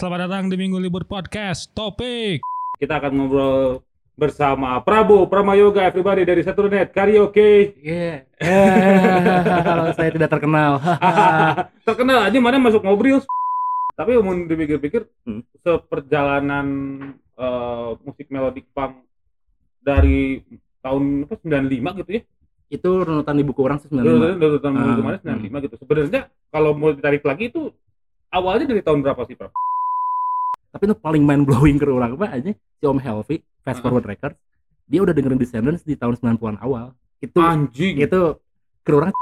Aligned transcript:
selamat 0.00 0.18
datang 0.24 0.44
di 0.48 0.56
Minggu 0.56 0.80
Libur 0.80 1.04
Podcast. 1.04 1.68
Topik 1.72 2.40
kita 2.80 2.96
akan 2.96 3.12
ngobrol 3.12 3.84
bersama 4.16 4.80
Prabu 4.80 5.28
Pramayoga 5.28 5.84
everybody 5.84 6.24
dari 6.24 6.40
Saturnet 6.40 6.88
Karaoke. 6.90 7.76
Iya. 7.76 8.24
Kalau 9.68 9.92
saya 9.92 10.08
tidak 10.08 10.32
terkenal. 10.32 10.80
Terkenal 11.88 12.32
aja 12.32 12.38
mana 12.40 12.56
masuk 12.56 12.80
ngobrol. 12.80 13.20
Tapi 13.92 14.16
mau 14.16 14.32
dipikir-pikir 14.32 15.04
Hmm. 15.28 15.44
seperjalanan 15.60 16.66
eh, 17.36 17.90
musik 18.00 18.32
melodic 18.32 18.64
punk 18.72 19.04
dari 19.84 20.40
tahun 20.80 21.28
apa 21.28 21.36
95 21.36 22.00
gitu 22.00 22.12
ya. 22.16 22.22
itu 22.70 22.86
runutan 22.86 23.34
di 23.34 23.42
buku 23.42 23.60
orang 23.60 23.82
sih 23.82 23.90
Dari 23.90 24.06
95. 24.06 24.38
dari 24.38 24.58
tahun 24.62 24.74
Ah, 24.78 24.94
kemarin 24.96 25.18
95 25.42 25.64
gitu. 25.66 25.74
Sebenarnya 25.76 26.20
kalau 26.48 26.70
mau 26.72 26.94
ditarik 26.94 27.20
lagi 27.20 27.50
itu 27.50 27.68
awalnya 28.30 28.70
dari 28.70 28.80
tahun 28.80 29.02
berapa 29.02 29.26
sih, 29.26 29.34
Pak? 29.34 29.50
Tapi 30.70 30.82
itu 30.86 30.94
paling 30.94 31.22
mind 31.26 31.44
blowing 31.50 31.76
ke 31.82 31.84
orang 31.90 32.14
apa 32.14 32.26
aja 32.30 32.50
si 32.54 32.84
Om 32.86 32.98
Helvi. 33.02 33.42
Fast 33.60 33.82
Forward 33.84 34.06
Records 34.06 34.38
dia 34.90 35.00
udah 35.06 35.14
dengerin 35.14 35.38
Descendants 35.38 35.86
di 35.86 35.94
tahun 35.94 36.18
90-an 36.18 36.58
awal. 36.58 36.98
Itu 37.22 37.38
Anjing. 37.38 38.02
itu 38.02 38.20
ke 38.82 38.90
orang 38.90 39.14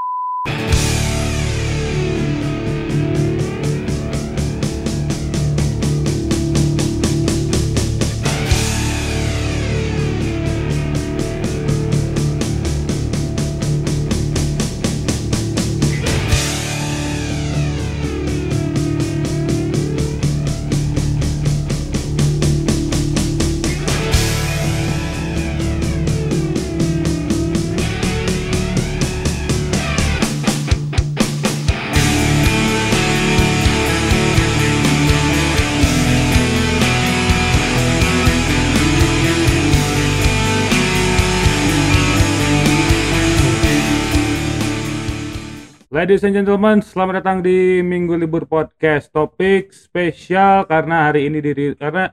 Ladies 45.99 46.23
and 46.23 46.31
gentlemen, 46.31 46.79
selamat 46.79 47.19
datang 47.19 47.37
di 47.43 47.83
Minggu 47.83 48.15
Libur 48.15 48.47
Podcast. 48.47 49.11
Topik 49.11 49.75
spesial 49.75 50.63
karena 50.63 51.11
hari 51.11 51.27
ini 51.27 51.43
diri 51.43 51.75
karena 51.75 52.07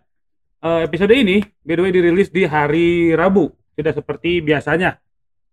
eh, 0.58 0.90
episode 0.90 1.14
ini 1.14 1.38
by 1.62 1.78
the 1.78 1.82
way 1.86 1.92
dirilis 1.94 2.26
di 2.34 2.42
hari 2.50 3.14
Rabu, 3.14 3.46
tidak 3.78 3.94
seperti 3.94 4.42
biasanya. 4.42 4.98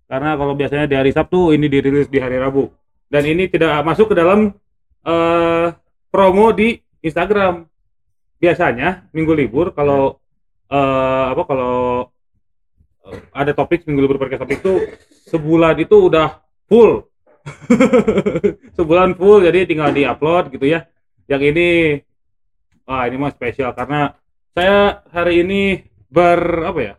Karena 0.09 0.34
kalau 0.34 0.58
biasanya 0.58 0.90
di 0.90 0.98
hari 0.98 1.14
Sabtu, 1.14 1.53
ini 1.53 1.70
dirilis 1.70 2.09
di 2.09 2.17
hari 2.17 2.42
Rabu. 2.42 2.73
Dan 3.06 3.22
ini 3.30 3.45
tidak 3.53 3.70
masuk 3.86 4.09
ke 4.09 4.16
dalam 4.17 4.50
eh, 5.06 5.68
promo 6.09 6.50
di 6.58 6.73
Instagram. 7.06 7.70
Biasanya 8.42 9.14
Minggu 9.14 9.38
Libur 9.38 9.78
kalau 9.78 10.18
eh, 10.73 11.25
apa 11.38 11.44
kalau 11.45 12.09
ada 13.30 13.53
topik 13.53 13.86
Minggu 13.86 14.09
Libur 14.09 14.18
Podcast 14.18 14.42
topik 14.42 14.58
itu 14.66 14.90
sebulan 15.30 15.78
itu 15.78 16.09
udah 16.09 16.42
full 16.66 17.12
sebulan 18.78 19.20
full 19.20 19.44
jadi 19.44 19.68
tinggal 19.68 19.92
di-upload 19.92 20.52
gitu 20.52 20.66
ya. 20.68 20.88
Yang 21.28 21.42
ini 21.56 21.68
ah 22.84 23.08
ini 23.08 23.16
mah 23.16 23.32
spesial 23.32 23.72
karena 23.72 24.16
saya 24.52 25.04
hari 25.12 25.44
ini 25.44 25.62
ber 26.08 26.40
apa 26.68 26.80
ya? 26.80 26.96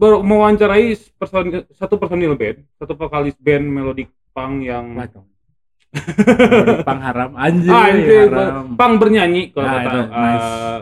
Ber, 0.00 0.24
mewawancarai 0.24 0.96
person, 1.20 1.68
satu 1.76 2.00
personil 2.00 2.32
band, 2.32 2.64
satu 2.80 2.96
vokalis 2.96 3.36
band 3.36 3.68
melodic 3.68 4.08
punk 4.32 4.64
yang 4.64 4.96
macam. 4.96 5.28
Pang 6.86 7.00
haram 7.02 7.34
anjing. 7.34 7.68
ah, 7.74 7.90
ini 7.90 8.06
haram. 8.30 8.78
punk 8.78 8.94
bernyanyi 8.96 9.42
kalau 9.50 9.66
Nah, 9.66 9.74
kata 9.76 9.90
itu, 9.90 10.00
nice. 10.06 10.46
eh, 10.46 10.78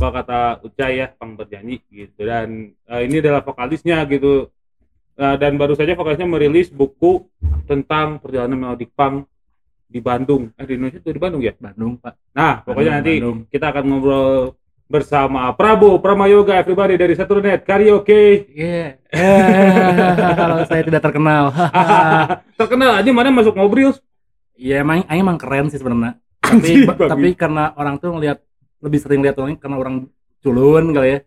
kalau 0.00 0.12
kata 0.16 0.38
Ucai 0.64 0.92
ya 0.96 1.06
punk 1.12 1.32
bernyanyi 1.38 1.76
gitu 1.92 2.20
dan 2.24 2.72
eh, 2.74 3.00
ini 3.04 3.20
adalah 3.20 3.44
vokalisnya 3.44 4.02
gitu 4.08 4.48
Nah, 5.20 5.36
dan 5.36 5.60
baru 5.60 5.76
saja 5.76 5.92
vokalisnya 5.92 6.24
merilis 6.24 6.72
buku 6.72 7.28
tentang 7.68 8.16
perjalanan 8.24 8.56
melodic 8.56 8.88
punk 8.96 9.28
di 9.90 10.00
Bandung 10.00 10.54
eh 10.54 10.64
di 10.64 10.78
Indonesia 10.78 11.02
itu 11.02 11.10
di 11.10 11.20
Bandung 11.20 11.42
ya 11.42 11.52
Bandung, 11.58 11.98
Pak. 11.98 12.14
nah 12.30 12.62
pokoknya 12.62 13.02
Bandung, 13.02 13.04
nanti 13.04 13.14
Bandung. 13.18 13.38
kita 13.50 13.66
akan 13.74 13.84
ngobrol 13.90 14.30
bersama 14.86 15.50
Prabu 15.58 15.98
Pramayoga 15.98 16.54
everybody 16.62 16.94
dari 16.94 17.14
Saturnet 17.18 17.66
Karaoke 17.66 18.48
Iya. 18.54 19.02
Kalau 20.40 20.62
saya 20.64 20.82
tidak 20.86 21.02
terkenal. 21.02 21.50
terkenal 22.60 23.02
aja 23.02 23.10
mana 23.10 23.34
masuk 23.34 23.58
ngobrol 23.58 23.98
Iya 24.54 24.86
emang 24.86 25.02
Aing 25.10 25.26
emang 25.26 25.36
keren 25.42 25.68
sih 25.68 25.76
sebenarnya. 25.82 26.16
Tapi 26.40 26.86
tapi 26.86 27.28
karena 27.34 27.74
orang 27.74 27.98
tuh 27.98 28.14
ngelihat 28.14 28.38
lebih 28.80 28.98
sering 29.02 29.20
lihat 29.26 29.36
orang 29.42 29.58
karena 29.58 29.76
orang 29.76 29.94
culun 30.40 30.96
kali 30.96 31.08
ya. 31.12 31.18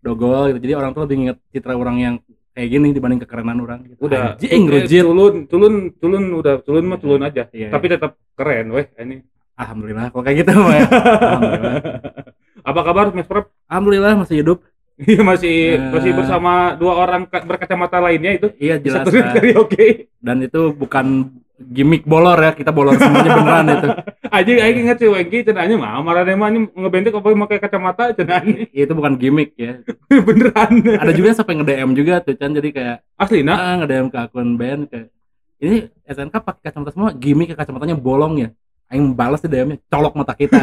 Dogol 0.00 0.54
gitu. 0.54 0.58
Jadi 0.70 0.72
orang 0.78 0.90
tuh 0.94 1.02
lebih 1.04 1.16
inget 1.26 1.38
citra 1.50 1.74
orang 1.74 1.96
yang 1.98 2.14
kayak 2.56 2.68
gini 2.70 2.88
dibanding 2.90 3.20
kekerenan 3.20 3.60
orang 3.60 3.84
gitu. 3.84 4.00
udah 4.00 4.34
Anjing 4.34 4.62
eh, 4.64 4.72
rujit. 4.72 5.02
tulun 5.02 5.34
tulun 5.44 5.74
tulun 5.94 6.24
udah 6.34 6.54
tulun 6.58 6.84
mah 6.86 6.96
tulun 6.96 7.20
aja 7.20 7.52
Iya, 7.52 7.68
tapi 7.68 7.86
tetap 7.86 8.16
keren 8.32 8.72
weh 8.72 8.88
ini 8.96 9.20
Alhamdulillah 9.54 10.08
kalau 10.08 10.20
kayak 10.22 10.36
gitu 10.38 10.52
mah 10.54 10.72
ya. 10.74 10.84
Alhamdulillah. 10.86 11.76
apa 12.68 12.80
kabar 12.82 13.04
Mas 13.10 13.24
Prab 13.24 13.52
Alhamdulillah 13.66 14.12
masih 14.18 14.36
hidup. 14.40 14.58
Iya 14.96 15.20
masih 15.22 15.56
Eh. 15.76 15.92
masih 15.92 16.10
bersama 16.10 16.52
dua 16.74 16.96
orang 16.96 17.24
ka- 17.24 17.40
berkacamata 17.40 17.96
lainnya 17.98 18.32
itu 18.34 18.48
Iya 18.56 18.76
jelas. 18.78 19.04
satu 19.04 19.12
lah. 19.14 19.28
karaoke. 19.30 20.08
Dan 20.16 20.40
itu 20.40 20.72
bukan 20.72 21.36
gimmick 21.58 22.04
bolor 22.04 22.36
ya. 22.38 22.52
Kita 22.52 22.68
bolor 22.68 22.96
semuanya 22.96 23.30
beneran 23.30 23.66
itu. 23.70 23.88
Aja 24.30 24.50
aing 24.50 24.78
inget 24.86 24.98
si 24.98 25.06
Wengki 25.06 25.46
cenanya 25.46 25.74
mah 25.78 26.02
marane 26.02 26.32
mah 26.34 26.48
ini 26.50 26.66
ngebentek 26.72 27.14
apa 27.14 27.28
pakai 27.46 27.58
kacamata 27.62 28.04
cenanya 28.12 28.66
Itu 28.70 28.92
bukan 28.92 29.18
gimmick 29.20 29.54
ya. 29.54 29.82
beneran. 30.26 30.72
Ada 31.02 31.12
juga 31.14 31.26
yang 31.32 31.38
sampai 31.38 31.54
nge-DM 31.60 31.90
juga 31.94 32.14
tuh 32.22 32.34
Chan 32.34 32.52
jadi 32.54 32.68
kayak 32.70 32.96
Asli 33.16 33.40
nah. 33.46 33.56
ah 33.56 33.74
nge-DM 33.82 34.06
ke 34.10 34.18
akun 34.18 34.58
band 34.58 34.90
kayak 34.90 35.08
ini 35.56 35.88
SNK 36.04 36.34
pakai 36.36 36.62
kacamata 36.68 36.92
semua 36.92 37.10
gimmick 37.16 37.48
ya 37.52 37.56
kacamatanya 37.56 37.96
bolong 37.96 38.34
ya 38.44 38.48
Aing 38.86 39.12
balas 39.12 39.38
di 39.38 39.48
DM-nya 39.48 39.82
colok 39.84 40.14
mata 40.14 40.30
kita 40.32 40.62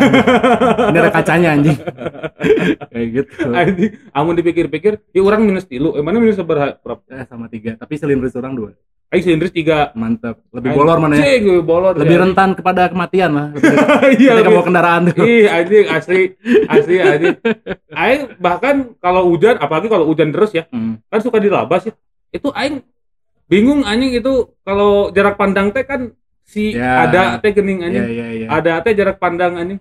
ini 0.86 0.96
ada 0.96 1.12
kacanya 1.12 1.52
anjing 1.52 1.76
kayak 2.92 3.08
gitu 3.14 3.52
Anjing, 3.52 3.92
amun 4.10 4.34
dipikir-pikir, 4.34 5.04
ya 5.10 5.22
orang 5.22 5.44
minus 5.44 5.66
tilu, 5.66 5.92
eh 5.92 6.00
mana 6.00 6.18
minus 6.18 6.36
seberapa? 6.36 6.76
Prab? 6.76 7.04
eh, 7.06 7.26
sama 7.26 7.48
tiga 7.48 7.76
tapi 7.76 7.96
silindris 7.96 8.32
orang 8.34 8.54
dua 8.54 8.72
Aing 9.10 9.22
silindris 9.22 9.52
tiga. 9.52 9.92
mantap 9.94 10.40
lebih 10.50 10.72
bolor 10.72 10.98
mana 10.98 11.14
ya 11.14 11.22
Anjing, 11.22 11.44
lebih 11.52 11.64
bolor. 11.64 11.94
lebih 11.94 12.16
ya. 12.16 12.22
rentan 12.24 12.50
kepada 12.54 12.82
kematian 12.88 13.30
lah 13.30 13.48
Iya, 14.16 14.32
lebih- 14.36 14.50
bawa 14.50 14.64
kendaraan 14.64 15.02
tuh 15.06 15.16
Ih, 15.20 15.46
anjing 15.46 15.86
asli, 15.86 16.22
asli 16.66 16.96
anjing. 16.98 17.36
Aing 17.92 18.22
bahkan 18.38 18.76
kalau 18.98 19.28
hujan, 19.28 19.56
apalagi 19.58 19.86
kalau 19.86 20.08
hujan 20.08 20.32
terus 20.32 20.50
ya, 20.50 20.64
Hmm. 20.68 20.98
kan 21.06 21.20
suka 21.20 21.38
dilabas 21.38 21.86
ya. 21.86 21.94
Itu 22.32 22.50
aing 22.50 22.82
bingung 23.46 23.84
anjing 23.84 24.16
itu 24.16 24.34
kalau 24.62 25.12
jarak 25.12 25.36
pandang 25.36 25.70
teh 25.70 25.84
kan 25.84 26.16
si 26.44 26.72
Ya. 26.72 27.04
ada 27.04 27.22
teh 27.38 27.52
gening 27.52 27.82
anjing. 27.82 28.04
iya 28.06 28.28
iya 28.34 28.48
Ada 28.48 28.80
teh 28.80 28.94
jarak 28.94 29.18
pandang 29.18 29.56
anjing. 29.56 29.80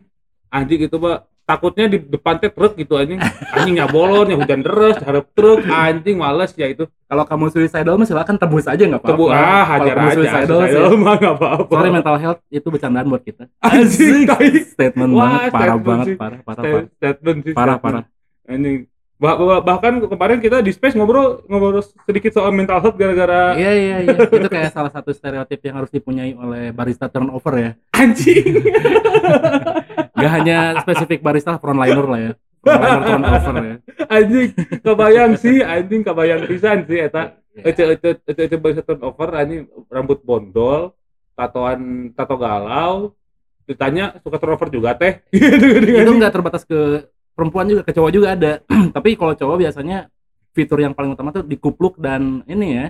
Anjing 0.48 0.82
itu 0.82 0.96
Pak. 0.96 1.18
Takutnya 1.42 1.84
di 1.86 1.98
depan 1.98 2.38
teh 2.38 2.48
truk 2.48 2.74
gitu 2.74 2.94
anjing. 2.94 3.18
Anjing 3.52 3.74
nyabolon, 3.74 4.26
ya 4.26 4.36
hujan 4.36 4.62
deras, 4.62 4.94
harap 4.98 5.26
truk, 5.32 5.60
anjing 5.64 6.16
males 6.16 6.54
ya 6.54 6.66
itu. 6.66 6.86
kalau 7.04 7.24
kamu 7.24 7.44
suicidal 7.48 7.94
mah 7.94 8.06
silakan 8.06 8.36
tebus 8.36 8.64
aja 8.64 8.80
nggak 8.80 8.96
apa-apa 8.96 9.12
Tebu 9.12 9.24
ah 9.28 9.64
hajar 9.68 9.94
kamu 9.94 10.06
aja. 10.06 10.16
suicidal 10.16 10.40
sih 10.56 10.72
Suicidal 10.72 10.94
mah 10.96 11.14
enggak 11.14 11.34
apa-apa. 11.36 11.72
sorry 11.76 11.90
mental 11.92 12.16
health 12.16 12.40
itu 12.48 12.64
bercandaan 12.66 13.06
buat 13.06 13.20
kita 13.20 13.42
Anjing, 13.68 14.24
statement 14.64 15.10
Wah, 15.12 15.20
banget 15.20 15.50
parah 15.52 15.76
banget 15.76 16.06
parah 16.16 16.40
parah 16.40 16.62
parah 16.64 16.84
Statement 16.88 17.38
sih. 17.42 17.52
parah 17.52 17.76
parah 17.76 18.02
Anjing. 18.44 18.88
Bah- 19.22 19.38
bah- 19.38 19.62
bahkan 19.62 20.02
kemarin 20.02 20.42
kita 20.42 20.58
di 20.58 20.74
space 20.74 20.98
ngobrol 20.98 21.46
ngobrol 21.46 21.78
sedikit 21.78 22.34
soal 22.34 22.50
mental 22.50 22.82
health 22.82 22.98
gara-gara 22.98 23.54
Iya 23.54 23.70
iya 23.70 23.96
iya 24.02 24.16
itu 24.42 24.48
kayak 24.50 24.74
salah 24.74 24.90
satu 24.90 25.14
stereotip 25.14 25.62
yang 25.62 25.78
harus 25.78 25.94
dipunyai 25.94 26.34
oleh 26.34 26.74
barista 26.74 27.06
turnover 27.06 27.54
ya. 27.54 27.70
anjing. 27.94 28.66
Gak 30.18 30.30
hanya 30.34 30.82
spesifik 30.82 31.22
barista 31.22 31.54
frontliner 31.54 32.02
lah 32.02 32.18
ya. 32.18 32.32
Frontliner 32.66 33.02
turnover 33.06 33.54
ya. 33.62 33.76
anjing 34.10 34.48
kebayang 34.82 35.32
sih 35.38 35.56
anjing 35.62 36.02
kebayang 36.02 36.42
pisan 36.50 36.82
sih 36.90 36.98
eta 36.98 37.38
ece 37.54 37.94
ece 37.94 38.10
ece 38.26 38.42
ece 38.50 38.56
bisa 38.58 38.82
turnover 38.82 39.38
anjing 39.38 39.70
rambut 39.86 40.18
bondol 40.18 40.98
tatoan 41.32 42.10
tato 42.12 42.34
galau 42.34 43.14
ditanya 43.62 44.18
suka 44.18 44.36
turnover 44.36 44.68
juga 44.68 44.98
teh 44.98 45.22
Itu 46.02 46.12
nggak 46.12 46.34
terbatas 46.34 46.66
ke 46.66 47.06
perempuan 47.32 47.66
juga 47.66 47.82
ke 47.82 47.92
cowok 47.92 48.10
juga 48.10 48.28
ada. 48.32 48.52
Tapi 48.96 49.16
kalau 49.16 49.32
cowok 49.32 49.56
biasanya 49.58 50.08
fitur 50.52 50.78
yang 50.78 50.92
paling 50.92 51.12
utama 51.12 51.32
tuh 51.32 51.42
dikupluk 51.42 51.96
dan 51.96 52.44
ini 52.44 52.66
ya 52.76 52.86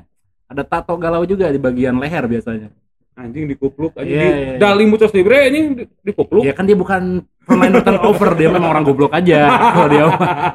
ada 0.46 0.62
tato 0.62 0.98
galau 0.98 1.22
juga 1.22 1.48
di 1.48 1.56
bagian 1.56 1.96
leher 1.96 2.26
biasanya. 2.26 2.68
anjing 3.12 3.44
dikupluk 3.44 3.92
anjing 3.92 4.16
Iya, 4.16 4.24
di, 4.24 4.28
iya, 4.32 4.48
iya. 4.56 4.58
Dali 4.58 4.84
Mucos 4.88 5.12
Libre 5.12 5.44
anjing 5.44 5.66
di- 5.76 5.88
dikupluk 6.00 6.42
Ya 6.42 6.56
kan 6.56 6.64
dia 6.64 6.72
bukan 6.72 7.20
pemain 7.44 7.68
turnover, 7.84 8.32
dia 8.34 8.48
memang 8.48 8.72
orang 8.72 8.82
goblok 8.82 9.12
aja. 9.12 9.52
Kalau 9.76 9.88
dia 9.92 10.04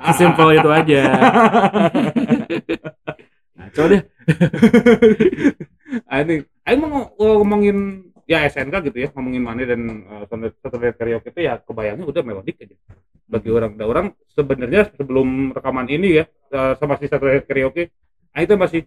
sesimpel 0.10 0.58
itu 0.58 0.70
aja. 0.70 1.02
Nah, 3.58 3.68
coba 3.74 3.88
deh. 3.90 4.02
anjing 6.14 6.42
aing 6.62 6.80
mau 6.82 6.90
ng- 6.90 7.10
ngomongin 7.18 7.78
ya 8.28 8.44
SNK 8.46 8.92
gitu 8.92 8.98
ya 9.02 9.10
ngomongin 9.16 9.40
mana 9.42 9.64
dan 9.64 9.82
uh, 10.04 10.52
Saturday 10.60 10.92
karaoke 10.92 11.32
itu 11.32 11.42
ya 11.42 11.58
kebayangnya 11.58 12.06
udah 12.06 12.22
melodik 12.22 12.60
aja 12.60 12.76
bagi 13.28 13.50
orang 13.52 13.76
dan 13.76 13.86
orang 13.88 14.08
sebenarnya 14.32 14.92
sebelum 14.94 15.56
rekaman 15.56 15.88
ini 15.88 16.22
ya 16.22 16.24
uh, 16.52 16.76
sama 16.76 17.00
si 17.00 17.08
Saturday 17.08 17.40
karaoke 17.42 17.88
aing 18.36 18.46
tuh 18.46 18.60
masih 18.60 18.84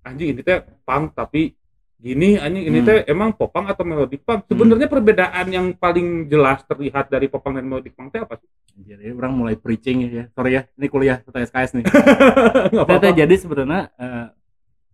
anjing 0.00 0.32
ini 0.32 0.40
teh 0.40 0.62
punk 0.86 1.12
tapi 1.12 1.52
gini 2.00 2.40
anjing 2.40 2.64
ini 2.64 2.78
Hmm. 2.80 2.88
teh 2.88 2.98
emang 3.10 3.36
popang 3.36 3.68
atau 3.68 3.84
melodic 3.84 4.24
punk 4.24 4.48
sebenarnya 4.48 4.88
perbedaan 4.88 5.46
yang 5.50 5.66
paling 5.76 6.30
jelas 6.30 6.64
terlihat 6.64 7.10
dari 7.10 7.28
popang 7.28 7.58
dan 7.58 7.68
melodic 7.68 7.92
punk 7.92 8.14
teh 8.14 8.22
apa 8.22 8.38
sih 8.40 8.48
Jadi 8.80 9.12
orang 9.12 9.36
mulai 9.36 9.60
preaching 9.60 10.08
ya. 10.08 10.24
Sorry 10.32 10.56
ya, 10.56 10.64
ini 10.80 10.88
kuliah 10.88 11.20
atau 11.20 11.36
SKS 11.36 11.76
nih. 11.76 11.84
Ternyata 12.72 12.80
apa-apa. 12.80 13.12
jadi 13.12 13.34
sebenarnya 13.36 13.92
eh, 13.92 14.26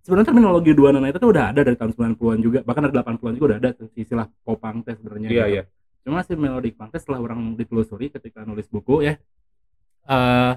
sebenarnya 0.07 0.31
terminologi 0.31 0.71
dua 0.73 0.95
nana 0.95 1.11
itu 1.11 1.19
tuh 1.19 1.35
udah 1.35 1.51
ada 1.51 1.61
dari 1.67 1.75
tahun 1.75 1.91
90-an 1.91 2.39
juga, 2.39 2.59
bahkan 2.63 2.87
dari 2.87 2.95
80-an 2.95 3.35
juga 3.35 3.47
udah 3.51 3.59
ada 3.59 3.71
istilah 3.99 4.27
popang 4.47 4.87
teh 4.87 4.95
sebenarnya. 4.95 5.29
iya 5.29 5.45
gitu. 5.45 5.55
iya 5.59 5.63
Cuma 6.07 6.23
si 6.23 6.39
melodic 6.39 6.79
punk 6.79 6.95
teh 6.95 7.03
setelah 7.03 7.19
orang 7.19 7.59
ditelusuri 7.59 8.15
ketika 8.15 8.47
nulis 8.47 8.71
buku 8.71 9.03
ya. 9.03 9.19
eh 10.07 10.53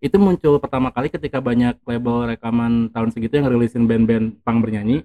itu 0.00 0.16
muncul 0.20 0.60
pertama 0.60 0.92
kali 0.92 1.08
ketika 1.08 1.40
banyak 1.40 1.80
label 1.84 2.28
rekaman 2.28 2.92
tahun 2.92 3.08
segitu 3.12 3.40
yang 3.40 3.48
rilisin 3.48 3.84
band-band 3.84 4.40
punk 4.44 4.58
bernyanyi. 4.64 5.04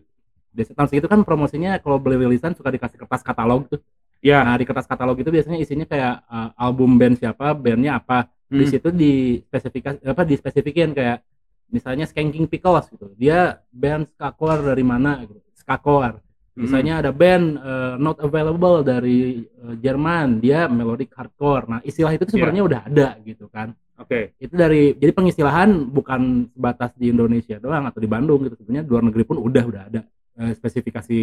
Biasa 0.52 0.72
tahun 0.76 0.88
segitu 0.92 1.08
kan 1.08 1.24
promosinya 1.24 1.80
kalau 1.80 2.00
beli 2.00 2.20
rilisan 2.20 2.52
suka 2.56 2.72
dikasih 2.72 3.00
kertas 3.00 3.24
katalog 3.24 3.68
tuh. 3.68 3.80
ya 4.20 4.44
Nah, 4.44 4.60
di 4.60 4.68
kertas 4.68 4.84
katalog 4.84 5.16
itu 5.16 5.32
biasanya 5.32 5.56
isinya 5.60 5.88
kayak 5.88 6.16
eh, 6.28 6.50
album 6.60 7.00
band 7.00 7.16
siapa, 7.20 7.56
bandnya 7.56 8.00
apa. 8.00 8.28
Di 8.50 8.66
Hmm. 8.66 8.72
situ 8.72 8.90
di 8.92 9.12
spesifikasi 9.46 10.04
apa 10.04 10.24
dispesifikin 10.28 10.92
kayak 10.92 11.24
misalnya 11.70 12.06
Skanking 12.10 12.50
Pickles 12.50 12.90
gitu. 12.90 13.14
Dia 13.16 13.62
band 13.70 14.10
skakor 14.14 14.62
dari 14.66 14.84
mana 14.84 15.24
gitu. 15.26 15.40
Skakor. 15.58 16.20
Hmm. 16.20 16.68
Misalnya 16.68 17.00
ada 17.00 17.12
band 17.16 17.46
eh, 17.56 17.96
not 18.02 18.18
available 18.20 18.84
dari 18.84 19.46
eh, 19.46 19.76
Jerman, 19.80 20.44
dia 20.44 20.68
melodic 20.68 21.14
hardcore. 21.16 21.66
Nah, 21.70 21.80
istilah 21.86 22.12
itu 22.12 22.28
tuh 22.28 22.36
sebenarnya 22.36 22.64
udah 22.66 22.82
ada 22.90 23.08
gitu 23.24 23.48
kan. 23.48 23.72
oke 24.00 24.36
Itu 24.40 24.56
dari 24.56 24.96
jadi 24.96 25.12
pengistilahan 25.12 25.88
bukan 25.92 26.52
sebatas 26.52 26.92
di 26.96 27.12
Indonesia 27.12 27.60
doang 27.62 27.88
atau 27.88 28.00
di 28.02 28.10
Bandung 28.10 28.44
gitu. 28.44 28.60
Sebenarnya 28.60 28.84
luar 28.90 29.04
negeri 29.08 29.24
pun 29.24 29.38
udah 29.40 29.64
udah 29.64 29.84
ada 29.88 30.02
eh, 30.42 30.54
spesifikasi 30.58 31.22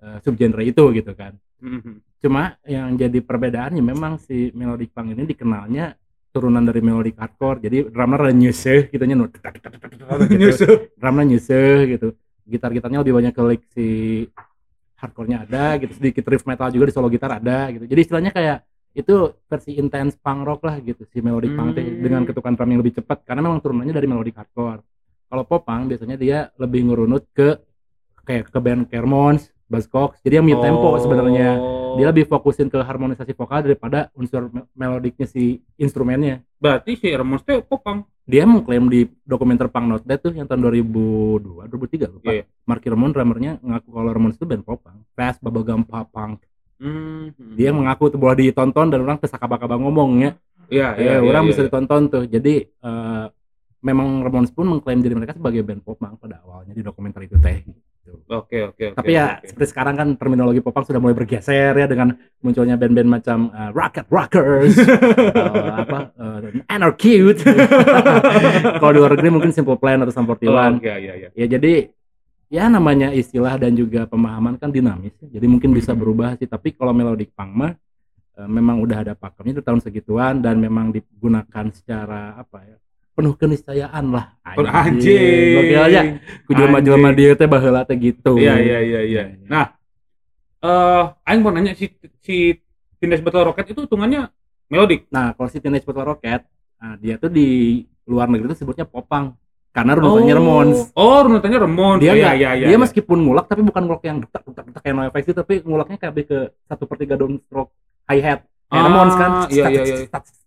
eh, 0.00 0.18
subgenre 0.22 0.62
itu 0.62 0.84
gitu 0.94 1.12
kan. 1.18 1.34
Mhm. 1.60 2.20
Cuma 2.20 2.56
yang 2.68 2.96
jadi 2.96 3.20
perbedaannya 3.24 3.80
memang 3.80 4.20
si 4.20 4.52
melodic 4.52 4.92
punk 4.92 5.16
ini 5.16 5.24
dikenalnya 5.24 5.96
turunan 6.30 6.62
dari 6.62 6.80
melodic 6.80 7.18
hardcore. 7.18 7.58
Jadi 7.62 7.90
drummer 7.90 8.26
ada 8.26 8.34
nyuseh 8.34 8.88
gitu 8.90 9.04
nya 9.06 9.16
gitu. 10.30 10.66
Drummer 10.96 11.24
nyuseh 11.26 11.74
gitu. 11.98 12.08
Gitar-gitarnya 12.46 13.02
lebih 13.02 13.14
banyak 13.14 13.32
ke 13.34 13.42
lick 13.46 13.62
si 13.70 13.86
hardcore-nya 14.98 15.46
ada 15.46 15.78
gitu. 15.78 15.92
Sedikit 15.98 16.24
riff 16.30 16.46
metal 16.46 16.70
juga 16.70 16.90
di 16.90 16.94
solo 16.94 17.10
gitar 17.10 17.36
ada 17.36 17.70
gitu. 17.74 17.84
Jadi 17.86 18.00
istilahnya 18.00 18.32
kayak 18.34 18.58
itu 18.90 19.38
versi 19.46 19.78
intense 19.78 20.18
punk 20.18 20.42
rock 20.42 20.66
lah 20.66 20.82
gitu 20.82 21.06
si 21.06 21.22
punk 21.22 21.78
teh, 21.78 21.84
Hmm. 21.86 22.02
dengan 22.02 22.22
ketukan 22.26 22.58
drum 22.58 22.70
yang 22.74 22.80
lebih 22.82 22.98
cepat 22.98 23.22
karena 23.22 23.46
memang 23.46 23.62
turunannya 23.62 23.94
dari 23.94 24.06
melodic 24.10 24.34
hardcore. 24.34 24.82
Kalau 25.30 25.46
pop 25.46 25.62
punk 25.62 25.94
biasanya 25.94 26.18
dia 26.18 26.50
lebih 26.58 26.90
ngurunut 26.90 27.30
ke 27.30 27.54
kayak 28.26 28.50
ke 28.50 28.58
band 28.58 28.90
Kermons, 28.90 29.54
Buzzcocks. 29.70 30.18
Jadi 30.26 30.42
yang 30.42 30.46
mid 30.46 30.58
tempo 30.58 30.98
sebenarnya 30.98 31.54
Oh. 31.90 31.96
dia 31.96 32.06
lebih 32.06 32.24
fokusin 32.24 32.66
ke 32.66 32.78
harmonisasi 32.78 33.32
vokal 33.32 33.62
daripada 33.62 34.08
unsur 34.12 34.46
me- 34.48 34.68
melodiknya 34.72 35.26
si 35.26 35.58
instrumennya 35.74 36.46
berarti 36.56 36.94
si 36.94 37.10
Ramones 37.10 37.42
teh 37.42 37.58
popang 37.60 38.02
dia 38.22 38.46
mengklaim 38.46 38.86
di 38.86 39.04
dokumenter 39.20 39.66
Punk 39.66 39.86
Not 39.88 40.02
Dead 40.04 40.16
tuh 40.16 40.30
yang 40.30 40.46
tahun 40.46 40.62
2002 40.62 41.66
2003 41.66 42.06
lupa 42.08 42.30
Iya, 42.30 42.32
iya. 42.32 42.44
Marky 42.62 42.86
Ramone 42.86 43.10
drummernya 43.10 43.52
ngaku 43.58 43.88
kalau 43.90 44.10
Ramones 44.10 44.36
itu 44.36 44.44
band 44.44 44.62
pop 44.62 44.78
punk 44.78 45.02
fast 45.12 45.38
bubblegum 45.40 45.82
pop 45.82 46.06
punk 46.08 46.38
Hmm. 46.80 47.36
dia 47.52 47.70
mengaku 47.70 48.08
tuh 48.08 48.16
boleh 48.16 48.40
ditonton 48.40 48.88
dan 48.88 49.04
orang 49.04 49.18
tersakaba-kaba 49.18 49.76
ngomongnya 49.76 50.40
Iya, 50.70 50.94
ya, 50.94 50.96
iya, 50.96 51.14
orang 51.20 51.44
iya, 51.44 51.50
bisa 51.50 51.60
iya. 51.60 51.66
ditonton 51.66 52.02
tuh 52.06 52.24
jadi 52.24 52.54
eh, 52.64 53.24
memang 53.80 54.20
Ramones 54.20 54.48
pun 54.48 54.64
mengklaim 54.66 55.00
diri 55.00 55.12
mereka 55.12 55.34
sebagai 55.34 55.60
band 55.60 55.80
pop 55.80 55.96
punk 55.96 56.16
pada 56.16 56.40
awalnya 56.40 56.72
di 56.72 56.80
dokumenter 56.80 57.20
itu 57.22 57.36
teh 57.36 57.60
Oke, 58.08 58.64
oke, 58.64 58.64
oke. 58.74 58.86
Tapi 58.96 59.10
ya 59.12 59.38
oke. 59.38 59.46
seperti 59.52 59.66
sekarang 59.70 59.94
kan 59.94 60.08
terminologi 60.18 60.58
popang 60.64 60.82
sudah 60.82 60.98
mulai 60.98 61.14
bergeser 61.14 61.76
ya 61.76 61.86
dengan 61.86 62.16
munculnya 62.40 62.74
band-band 62.74 63.06
macam 63.06 63.38
uh, 63.52 63.70
Rocket 63.70 64.06
Rockers, 64.10 64.74
uh, 64.82 65.84
apa 65.84 65.98
uh, 66.18 66.38
Anarcute. 66.66 67.44
Kalau 68.80 68.92
di 68.94 68.98
luar 68.98 69.14
negeri 69.14 69.30
mungkin 69.30 69.52
Simple 69.54 69.78
Plan 69.78 70.02
atau 70.02 70.10
Sum 70.10 70.26
41. 70.26 70.48
Oh, 70.48 70.56
iya, 70.82 70.96
iya, 70.98 71.14
iya. 71.14 71.28
Ya 71.36 71.46
jadi 71.46 71.92
ya 72.50 72.66
namanya 72.66 73.14
istilah 73.14 73.54
dan 73.60 73.78
juga 73.78 74.08
pemahaman 74.10 74.58
kan 74.58 74.74
dinamis. 74.74 75.14
ya. 75.22 75.38
Jadi 75.38 75.46
mungkin 75.46 75.70
bisa 75.70 75.94
Hmm. 75.94 76.00
berubah 76.02 76.34
sih. 76.40 76.50
Tapi 76.50 76.74
kalau 76.74 76.90
melodic 76.90 77.30
punk 77.36 77.52
mah 77.54 77.72
uh, 78.40 78.48
memang 78.50 78.82
udah 78.82 79.06
ada 79.06 79.14
pakemnya 79.14 79.60
itu 79.60 79.62
tahun 79.62 79.80
segituan 79.84 80.42
dan 80.42 80.58
memang 80.58 80.90
digunakan 80.90 81.66
secara 81.70 82.34
apa 82.40 82.58
ya 82.64 82.76
penuh 83.20 83.36
keniscayaan 83.36 84.04
lah. 84.08 84.40
Oh, 84.56 84.64
Anjing. 84.64 85.60
Gokil 85.60 85.80
aja. 85.84 86.00
Kujelma-jelma 86.48 87.12
dia 87.12 87.36
teh 87.36 87.44
baheula 87.44 87.84
teh 87.84 88.00
gitu. 88.00 88.40
Iya, 88.40 88.56
iya, 88.56 88.78
iya, 88.80 89.00
iya. 89.04 89.22
Nah, 89.44 89.76
eh 90.64 91.04
aing 91.28 91.44
mau 91.44 91.52
nanya 91.52 91.76
si 91.76 91.92
si 92.24 92.56
Teenage 92.96 93.20
Battle 93.20 93.52
Rocket 93.52 93.76
itu 93.76 93.84
hitungannya 93.84 94.32
melodik. 94.72 95.04
Nah, 95.12 95.36
kalau 95.36 95.52
si 95.52 95.60
Teenage 95.60 95.84
Bottle 95.84 96.16
Rocket, 96.16 96.48
nah, 96.80 96.96
dia 96.96 97.20
tuh 97.20 97.28
di 97.28 97.80
luar 98.08 98.32
negeri 98.32 98.56
itu 98.56 98.64
sebutnya 98.64 98.88
popang. 98.88 99.36
Karena 99.70 99.94
runutannya 99.94 100.34
Ramones. 100.34 100.78
Oh, 100.98 101.22
runutannya 101.22 101.58
Ramones. 101.62 102.02
Dia 102.02 102.10
Oh, 102.10 102.16
iya, 102.18 102.34
iya, 102.34 102.50
iya. 102.58 102.66
dia 102.66 102.74
iya. 102.74 102.78
meskipun 102.80 103.22
ngulak 103.22 103.46
tapi 103.46 103.62
bukan 103.62 103.86
ngulak 103.86 104.02
yang 104.02 104.18
detak 104.18 104.42
detak 104.42 104.64
detak 104.66 104.82
kayak 104.82 104.94
no 104.98 105.02
effects 105.06 105.28
itu, 105.30 105.36
tapi 105.38 105.54
ngulaknya 105.62 105.96
kayak 106.00 106.14
ke 106.26 106.38
satu 106.66 106.84
per 106.90 106.96
tiga 106.98 107.14
downstroke 107.14 107.70
hi 108.10 108.18
hat. 108.18 108.40
Kayak 108.66 108.82
Ah, 108.82 108.86
Ramones 108.90 109.14
kan. 109.14 109.30
iya, 109.50 109.66
iya, 109.70 109.82
iya. 109.86 109.96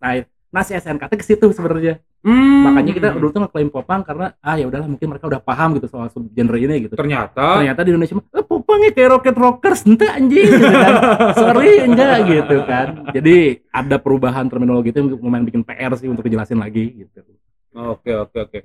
Nah, 0.04 0.14
Nah, 0.54 0.62
si 0.62 0.78
SNKT 0.78 1.18
ke 1.18 1.26
situ 1.26 1.50
sebenarnya. 1.50 1.98
Hmm. 2.22 2.70
Makanya 2.70 2.94
kita 2.94 3.08
dulu 3.18 3.34
tuh 3.34 3.42
ngeklaim 3.42 3.74
popang 3.74 4.06
karena 4.06 4.38
ah 4.38 4.54
ya 4.54 4.70
udahlah 4.70 4.86
mungkin 4.86 5.10
mereka 5.10 5.26
udah 5.26 5.42
paham 5.42 5.74
gitu 5.82 5.90
soal 5.90 6.14
subgenre 6.14 6.62
ini 6.62 6.86
gitu. 6.86 6.94
ternyata 6.94 7.58
Ternyata 7.60 7.82
di 7.82 7.90
Indonesia 7.90 8.16
mah 8.22 8.26
eh, 8.32 8.46
popangnya 8.46 8.90
kayak 8.94 9.10
Rocket 9.18 9.36
Rockers 9.36 9.82
ente 9.90 10.06
anjing 10.06 10.46
gitu 10.46 10.62
kan. 10.70 10.94
Sorry 11.42 11.82
enggak 11.82 12.16
gitu 12.30 12.56
kan. 12.70 12.88
Jadi 13.10 13.66
ada 13.74 13.98
perubahan 13.98 14.46
terminologi 14.46 14.94
itu 14.94 15.02
yang 15.02 15.10
lumayan 15.18 15.44
bikin 15.50 15.66
PR 15.66 15.90
sih 15.98 16.06
untuk 16.06 16.22
dijelasin 16.22 16.62
lagi 16.62 17.02
gitu. 17.02 17.26
Oke, 17.74 18.14
oke, 18.14 18.38
oke. 18.38 18.60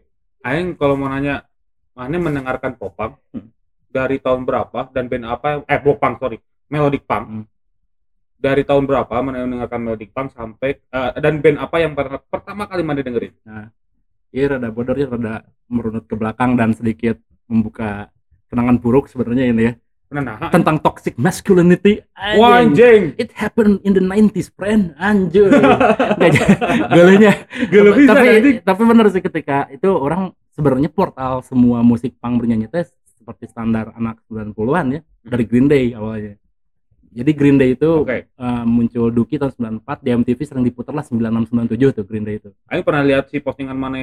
Aing 0.44 0.76
kalau 0.76 0.94
mau 0.94 1.08
nanya, 1.08 1.48
mana 1.96 2.20
mendengarkan 2.20 2.76
popang 2.76 3.16
Hmm. 3.32 3.48
dari 3.88 4.20
tahun 4.20 4.44
berapa 4.44 4.92
dan 4.92 5.08
band 5.08 5.24
apa? 5.24 5.64
Eh, 5.64 5.80
popang, 5.80 6.20
sorry. 6.20 6.36
Melodic 6.68 7.08
punk. 7.08 7.24
Hmm. 7.24 7.44
Dari 8.38 8.62
tahun 8.62 8.86
berapa 8.86 9.10
mana 9.18 9.42
mendengarkan 9.42 9.82
melodic 9.82 10.14
punk 10.14 10.30
sampai 10.30 10.78
eh, 10.78 11.10
dan 11.18 11.42
band 11.42 11.58
apa 11.58 11.76
yang 11.82 11.92
per- 11.98 12.22
pertama 12.30 12.70
kali 12.70 12.86
mana 12.86 13.02
dengerin? 13.02 13.34
Iya 14.30 14.56
rada 14.56 14.70
ya 14.70 15.06
rada 15.10 15.34
merunut 15.66 16.04
ke 16.06 16.14
belakang 16.14 16.54
dan 16.54 16.70
sedikit 16.76 17.18
membuka 17.50 18.12
kenangan 18.46 18.78
buruk 18.78 19.10
sebenarnya 19.10 19.44
ini 19.50 19.62
ya 19.66 19.74
Nah, 20.08 20.24
nah. 20.24 20.48
tentang 20.48 20.80
toxic 20.80 21.20
masculinity. 21.20 22.00
Wah, 22.40 22.64
Anjing. 22.64 23.12
It 23.20 23.28
happened 23.36 23.84
in 23.84 23.92
the 23.92 24.00
90s, 24.00 24.48
friend. 24.56 24.96
Anjir. 24.96 25.52
Galuhnya. 26.96 27.44
Gelo 27.68 27.92
bisa, 27.92 28.16
tapi, 28.16 28.26
anjing. 28.40 28.56
tapi 28.64 28.82
bener 28.88 29.06
sih 29.12 29.20
ketika 29.20 29.68
itu 29.68 29.92
orang 29.92 30.32
sebenarnya 30.56 30.88
portal 30.88 31.44
semua 31.44 31.84
musik 31.84 32.16
punk 32.16 32.40
bernyanyi 32.40 32.72
teh 32.72 32.88
seperti 33.20 33.52
standar 33.52 33.92
anak 33.92 34.24
90-an 34.32 34.96
ya 34.96 35.00
dari 35.28 35.44
Green 35.44 35.68
Day 35.68 35.92
awalnya. 35.92 36.40
Jadi 37.10 37.30
Green 37.32 37.56
Day 37.56 37.72
itu 37.72 37.90
Oke. 37.98 38.28
eh, 38.28 38.62
muncul 38.64 39.08
Duki 39.08 39.36
tahun 39.36 39.52
94 39.80 39.98
di 39.98 40.10
MTV 40.12 40.38
sering 40.42 40.62
diputar 40.62 40.92
lah 40.92 41.02
9697 41.02 41.92
tuh 41.92 42.04
Green 42.04 42.22
Day 42.22 42.36
itu. 42.36 42.50
Aing 42.66 42.82
pernah 42.82 43.02
lihat 43.02 43.28
si 43.28 43.38
postingan 43.38 43.74
mana 43.74 43.98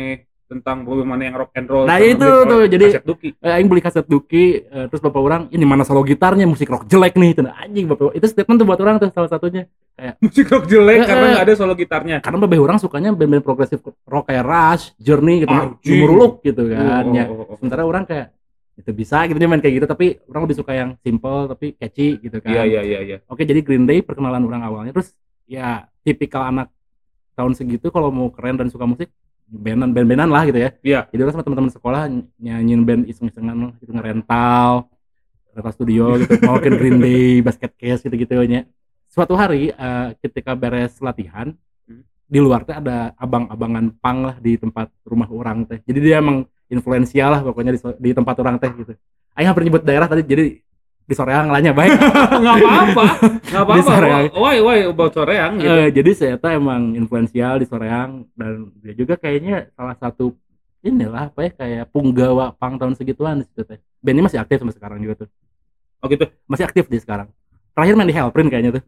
tentang 0.45 0.85
Bobby 0.85 1.01
mana 1.01 1.25
yang 1.25 1.35
rock 1.35 1.57
and 1.57 1.65
roll. 1.65 1.89
Nah, 1.89 1.97
itu 1.97 2.21
tuh, 2.21 2.69
jadi- 2.69 2.93
kaset 2.93 3.01
Duki. 3.03 3.29
Eh, 3.35 3.49
aing 3.51 3.65
beli 3.65 3.81
kaset 3.81 4.05
Duki 4.05 4.61
eh, 4.61 4.85
terus 4.85 5.01
bapak 5.01 5.17
orang 5.17 5.41
ini 5.49 5.65
mana 5.65 5.81
solo 5.81 6.05
gitarnya 6.05 6.45
musik 6.45 6.69
rock 6.69 6.85
jelek 6.85 7.17
nih 7.17 7.33
Tuh, 7.33 7.49
anjing 7.49 7.89
bapak 7.89 8.13
itu 8.13 8.25
statement 8.29 8.61
tuh 8.61 8.67
buat 8.69 8.77
orang 8.77 9.01
tuh 9.01 9.09
salah 9.09 9.25
satunya 9.25 9.65
Musik 10.21 10.45
rock 10.45 10.67
jelek 10.67 11.01
Eh, 11.01 11.07
karena 11.07 11.25
eh. 11.25 11.31
nggak 11.33 11.45
ada 11.47 11.53
solo 11.55 11.73
gitarnya. 11.73 12.17
karena 12.21 12.37
bapak 12.37 12.59
orang 12.59 12.77
sukanya 12.77 13.09
band-band 13.09 13.41
progresif 13.41 13.79
rock 14.05 14.29
kayak 14.29 14.43
Rush, 14.43 14.93
Journey 14.99 15.41
gitu, 15.41 15.49
Anjing. 15.49 15.97
Muruluk 15.97 16.43
gitu 16.43 16.61
kan. 16.69 17.09
Oh, 17.09 17.13
Ya, 17.15 17.25
oh, 17.25 17.33
oh, 17.33 17.45
oh. 17.49 17.55
sementara 17.57 17.81
orang 17.81 18.03
kayak 18.05 18.34
itu 18.75 18.91
bisa 18.91 19.23
gitu 19.25 19.39
dia 19.39 19.47
main 19.47 19.63
kayak 19.63 19.75
gitu 19.79 19.87
tapi 19.87 20.19
orang 20.27 20.41
lebih 20.45 20.57
suka 20.59 20.71
yang 20.75 20.89
simple 20.99 21.47
tapi 21.47 21.73
catchy 21.79 22.19
gitu 22.19 22.43
kan. 22.43 22.51
Iya, 22.51 22.63
iya, 22.67 22.81
iya, 22.83 22.99
iya. 22.99 23.17
Oke, 23.31 23.47
jadi 23.47 23.63
Green 23.63 23.87
Day 23.87 24.03
perkenalan 24.03 24.43
orang 24.43 24.61
awalnya 24.67 24.91
terus 24.91 25.15
ya 25.47 25.87
tipikal 26.03 26.43
anak 26.51 26.67
tahun 27.35 27.55
segitu 27.55 27.87
kalau 27.87 28.11
mau 28.11 28.27
keren 28.31 28.59
dan 28.59 28.67
suka 28.67 28.83
musik 28.83 29.07
bandan 29.45 29.93
band-bandan 29.95 30.27
lah 30.27 30.43
gitu 30.43 30.59
ya. 30.59 30.69
Iya. 30.83 30.99
Jadi 31.07 31.19
orang 31.23 31.33
sama 31.39 31.45
teman-teman 31.47 31.71
sekolah 31.71 32.01
ny- 32.11 32.27
nyanyiin 32.35 32.81
band 32.83 33.03
iseng-isengan 33.07 33.77
gitu 33.79 33.91
ngerental 33.95 34.91
Retro 35.55 35.71
Studio 35.71 36.19
gitu 36.19 36.35
mau 36.47 36.59
ke 36.59 36.67
Green 36.67 36.99
Day 36.99 37.39
Basket 37.39 37.71
Case 37.79 38.03
gitu 38.03 38.15
gitu 38.19 38.35
nya 38.43 38.67
suatu 39.07 39.39
hari 39.39 39.71
eh, 39.71 40.07
ketika 40.19 40.51
beres 40.51 40.99
latihan 40.99 41.55
Hmm. 41.85 42.01
di 42.25 42.41
luar 42.41 42.65
teh 42.65 42.73
ada 42.73 43.13
abang-abangan 43.13 43.93
pang 44.01 44.25
lah 44.25 44.35
di 44.41 44.57
tempat 44.57 44.89
rumah 45.05 45.29
orang 45.29 45.69
teh 45.69 45.77
jadi 45.85 45.99
dia 46.01 46.15
emang 46.17 46.49
influensial 46.71 47.29
lah 47.31 47.41
pokoknya 47.45 47.75
di, 47.75 47.79
di 48.01 48.11
tempat 48.13 48.35
orang 48.41 48.55
teh 48.57 48.71
gitu 48.73 48.93
Aing 49.35 49.51
hampir 49.51 49.67
nyebut 49.67 49.83
daerah 49.83 50.07
tadi 50.07 50.23
jadi 50.23 50.45
di 51.05 51.13
Soreang 51.13 51.53
lah 51.53 51.61
baik 51.61 51.91
nggak 52.41 52.55
apa-apa 52.65 53.05
nggak 53.45 53.63
Di 53.77 53.81
Soreang. 53.85 54.23
apa-apa 54.33 54.39
why 54.41 54.57
why 54.57 54.77
about 54.89 55.13
Soreang 55.13 55.51
gitu 55.61 55.69
Eh, 55.69 55.89
jadi 55.93 56.11
saya 56.17 56.35
tuh 56.41 56.49
emang 56.49 56.97
influensial 56.97 57.61
di 57.61 57.69
Soreang 57.69 58.25
dan 58.33 58.73
dia 58.81 58.97
juga 58.97 59.13
kayaknya 59.13 59.69
salah 59.77 59.93
satu 60.01 60.33
inilah 60.85 61.33
apa 61.33 61.39
ya 61.45 61.51
kayak 61.53 61.85
punggawa 61.89 62.53
pang 62.57 62.77
tahun 62.77 62.93
segituan 62.93 63.41
di 63.41 63.45
situ 63.49 63.65
teh. 63.65 63.81
Bandnya 64.05 64.29
masih 64.29 64.37
aktif 64.37 64.61
sampai 64.61 64.75
sekarang 64.77 64.97
juga 65.01 65.25
tuh. 65.25 65.29
oh 66.01 66.07
gitu 66.09 66.25
Masih 66.45 66.65
aktif 66.69 66.85
di 66.85 67.01
sekarang. 67.01 67.27
Terakhir 67.73 67.93
main 67.97 68.05
di 68.05 68.13
Hellprint 68.13 68.49
kayaknya 68.53 68.71
tuh. 68.77 68.83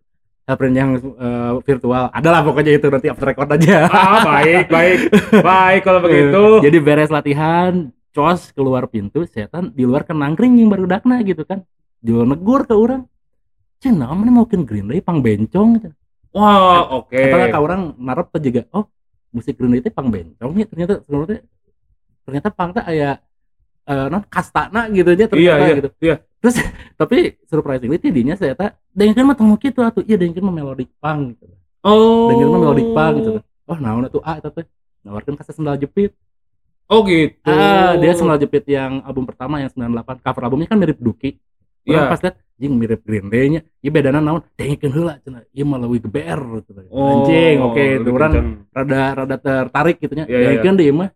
Hellprint 0.47 0.75
yang 0.79 0.91
eh, 0.95 1.53
virtual. 1.59 2.07
Adalah 2.15 2.39
pokoknya 2.39 2.79
itu 2.79 2.87
nanti 2.87 3.11
after 3.11 3.27
record 3.27 3.51
aja. 3.51 3.83
ah 3.91 4.23
baik 4.23 4.71
baik 4.71 4.97
baik 5.43 5.81
kalau 5.83 5.99
begitu 5.99 6.43
Eh, 6.57 6.71
Jadi 6.71 6.77
beres 6.79 7.11
latihan, 7.11 7.91
cos 8.15 8.55
keluar 8.55 8.87
pintu, 8.87 9.27
setan 9.27 9.75
di 9.75 9.83
luar 9.83 10.07
kan 10.07 10.15
nangkring 10.15 10.55
yang 10.55 10.71
baru 10.71 10.87
dakna 10.87 11.19
gitu 11.21 11.43
kan. 11.43 11.67
Jual 11.99 12.23
negur 12.23 12.63
ke 12.63 12.71
orang. 12.71 13.03
Cina, 13.77 14.09
mana 14.09 14.31
mau 14.33 14.47
ke 14.47 14.55
Green 14.63 14.87
Day 14.87 15.03
pang 15.03 15.19
bencong 15.21 15.69
gitu. 15.77 15.89
wah 16.33 16.95
oke 16.97 17.13
Atau 17.13 17.37
kau 17.51 17.63
orang 17.67 17.93
narap 17.99 18.29
tuh 18.33 18.41
juga, 18.41 18.65
oh 18.73 18.87
musik 19.29 19.53
Green 19.59 19.75
Day 19.75 19.83
itu 19.83 19.91
pang 19.91 20.07
bencong 20.07 20.51
ya 20.55 20.65
ternyata 20.65 20.93
sebenarnya 21.03 21.39
ternyata 22.25 22.49
pang 22.49 22.71
teh 22.71 22.83
aya 22.87 23.19
eh 23.87 24.05
non 24.11 24.23
kastana 24.27 24.91
gitu 24.91 25.09
aja 25.15 25.23
iya 25.23 25.27
ternyata 25.31 25.63
iya 25.63 25.75
gitu. 25.79 25.89
iya 26.03 26.15
Terus 26.37 26.55
tapi 26.99 27.33
surprisingly 27.49 27.97
tidinya 27.97 28.37
saya 28.37 28.53
tak 28.53 28.77
dengerin 28.93 29.25
mah 29.25 29.35
tong 29.39 29.57
gitu 29.57 29.81
atuh 29.81 30.05
iya 30.05 30.21
dengerin 30.21 30.45
mah 30.45 30.53
melodic 30.53 30.89
punk 31.01 31.33
gitu. 31.33 31.45
oh 31.81 32.29
Dengerin 32.29 32.51
mah 32.53 32.59
melodic 32.61 32.87
punk 32.93 33.13
gitu. 33.17 33.31
Oh 33.67 33.77
naon 33.81 34.05
atuh 34.05 34.21
ah 34.21 34.37
eta 34.37 34.53
teh. 34.53 34.65
Nawarkan 35.01 35.33
kasih 35.39 35.55
sendal 35.57 35.79
jepit. 35.81 36.13
oh 36.87 37.03
gitu 37.03 37.35
Ah, 37.47 37.97
dia 37.99 38.13
sendal 38.15 38.37
jepit 38.39 38.63
yang 38.69 39.01
album 39.03 39.25
pertama 39.27 39.59
yang 39.59 39.71
98 39.73 40.23
cover 40.23 40.41
albumnya 40.45 40.67
kan 40.69 40.77
mirip 40.77 40.99
Duki. 41.01 41.35
Iya. 41.87 42.11
pas 42.11 42.19
liat 42.19 42.35
jing 42.59 42.73
mirip 42.75 42.99
Green 43.01 43.31
Day-nya. 43.31 43.63
Ieu 43.79 43.91
bedana 43.95 44.19
naon? 44.19 44.43
Dengekeun 44.59 44.91
heula 44.91 45.23
cenah. 45.23 45.47
Ieu 45.55 45.63
mah 45.63 45.79
leuwih 45.79 46.03
geber 46.03 46.39
gitu. 46.59 46.83
Oh, 46.91 47.23
Anjing, 47.23 47.63
oke, 47.63 47.79
itu 47.79 48.03
lebih 48.03 48.11
orang 48.13 48.33
rada 48.75 49.01
rada 49.23 49.35
tertarik 49.39 49.97
gitu 50.03 50.13
nya. 50.19 50.27
Iya, 50.27 50.37
iya, 50.37 50.47
Dengekeun 50.59 50.75
deh 50.75 50.87
mah. 50.91 51.09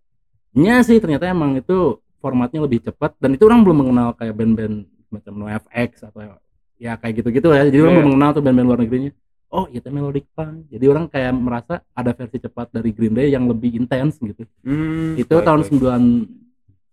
Nya 0.56 0.76
sih 0.88 0.98
ternyata 1.04 1.28
emang 1.28 1.60
itu 1.60 2.00
formatnya 2.22 2.62
lebih 2.64 2.86
cepat 2.86 3.18
dan 3.18 3.34
itu 3.34 3.44
orang 3.50 3.66
belum 3.66 3.78
mengenal 3.82 4.14
kayak 4.14 4.38
band-band 4.38 4.76
macam 5.12 5.34
NoFX 5.36 6.08
atau 6.08 6.38
ya 6.78 6.96
kayak 6.96 7.14
gitu-gitu 7.20 7.52
ya. 7.52 7.66
Jadi 7.68 7.78
orang 7.82 7.92
Iya. 7.92 7.98
belum 8.00 8.08
mengenal 8.14 8.30
tuh 8.32 8.44
band-band 8.46 8.68
luar 8.70 8.80
negerinya. 8.80 9.12
Oh, 9.52 9.68
itu 9.68 9.84
melodic 9.92 10.26
punk. 10.32 10.72
Jadi 10.72 10.86
orang 10.88 11.12
kayak 11.12 11.36
merasa 11.36 11.84
ada 11.92 12.16
versi 12.16 12.40
cepat 12.40 12.72
dari 12.72 12.96
Green 12.96 13.12
Day 13.12 13.36
yang 13.36 13.52
lebih 13.52 13.76
intens 13.76 14.16
gitu 14.16 14.48
Hmm, 14.64 15.20
itu 15.20 15.28
baik, 15.28 15.44
tahun 15.44 15.60
baik. 15.60 15.72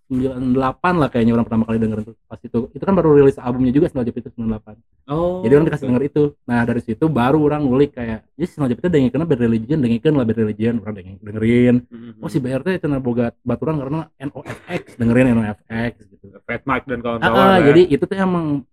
9 0.08 0.56
98 0.56 1.00
lah 1.00 1.08
kayaknya 1.12 1.36
orang 1.36 1.44
pertama 1.44 1.64
kali 1.68 1.78
denger 1.78 2.00
pas 2.24 2.40
itu. 2.40 2.58
Itu 2.72 2.84
kan 2.84 2.94
baru 2.96 3.12
rilis 3.12 3.36
albumnya 3.36 3.72
juga 3.72 3.92
Snow 3.92 4.04
Jepit 4.08 4.24
itu 4.24 4.40
98 4.40 4.80
oh 5.08 5.44
jadi 5.44 5.52
orang 5.60 5.66
dikasih 5.68 5.86
denger 5.92 6.04
itu. 6.08 6.22
Nah 6.48 6.60
dari 6.64 6.80
situ 6.80 7.04
baru 7.06 7.38
orang 7.44 7.60
ngulik 7.64 7.92
kayak 7.92 8.24
ya 8.32 8.46
Snow 8.48 8.68
Jepit 8.68 8.88
itu 8.88 8.90
dengerin 8.90 9.28
Bad 9.28 9.40
Religion 9.40 9.78
dengerin 9.84 10.14
lah 10.16 10.24
Bad 10.24 10.38
Religion. 10.40 10.74
Orang 10.80 10.94
denger- 10.96 11.20
dengerin. 11.20 11.74
Mhm. 11.92 12.24
oh 12.24 12.28
si 12.32 12.38
BRT 12.40 12.80
itu 12.80 12.86
boga 12.98 13.36
baturan 13.44 13.76
karena 13.76 14.08
NOFX 14.16 14.96
dengerin 14.96 15.36
NOFX 15.36 15.92
gitu. 16.08 16.26
Fat 16.48 16.62
Mike 16.64 16.86
dan 16.88 16.98
Ah, 16.98 17.02
kawan-kawan 17.04 17.36
ah, 17.44 17.58
ya. 17.60 17.66
jadi 17.68 17.82
itu 17.92 18.04
tuh 18.08 18.16
emang 18.16 18.64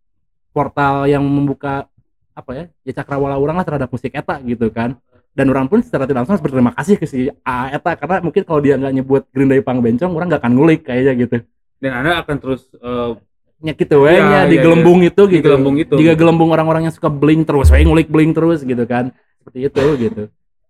portal 0.55 1.03
yang 1.11 1.23
membuka 1.23 1.91
apa 2.35 2.51
ya 2.51 2.65
ya 2.83 2.93
cakrawala 2.99 3.39
orang 3.39 3.55
lah 3.55 3.63
terhadap 3.63 3.87
musik 3.87 4.11
eta 4.11 4.35
gitu 4.43 4.67
kan 4.67 4.99
dan 5.35 5.51
orang 5.51 5.67
pun 5.67 5.83
secara 5.83 6.07
tidak 6.07 6.23
langsung 6.23 6.39
harus 6.39 6.45
berterima 6.47 6.71
kasih 6.71 6.95
ke 6.95 7.05
si 7.05 7.27
A 7.43 7.75
eta 7.75 7.99
karena 7.99 8.23
mungkin 8.23 8.47
kalau 8.47 8.63
dia 8.63 8.79
nggak 8.79 8.93
nyebut 8.95 9.23
Green 9.35 9.51
Day 9.51 9.59
Pang 9.59 9.83
Bencong 9.83 10.15
orang 10.15 10.31
nggak 10.31 10.41
akan 10.41 10.53
ngulik 10.55 10.87
kayaknya 10.87 11.13
gitu. 11.19 11.37
Dan 11.83 11.91
anda 11.91 12.23
akan 12.23 12.35
terus 12.39 12.71
eh, 12.79 13.11
nya 13.59 13.73
gitu 13.75 14.07
nya 14.07 14.15
iya, 14.15 14.41
di 14.47 14.57
gelembung 14.63 15.03
itu 15.03 15.23
Di 15.27 15.39
gitu. 15.39 15.51
Gelembung 15.51 15.75
itu. 15.75 15.95
jika 15.99 16.15
gelembung 16.15 16.49
orang-orang 16.55 16.87
yang 16.87 16.95
suka 16.95 17.11
bling 17.11 17.43
terus 17.43 17.67
we 17.67 17.83
ngulik 17.83 18.07
bling 18.07 18.31
terus 18.31 18.63
gitu 18.63 18.87
kan. 18.87 19.11
Seperti 19.43 19.59
itu 19.67 19.85
gitu. 19.99 20.23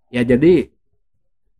Ya 0.10 0.26
jadi 0.26 0.74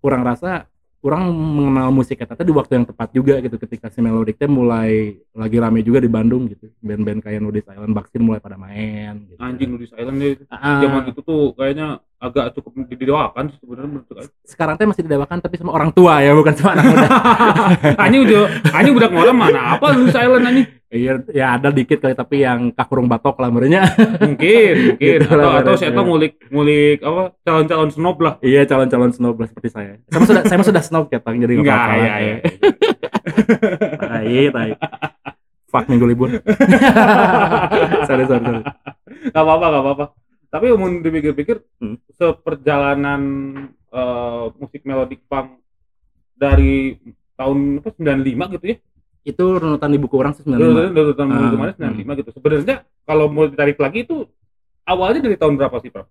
kurang 0.02 0.26
rasa 0.26 0.66
orang 1.06 1.30
mengenal 1.30 1.94
musik 1.94 2.18
eta 2.18 2.34
teh 2.34 2.42
di 2.42 2.50
waktu 2.50 2.82
yang 2.82 2.86
tepat 2.90 3.14
juga 3.14 3.38
gitu 3.38 3.62
ketika 3.62 3.94
si 3.94 4.02
Melodic 4.02 4.42
teh 4.42 4.50
mulai 4.50 5.22
lagi 5.38 5.58
rame 5.62 5.86
juga 5.86 6.02
di 6.02 6.10
Bandung 6.10 6.50
gitu. 6.50 6.74
Band-band 6.82 7.22
kayak 7.22 7.46
Nudis 7.46 7.70
Island 7.70 7.94
Baksin 7.94 8.26
mulai 8.26 8.42
pada 8.42 8.58
main 8.58 9.30
gitu. 9.30 9.38
anjing 9.38 9.70
Nudis 9.78 9.94
Island 9.94 10.18
deh. 10.18 10.34
Ah, 10.50 10.82
zaman 10.82 11.14
itu 11.14 11.22
tuh 11.22 11.54
kayaknya 11.54 12.02
agak 12.26 12.46
cukup 12.58 12.72
didewakan 12.90 13.54
sebenarnya 13.62 13.90
menurut 13.90 14.08
sekarang 14.42 14.76
teh 14.82 14.88
masih 14.90 15.04
didewakan 15.06 15.38
tapi 15.38 15.56
sama 15.62 15.72
orang 15.78 15.94
tua 15.94 16.20
ya 16.26 16.34
bukan 16.34 16.54
sama 16.58 16.74
anak 16.74 16.86
muda. 16.90 17.08
Anjing 18.04 18.22
udah 18.26 18.42
anjing 18.74 18.94
udah 18.98 19.10
ngorang 19.14 19.38
mana 19.38 19.62
apa 19.78 19.86
Nudis 19.94 20.18
Island 20.18 20.46
anjing? 20.50 20.68
Iya 20.96 21.14
ya 21.34 21.46
ada 21.60 21.70
dikit 21.70 22.00
kali 22.00 22.16
tapi 22.16 22.46
yang 22.46 22.72
kakurung 22.72 23.06
batok 23.12 23.38
lah 23.42 23.50
merenya 23.52 23.86
mungkin 24.22 24.96
mungkin. 24.96 25.20
Gitu 25.22 25.28
atau 25.28 25.52
atau 25.60 25.74
saya 25.76 25.92
ya. 25.92 26.02
ngulik 26.02 26.34
ngulik 26.50 27.00
apa 27.04 27.22
calon-calon 27.46 27.90
snob 27.94 28.18
lah. 28.22 28.34
Iya 28.42 28.62
calon-calon 28.66 29.12
snob 29.14 29.36
lah 29.38 29.48
seperti 29.52 29.70
saya. 29.70 29.94
Saya 30.10 30.26
sudah 30.26 30.44
saya 30.48 30.58
sudah 30.66 30.84
snob 30.84 31.06
ketang 31.12 31.38
jadi 31.38 31.54
nggak 31.60 31.66
enggak 31.68 31.78
apa-apa 31.78 31.96
ya 32.00 32.10
lah. 32.10 32.20
ya 32.24 32.38
tai 34.00 34.46
tai 34.50 34.72
fuck 35.70 35.86
minggu 35.92 36.06
libur. 36.08 36.30
Sorry 38.08 38.24
sorry 38.30 38.44
sorry. 38.46 38.62
Apa-apa 39.36 39.66
nggak 39.68 39.84
apa-apa 39.84 40.06
tapi 40.56 40.72
mau 40.72 40.88
dipikir-pikir 40.88 41.60
Hmm. 41.84 42.00
seperjalanan 42.16 43.22
eh, 43.92 44.46
musik 44.56 44.88
melodic 44.88 45.20
punk 45.28 45.60
dari 46.32 46.96
tahun 47.36 47.80
apa 47.80 47.92
95 47.92 48.56
gitu 48.56 48.66
ya? 48.72 48.78
Itu 49.26 49.58
runutan 49.58 49.92
di 49.92 50.00
buku 50.00 50.16
orang 50.16 50.32
sih 50.32 50.48
Dulu 50.48 50.56
95 50.56 50.96
dulu 50.96 51.12
tahun 51.12 51.30
Ah, 51.32 51.52
kemarin 51.52 51.74
95 51.76 52.20
gitu. 52.20 52.30
Sebenarnya 52.32 52.76
kalau 53.04 53.26
mau 53.28 53.48
ditarik 53.48 53.76
lagi 53.76 54.04
itu 54.04 54.24
awalnya 54.86 55.28
dari 55.28 55.36
tahun 55.36 55.56
berapa 55.60 55.76
sih, 55.82 55.92
Prof? 55.92 56.08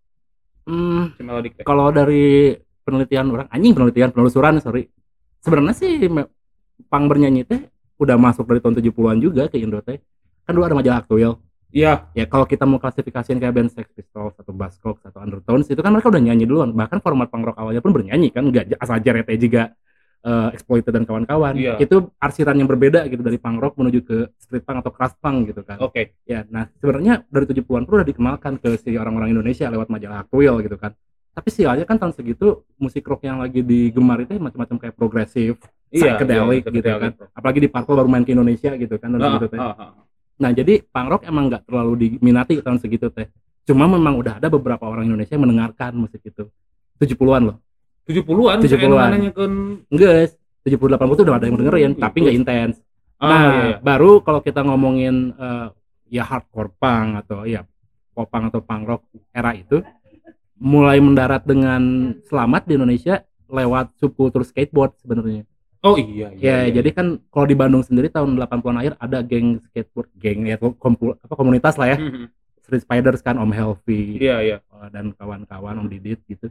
hmm, 0.64 1.16
Si 1.16 1.22
Melodic 1.22 1.52
kalau 1.62 1.92
dari 1.92 2.56
penelitian 2.84 3.32
orang 3.32 3.48
anjing 3.48 3.72
penelitian 3.72 4.10
penelusuran 4.12 4.60
sorry. 4.60 4.88
Sebenarnya 5.40 5.76
sih 5.76 6.00
pang 6.88 7.04
bernyanyi 7.04 7.44
teh 7.44 7.60
udah 8.00 8.16
masuk 8.16 8.48
dari 8.48 8.60
tahun 8.64 8.80
70-an 8.80 9.18
juga 9.20 9.48
ke 9.48 9.60
Indo 9.60 9.80
teh. 9.80 10.00
Kan 10.44 10.56
dulu 10.56 10.64
ada 10.64 10.76
majalah 10.76 11.00
Aktuil 11.04 11.36
Iya, 11.74 12.06
ya 12.14 12.30
kalau 12.30 12.46
kita 12.46 12.62
mau 12.64 12.78
klasifikasiin 12.78 13.42
kayak 13.42 13.50
band 13.50 13.70
Sex 13.74 13.90
Pistols 13.90 14.38
atau 14.38 14.54
Buzzcocks 14.54 15.02
atau 15.02 15.18
Undertones 15.18 15.66
itu 15.66 15.82
kan 15.82 15.90
mereka 15.90 16.06
udah 16.06 16.22
nyanyi 16.22 16.46
duluan. 16.46 16.70
Bahkan 16.70 17.02
format 17.02 17.26
punk 17.26 17.50
rock 17.50 17.58
awalnya 17.58 17.82
pun 17.82 17.90
bernyanyi 17.90 18.30
kan 18.30 18.46
nggak 18.46 18.78
asal 18.78 18.94
jarete 19.02 19.34
juga 19.34 19.74
eh, 20.22 20.48
Exploited 20.54 20.94
dan 20.94 21.02
kawan-kawan. 21.02 21.58
Iya. 21.58 21.82
itu 21.82 22.14
arsiran 22.16 22.54
yang 22.54 22.70
berbeda 22.70 23.10
gitu 23.10 23.26
dari 23.26 23.42
punk 23.42 23.58
rock 23.58 23.74
menuju 23.74 24.00
ke 24.06 24.16
street 24.38 24.62
punk 24.62 24.86
atau 24.86 24.94
crust 24.94 25.18
punk 25.18 25.50
gitu 25.50 25.66
kan. 25.66 25.82
Oke. 25.82 26.14
ya 26.22 26.46
nah 26.46 26.70
sebenarnya 26.78 27.26
dari 27.26 27.44
70-an 27.44 27.82
pun 27.84 27.98
udah 27.98 28.06
dikenalkan 28.06 28.62
ke 28.62 28.78
si 28.78 28.94
orang-orang 28.94 29.34
Indonesia 29.34 29.66
lewat 29.66 29.90
majalah 29.90 30.22
Aktuil 30.22 30.54
gitu 30.62 30.78
kan. 30.78 30.94
Tapi 31.34 31.48
sialnya 31.50 31.82
kan 31.82 31.98
tahun 31.98 32.14
segitu 32.14 32.62
musik 32.78 33.02
rock 33.10 33.26
yang 33.26 33.42
lagi 33.42 33.66
digemar 33.66 34.22
itu 34.22 34.38
macam-macam 34.38 34.78
kayak 34.78 34.94
progresif 34.94 35.58
Iya, 35.90 36.18
psychedelic 36.18 36.62
iya, 36.66 36.74
gitu 36.74 36.90
kan. 36.98 37.10
apalagi 37.34 37.58
di 37.62 37.70
Parko 37.70 37.94
baru 37.94 38.10
main 38.10 38.22
ke 38.22 38.34
Indonesia 38.34 38.70
gitu 38.74 38.94
kan 38.98 39.14
tahun 39.14 39.22
Ah, 39.22 39.26
segitu 39.34 39.46
teh. 39.50 39.58
ah, 39.58 39.74
ah. 39.74 39.90
Nah, 40.34 40.50
jadi 40.50 40.82
punk 40.82 41.08
rock 41.10 41.22
emang 41.26 41.46
nggak 41.46 41.70
terlalu 41.70 41.92
diminati 42.18 42.58
tahun 42.58 42.82
segitu 42.82 43.10
teh. 43.14 43.30
Cuma 43.64 43.86
memang 43.86 44.18
udah 44.18 44.42
ada 44.42 44.50
beberapa 44.50 44.84
orang 44.84 45.08
Indonesia 45.08 45.34
yang 45.38 45.46
mendengarkan 45.46 45.94
musik 45.94 46.20
itu. 46.20 46.50
70-an 46.98 47.42
loh. 47.54 47.56
70-an, 48.04 48.60
70-an. 48.60 48.68
saya 48.68 49.12
nanya 49.16 49.30
kan 49.32 49.52
Enggak, 49.88 50.36
70 50.64 50.76
80 50.76 51.16
tuh 51.16 51.24
udah 51.24 51.36
ada 51.40 51.46
yang 51.48 51.56
dengerin, 51.56 51.90
Oh, 51.96 52.02
tapi 52.04 52.16
nggak 52.20 52.36
intens. 52.36 52.74
ah, 53.16 53.28
nah, 53.30 53.40
iya, 53.40 53.62
iya. 53.72 53.76
baru 53.80 54.20
kalau 54.20 54.44
kita 54.44 54.60
ngomongin 54.66 55.32
eh, 55.32 55.66
ya 56.12 56.24
hardcore 56.28 56.76
punk 56.76 57.24
atau 57.24 57.48
ya 57.48 57.64
pop 58.12 58.28
punk 58.28 58.52
atau 58.52 58.60
punk 58.60 58.82
rock 58.84 59.02
era 59.32 59.56
itu 59.56 59.80
mulai 60.60 61.00
mendarat 61.00 61.42
dengan 61.48 62.12
selamat 62.28 62.68
di 62.68 62.72
Indonesia 62.76 63.24
lewat 63.48 63.96
subkultur 63.96 64.44
skateboard 64.44 64.98
sebenarnya. 65.00 65.48
Oh 65.84 66.00
iya, 66.00 66.32
iya. 66.32 66.40
Ya, 66.40 66.56
iya. 66.64 66.80
jadi 66.80 66.90
kan 66.96 67.06
kalau 67.28 67.44
di 67.44 67.52
Bandung 67.52 67.84
sendiri 67.84 68.08
tahun 68.08 68.40
80-an 68.40 68.80
akhir 68.80 68.94
ada 68.96 69.20
geng 69.20 69.60
skateboard, 69.68 70.08
geng 70.16 70.48
ya 70.48 70.56
kompul, 70.56 71.20
apa 71.20 71.34
komunitas 71.36 71.76
lah 71.76 71.92
ya. 71.92 71.98
Mhm. 72.00 72.32
Street 72.64 72.80
Spiders 72.80 73.20
kan 73.20 73.36
Om 73.36 73.52
Helvi 73.52 74.16
Iya, 74.16 74.40
iya. 74.40 74.56
dan 74.88 75.12
kawan-kawan 75.12 75.84
Om 75.84 75.88
Didit 75.92 76.24
gitu. 76.24 76.48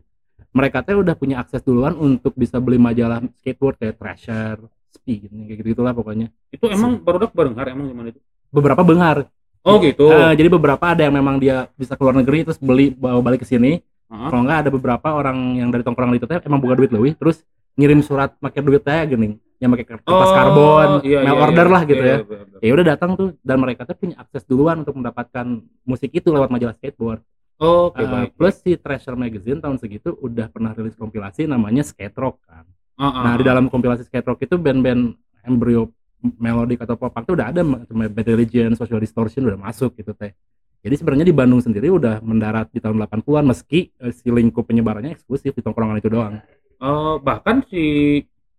Mereka 0.53 0.85
tuh 0.85 1.01
udah 1.01 1.17
punya 1.17 1.41
akses 1.41 1.65
duluan 1.65 1.97
untuk 1.97 2.37
bisa 2.37 2.61
beli 2.61 2.77
majalah 2.77 3.25
skateboard 3.41 3.81
kayak 3.81 3.97
Thrasher, 3.97 4.61
Speed 4.93 5.33
kayak 5.33 5.57
gitu 5.65 5.67
gitulah 5.73 5.97
pokoknya. 5.97 6.29
Itu 6.53 6.69
emang 6.69 7.01
baru 7.01 7.25
barenghar 7.33 7.73
emang 7.73 7.89
gimana 7.89 8.13
itu? 8.13 8.21
Beberapa 8.53 8.85
benghar. 8.85 9.25
Oh 9.65 9.81
gitu. 9.81 10.13
Uh, 10.13 10.37
jadi 10.37 10.45
beberapa 10.53 10.93
ada 10.93 11.01
yang 11.01 11.15
memang 11.17 11.41
dia 11.41 11.65
bisa 11.73 11.97
keluar 11.97 12.13
negeri 12.13 12.45
terus 12.45 12.61
beli 12.61 12.93
bawa 12.93 13.17
balik 13.25 13.41
ke 13.41 13.47
sini. 13.49 13.81
Hah? 14.13 14.29
Kalau 14.29 14.45
enggak 14.45 14.59
ada 14.67 14.69
beberapa 14.69 15.07
orang 15.17 15.57
yang 15.57 15.73
dari 15.73 15.81
tongkrongan 15.81 16.21
itu 16.21 16.29
teh 16.29 16.37
emang 16.45 16.61
buka 16.61 16.77
duit 16.77 16.93
lebih 16.93 17.17
terus 17.17 17.41
ngirim 17.73 17.99
surat 17.99 18.35
pakai 18.37 18.61
duit 18.61 18.81
teh 18.81 19.01
gini. 19.07 19.37
yang 19.57 19.71
pakai 19.71 19.95
kertas 19.95 20.29
karbon, 20.35 20.89
iya, 21.07 21.23
mail 21.23 21.39
iya, 21.39 21.39
order 21.39 21.67
iya. 21.67 21.71
lah 21.71 21.81
gitu 21.87 22.03
Iya, 22.03 22.11
ya. 22.11 22.17
iya, 22.19 22.27
benar. 22.27 22.59
Ya 22.59 22.71
udah 22.75 22.85
datang 22.85 23.09
tuh 23.15 23.27
dan 23.39 23.57
mereka 23.57 23.87
tuh 23.87 23.95
punya 23.95 24.15
akses 24.19 24.43
duluan 24.43 24.83
untuk 24.83 24.91
mendapatkan 24.99 25.45
musik 25.87 26.11
itu 26.11 26.27
lewat 26.27 26.51
majalah 26.51 26.75
skateboard. 26.75 27.23
Oke, 27.63 28.03
Uh, 28.03 28.09
baik. 28.11 28.29
plus 28.35 28.59
si 28.59 28.75
Treasure 28.75 29.15
Magazine 29.15 29.63
tahun 29.63 29.79
segitu 29.79 30.19
udah 30.19 30.51
pernah 30.51 30.75
rilis 30.75 30.99
kompilasi 30.99 31.47
namanya 31.47 31.79
Skate 31.79 32.17
Rock 32.19 32.43
kan. 32.43 32.67
Ah, 32.99 33.07
ah, 33.07 33.23
Nah, 33.23 33.33
di 33.39 33.47
dalam 33.47 33.71
kompilasi 33.71 34.03
Skate 34.03 34.27
Rock 34.27 34.43
itu 34.43 34.59
band-band 34.59 35.15
embryo 35.47 35.95
melodic 36.19 36.83
atau 36.83 36.99
pop 36.99 37.15
punk 37.15 37.23
tuh 37.23 37.35
udah 37.35 37.47
ada 37.47 37.63
macam 37.63 37.95
Bad 38.03 38.27
Religion, 38.27 38.75
Social 38.75 38.99
Distortion 38.99 39.47
udah 39.47 39.55
masuk 39.55 39.95
gitu 39.95 40.11
teh. 40.11 40.35
Jadi 40.83 40.95
sebenarnya 40.99 41.23
di 41.23 41.31
Bandung 41.31 41.63
sendiri 41.63 41.87
udah 41.87 42.19
mendarat 42.19 42.67
di 42.67 42.83
tahun 42.83 42.99
80-an 42.99 43.47
meski 43.47 43.95
eh, 43.95 44.11
si 44.11 44.27
lingkup 44.27 44.67
penyebarannya 44.67 45.15
eksklusif 45.15 45.55
di 45.55 45.63
tongkrongan 45.63 46.03
itu 46.03 46.11
doang. 46.11 46.43
Eh, 46.83 47.15
bahkan 47.19 47.63
si 47.63 47.83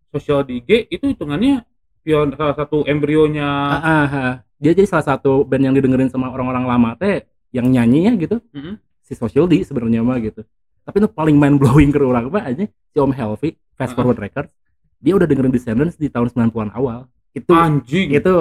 Social 0.09 0.40
DJ 0.43 0.88
itu 0.88 1.04
hitungannya 1.04 1.61
pion 2.00 2.33
salah 2.33 2.57
satu 2.57 2.81
embrionya 2.85 3.45
Ah, 3.45 3.81
ah, 3.85 4.07
ah. 4.09 4.33
Dia 4.57 4.73
jadi 4.73 4.88
salah 4.88 5.04
satu 5.07 5.45
band 5.45 5.61
yang 5.62 5.75
didengerin 5.75 6.09
sama 6.09 6.31
orang-orang 6.31 6.64
lama 6.64 6.90
teh 6.95 7.21
yang 7.50 7.69
nyanyi 7.69 8.09
ya 8.09 8.12
gitu. 8.16 8.40
Mm-mm. 8.50 8.81
Si 9.00 9.12
Social 9.12 9.45
D 9.45 9.61
sebenarnya 9.61 10.00
mah 10.00 10.16
gitu. 10.19 10.40
Tapi 10.81 10.97
itu 10.99 11.09
paling 11.11 11.37
mind 11.37 11.57
blowing 11.59 11.90
ke 11.90 11.99
orang 11.99 12.28
mah 12.28 12.45
aja 12.45 12.64
si 12.64 12.97
Om 12.97 13.12
Helvi 13.12 13.61
Fast 13.75 13.93
Ah. 13.93 13.97
Forward 13.99 14.16
Records 14.19 14.49
dia 14.97 15.12
udah 15.12 15.28
dengerin 15.28 15.52
Descendants 15.52 15.97
di 15.97 16.09
tahun 16.09 16.33
90-an 16.33 16.73
awal. 16.73 17.04
Itu 17.31 17.52
anjing 17.52 18.09
itu 18.11 18.33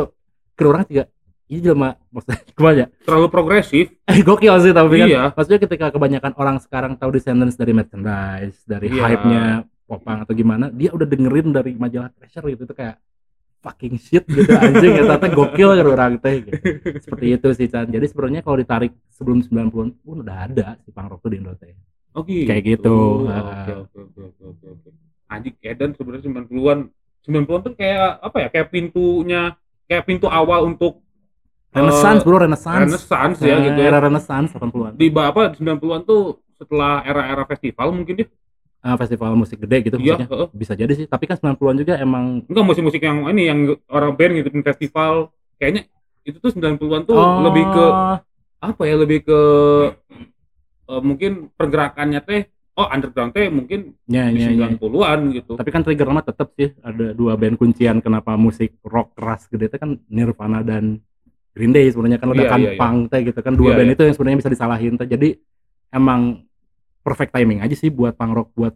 ke 0.54 0.64
orang 0.64 0.88
juga 0.88 1.12
ini 1.44 1.60
jelema 1.60 2.00
maksudnya 2.08 2.40
gimana 2.56 2.76
ya 2.78 2.88
terlalu 3.04 3.28
progresif. 3.28 3.86
eh 4.06 4.20
gokil 4.22 4.54
sih 4.60 4.72
tapi 4.72 4.96
kan 4.96 5.08
Iya. 5.08 5.24
maksudnya 5.34 5.60
ketika 5.60 5.86
kebanyakan 5.90 6.32
orang 6.34 6.58
sekarang 6.58 6.94
tahu 6.96 7.10
Descendants 7.12 7.58
dari 7.58 7.74
merchandise 7.74 8.64
dari 8.64 8.88
Iya. 8.88 9.02
hype-nya 9.04 9.44
popang 9.84 10.24
atau 10.24 10.34
gimana 10.34 10.72
dia 10.72 10.90
udah 10.92 11.06
dengerin 11.06 11.52
dari 11.52 11.72
majalah 11.76 12.10
Treasure 12.12 12.48
gitu 12.50 12.64
itu 12.64 12.76
kayak 12.76 12.98
fucking 13.64 13.96
shit 13.96 14.24
gitu 14.28 14.52
anjing 14.56 15.00
ya 15.00 15.04
tante 15.08 15.28
gokil 15.32 15.70
kan 15.76 15.88
orang 15.88 16.14
teh 16.20 16.36
gitu. 16.44 16.52
seperti 17.00 17.26
itu 17.36 17.48
sih 17.56 17.68
Chan 17.68 17.88
jadi 17.88 18.04
sebenarnya 18.08 18.42
kalau 18.44 18.60
ditarik 18.60 18.92
sebelum 19.08 19.40
90-an 19.40 19.90
pun 20.04 20.16
udah 20.20 20.38
ada 20.48 20.76
si 20.84 20.92
punk 20.92 21.08
rock 21.12 21.24
tuh 21.24 21.32
di 21.32 21.40
Indo 21.40 21.56
teh 21.56 21.72
Oh 22.14 22.22
gitu. 22.30 22.46
Kayak 22.46 22.78
gitu. 22.78 22.94
Oke, 23.26 23.34
Ah. 23.34 23.42
oke, 23.42 23.74
oke, 24.06 24.22
oke, 24.22 24.44
oke, 24.46 24.66
oke. 24.70 24.90
Anjing 25.34 25.56
Eden 25.66 25.98
sebenarnya 25.98 26.24
90-an 26.30 26.80
90-an 27.26 27.62
tuh 27.66 27.74
kayak 27.74 28.22
apa 28.22 28.38
ya? 28.38 28.48
Kayak 28.54 28.68
pintunya 28.70 29.42
kayak 29.90 30.04
pintu 30.06 30.30
awal 30.30 30.70
untuk 30.70 31.02
Renaissance 31.74 32.22
eh, 32.22 32.26
bro 32.30 32.38
Renaissance 32.38 32.86
Renaissance 32.86 33.38
ya 33.42 33.58
Nah, 33.58 33.66
gitu 33.66 33.80
ya. 33.82 33.88
era 33.90 33.98
Renaissance 33.98 34.54
80-an 34.54 34.94
Di 34.94 35.10
apa 35.10 35.58
90-an 35.58 36.02
tuh 36.06 36.38
setelah 36.54 37.02
era-era 37.02 37.44
festival 37.50 37.88
mungkin 37.90 38.14
dia. 38.22 38.28
Ah, 38.84 39.00
festival 39.00 39.32
musik 39.34 39.58
gede 39.58 39.80
gitu 39.82 39.96
Iya, 39.96 40.20
maksudnya 40.20 40.28
heeh. 40.28 40.48
bisa 40.52 40.74
jadi 40.76 40.92
sih 40.92 41.08
tapi 41.08 41.24
kan 41.24 41.40
90-an 41.40 41.78
juga 41.78 41.96
emang 41.96 42.44
Enggak 42.44 42.66
musik-musik 42.68 43.00
yang 43.00 43.24
ini 43.32 43.48
yang 43.48 43.60
orang 43.88 44.12
band 44.12 44.36
ngikutin 44.36 44.60
festival. 44.62 45.32
Kayaknya 45.56 45.88
itu 46.22 46.36
tuh 46.38 46.52
90-an 46.52 47.02
tuh 47.04 47.16
Oh. 47.16 47.40
lebih 47.42 47.64
ke 47.66 47.86
apa 48.60 48.82
ya? 48.84 48.96
Lebih 48.98 49.24
ke 49.24 49.40
eh, 50.84 51.02
mungkin 51.02 51.32
pergerakannya 51.50 52.20
teh 52.22 52.42
oh 52.74 52.90
underground 52.90 53.32
teh 53.32 53.48
mungkin 53.48 53.94
ya, 54.04 54.28
di 54.28 54.42
ya, 54.42 54.50
ya. 54.50 54.68
90-an 54.76 55.20
gitu. 55.32 55.54
tapi 55.54 55.70
kan 55.70 55.80
trigger 55.80 56.10
mah 56.10 56.26
tetap 56.26 56.52
sih 56.52 56.74
ada 56.82 57.14
dua 57.14 57.38
band 57.38 57.56
kuncian 57.56 58.02
kenapa 58.02 58.34
musik 58.36 58.76
rock 58.84 59.14
keras 59.14 59.46
gede 59.46 59.70
itu 59.70 59.78
kan 59.78 59.96
Nirvana 60.08 60.60
dan 60.60 60.98
Green 61.54 61.70
Day 61.70 61.86
sebenarnya 61.88 62.18
kan 62.18 62.28
udah 62.28 62.42
Iya, 62.42 62.50
kan 62.50 62.60
iya, 62.60 62.68
iya. 62.68 62.80
punk 62.82 63.00
teh 63.08 63.22
gitu 63.24 63.40
kan 63.40 63.54
dua 63.54 63.70
Iya, 63.70 63.78
band 63.78 63.88
iya. 63.88 63.94
itu 63.94 64.04
yang 64.04 64.16
sebenarnya 64.18 64.40
bisa 64.42 64.52
disalahin 64.52 64.94
teh 64.98 65.06
jadi 65.08 65.30
emang 65.88 66.22
perfect 67.04 67.32
timing 67.32 67.60
aja 67.60 67.76
sih 67.76 67.92
buat 67.92 68.16
punk 68.16 68.34
rock 68.34 68.50
buat 68.56 68.74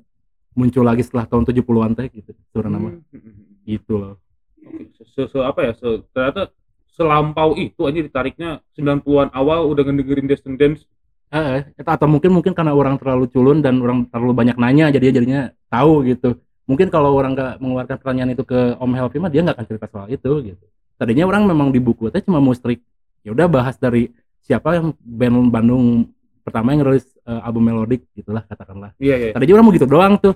muncul 0.54 0.84
lagi 0.84 1.02
setelah 1.06 1.26
tahun 1.26 1.44
70-an 1.48 1.92
teh 1.94 2.08
gitu 2.12 2.32
sebenarnya 2.52 2.80
mah 2.82 2.94
Hmm. 3.10 3.64
gitu 3.64 3.94
loh 3.98 4.16
Oke, 4.58 4.84
se, 5.00 5.04
se- 5.08 5.30
se- 5.32 5.46
apa 5.46 5.64
ya? 5.64 5.72
Se, 5.74 5.88
ternyata 6.12 6.52
selampau 6.92 7.56
itu 7.56 7.88
aja 7.88 8.00
ditariknya 8.04 8.60
90-an 8.76 9.30
awal 9.32 9.70
udah 9.70 9.84
ngedengerin 9.86 10.28
Descendants. 10.28 10.84
eh, 11.30 11.64
eh, 11.76 11.84
atau 11.84 12.08
mungkin 12.08 12.32
mungkin 12.32 12.52
karena 12.56 12.72
orang 12.72 12.96
terlalu 12.96 13.28
culun 13.28 13.60
dan 13.60 13.80
orang 13.80 14.08
terlalu 14.08 14.32
banyak 14.34 14.56
nanya 14.56 14.88
jadi 14.90 15.12
jadinya 15.12 15.52
tahu 15.68 16.08
gitu 16.08 16.40
mungkin 16.64 16.88
kalau 16.88 17.12
orang 17.16 17.36
nggak 17.36 17.60
mengeluarkan 17.60 17.96
pertanyaan 18.00 18.32
itu 18.32 18.44
ke 18.44 18.76
Om 18.80 18.92
Helvi 18.96 19.18
mah 19.20 19.32
dia 19.32 19.44
nggak 19.44 19.56
akan 19.60 19.68
cerita 19.68 19.88
soal 19.92 20.08
itu 20.08 20.32
gitu 20.44 20.66
tadinya 20.96 21.28
orang 21.28 21.44
memang 21.44 21.68
di 21.72 21.80
buku 21.84 22.08
teh 22.08 22.24
cuma 22.24 22.40
mau 22.40 22.56
strik 22.56 22.80
ya 23.28 23.36
udah 23.36 23.48
bahas 23.48 23.76
dari 23.76 24.08
siapa 24.40 24.80
yang 24.80 24.96
band 25.00 25.52
Bandung 25.52 26.08
pertama 26.48 26.72
yang 26.72 26.82
rilis 26.82 27.04
eh, 27.22 27.42
album 27.42 27.64
melodik 27.66 28.08
gitulah 28.14 28.42
katakanlah 28.42 28.96
Iya, 28.98 29.16
iya. 29.20 29.32
tadinya 29.32 29.54
orang 29.54 29.66
mau 29.66 29.76
gitu 29.76 29.84
doang 29.86 30.16
tuh 30.16 30.34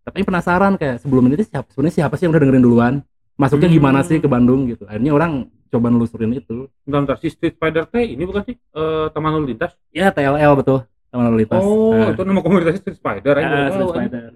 tapi 0.00 0.20
penasaran 0.20 0.76
kayak 0.76 1.00
sebelum 1.00 1.24
ini 1.26 1.40
siapa 1.40 1.64
sebenarnya 1.66 1.96
siapa 1.98 2.14
sih 2.14 2.22
yang 2.22 2.32
udah 2.32 2.42
dengerin 2.42 2.60
duluan 2.62 2.94
masuknya 3.34 3.66
Hmm. 3.66 3.76
gimana 3.80 3.98
sih 4.00 4.20
ke 4.20 4.28
Bandung 4.28 4.68
gitu 4.68 4.84
akhirnya 4.84 5.10
orang 5.10 5.32
coba 5.66 5.88
nelusurin 5.88 6.30
itu 6.32 6.68
Bentar, 6.84 7.16
si 7.16 7.26
Street 7.26 7.56
Fighter 7.56 7.82
teh 7.84 8.04
ini 8.06 8.22
bukan 8.22 8.44
sih 8.44 8.54
eh, 8.54 9.06
Taman 9.08 9.32
Lalu 9.32 9.46
Lintas? 9.50 9.72
ya 9.90 10.08
TLL 10.08 10.52
betul 10.54 10.84
teman 11.08 11.24
lalu 11.24 11.36
lintas 11.40 11.58
Oh, 11.58 11.94
Eh, 11.94 12.10
itu 12.10 12.22
nama 12.22 12.40
komunitasnya 12.40 12.80
Street 12.80 12.98
Spider. 12.98 13.34
Eh, 13.34 13.42
baru 13.42 13.70
Street. 13.70 13.90
Spider. 13.94 14.30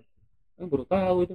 Baru 0.60 0.84
tahu 0.84 1.16
itu. 1.22 1.34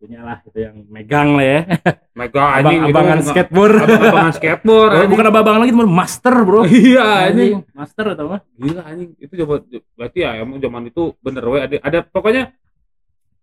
Satunya 0.00 0.24
lah 0.24 0.40
itu 0.40 0.56
yang 0.56 0.76
megang 0.88 1.36
lah 1.36 1.44
ya 1.44 1.60
Mega 2.18 2.40
abang 2.40 2.56
anjing 2.56 2.80
itu 2.80 2.88
abangan 2.88 3.18
bukan- 3.20 3.28
skateboard 3.28 3.74
Abang-abangan 3.76 4.32
skateboard. 4.32 4.90
Oh, 4.96 5.08
bukan 5.12 5.26
abang 5.28 5.58
lagi 5.60 5.70
cuma 5.70 5.84
master 5.86 6.34
bro 6.40 6.62
Iya, 6.88 7.04
anjing. 7.28 7.52
master 7.70 8.04
atau 8.16 8.24
apa 8.32 8.38
Gila 8.56 8.82
anjing. 8.82 9.10
Itu 9.20 9.32
coba 9.44 9.54
berarti 9.94 10.18
ya 10.18 10.30
emang 10.40 10.56
zaman 10.56 10.88
itu 10.88 11.02
bener 11.20 11.44
we 11.44 11.58
ada 11.60 11.76
ada 11.78 11.98
pokoknya 12.00 12.56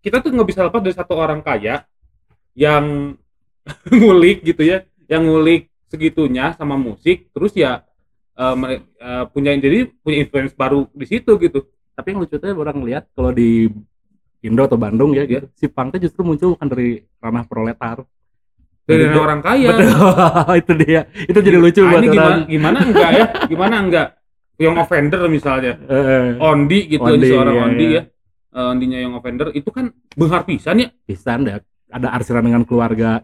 kita 0.02 0.18
tuh 0.18 0.34
nggak 0.34 0.48
bisa 0.48 0.66
lepas 0.66 0.82
dari 0.82 0.96
satu 0.96 1.14
orang 1.14 1.46
kaya 1.46 1.86
yang 2.58 3.14
ngulik 3.88 4.42
gitu 4.42 4.64
ya, 4.64 4.82
yang 5.06 5.22
ngulik 5.22 5.70
segitunya 5.88 6.56
sama 6.56 6.74
musik, 6.74 7.30
terus 7.30 7.52
ya 7.52 7.84
mere- 8.54 8.82
eh, 8.96 9.26
punya 9.30 9.52
jadi 9.54 9.92
punya 10.00 10.18
influence 10.22 10.54
baru 10.54 10.90
di 10.90 11.06
situ 11.06 11.38
gitu. 11.38 11.70
tapi 11.92 12.14
yang 12.14 12.22
lucu 12.22 12.38
tuh 12.38 12.54
orang 12.54 12.78
lihat 12.82 13.10
kalau 13.12 13.30
di 13.30 13.68
Indo 14.40 14.62
atau 14.64 14.78
Bandung 14.78 15.12
ya 15.12 15.24
gitu 15.24 15.50
si 15.54 15.66
punk 15.66 15.98
tuh 15.98 16.02
justru 16.02 16.22
muncul 16.22 16.54
bukan 16.54 16.68
dari 16.68 16.90
ranah 17.18 17.44
proletar 17.44 18.06
Dari 18.84 19.04
Jadi- 19.04 19.20
orang 19.20 19.42
kaya. 19.44 19.68
betul 19.68 19.90
itu 20.64 20.72
dia 20.80 21.02
itu 21.22 21.40
jadi 21.42 21.58
lucu 21.58 21.82
Ah, 21.82 21.90
buat 21.90 22.00
ini 22.00 22.08
gimana 22.10 22.38
gimana 22.48 22.78
enggak 22.82 23.10
ya? 23.12 23.26
Gimana 23.52 23.76
enggak? 23.84 24.08
Yang 24.58 24.76
offender 24.80 25.22
misalnya, 25.28 25.74
Eh, 25.86 26.40
Ondi 26.40 26.80
gitu 26.88 27.04
Ondi, 27.04 27.28
seorang 27.28 27.52
iya, 27.54 27.64
Ondi 27.68 27.86
iya. 27.86 28.00
ya. 28.00 28.02
Eh, 28.56 28.72
Ondinya 28.72 28.98
yang 28.98 29.14
offender 29.14 29.48
itu 29.52 29.70
kan 29.70 29.86
benghar 30.16 30.42
pisan 30.44 30.82
ya. 30.82 30.90
bisa 31.04 31.36
ada 31.36 31.60
ada 31.88 32.08
arsiran 32.10 32.42
dengan 32.42 32.64
keluarga 32.64 33.22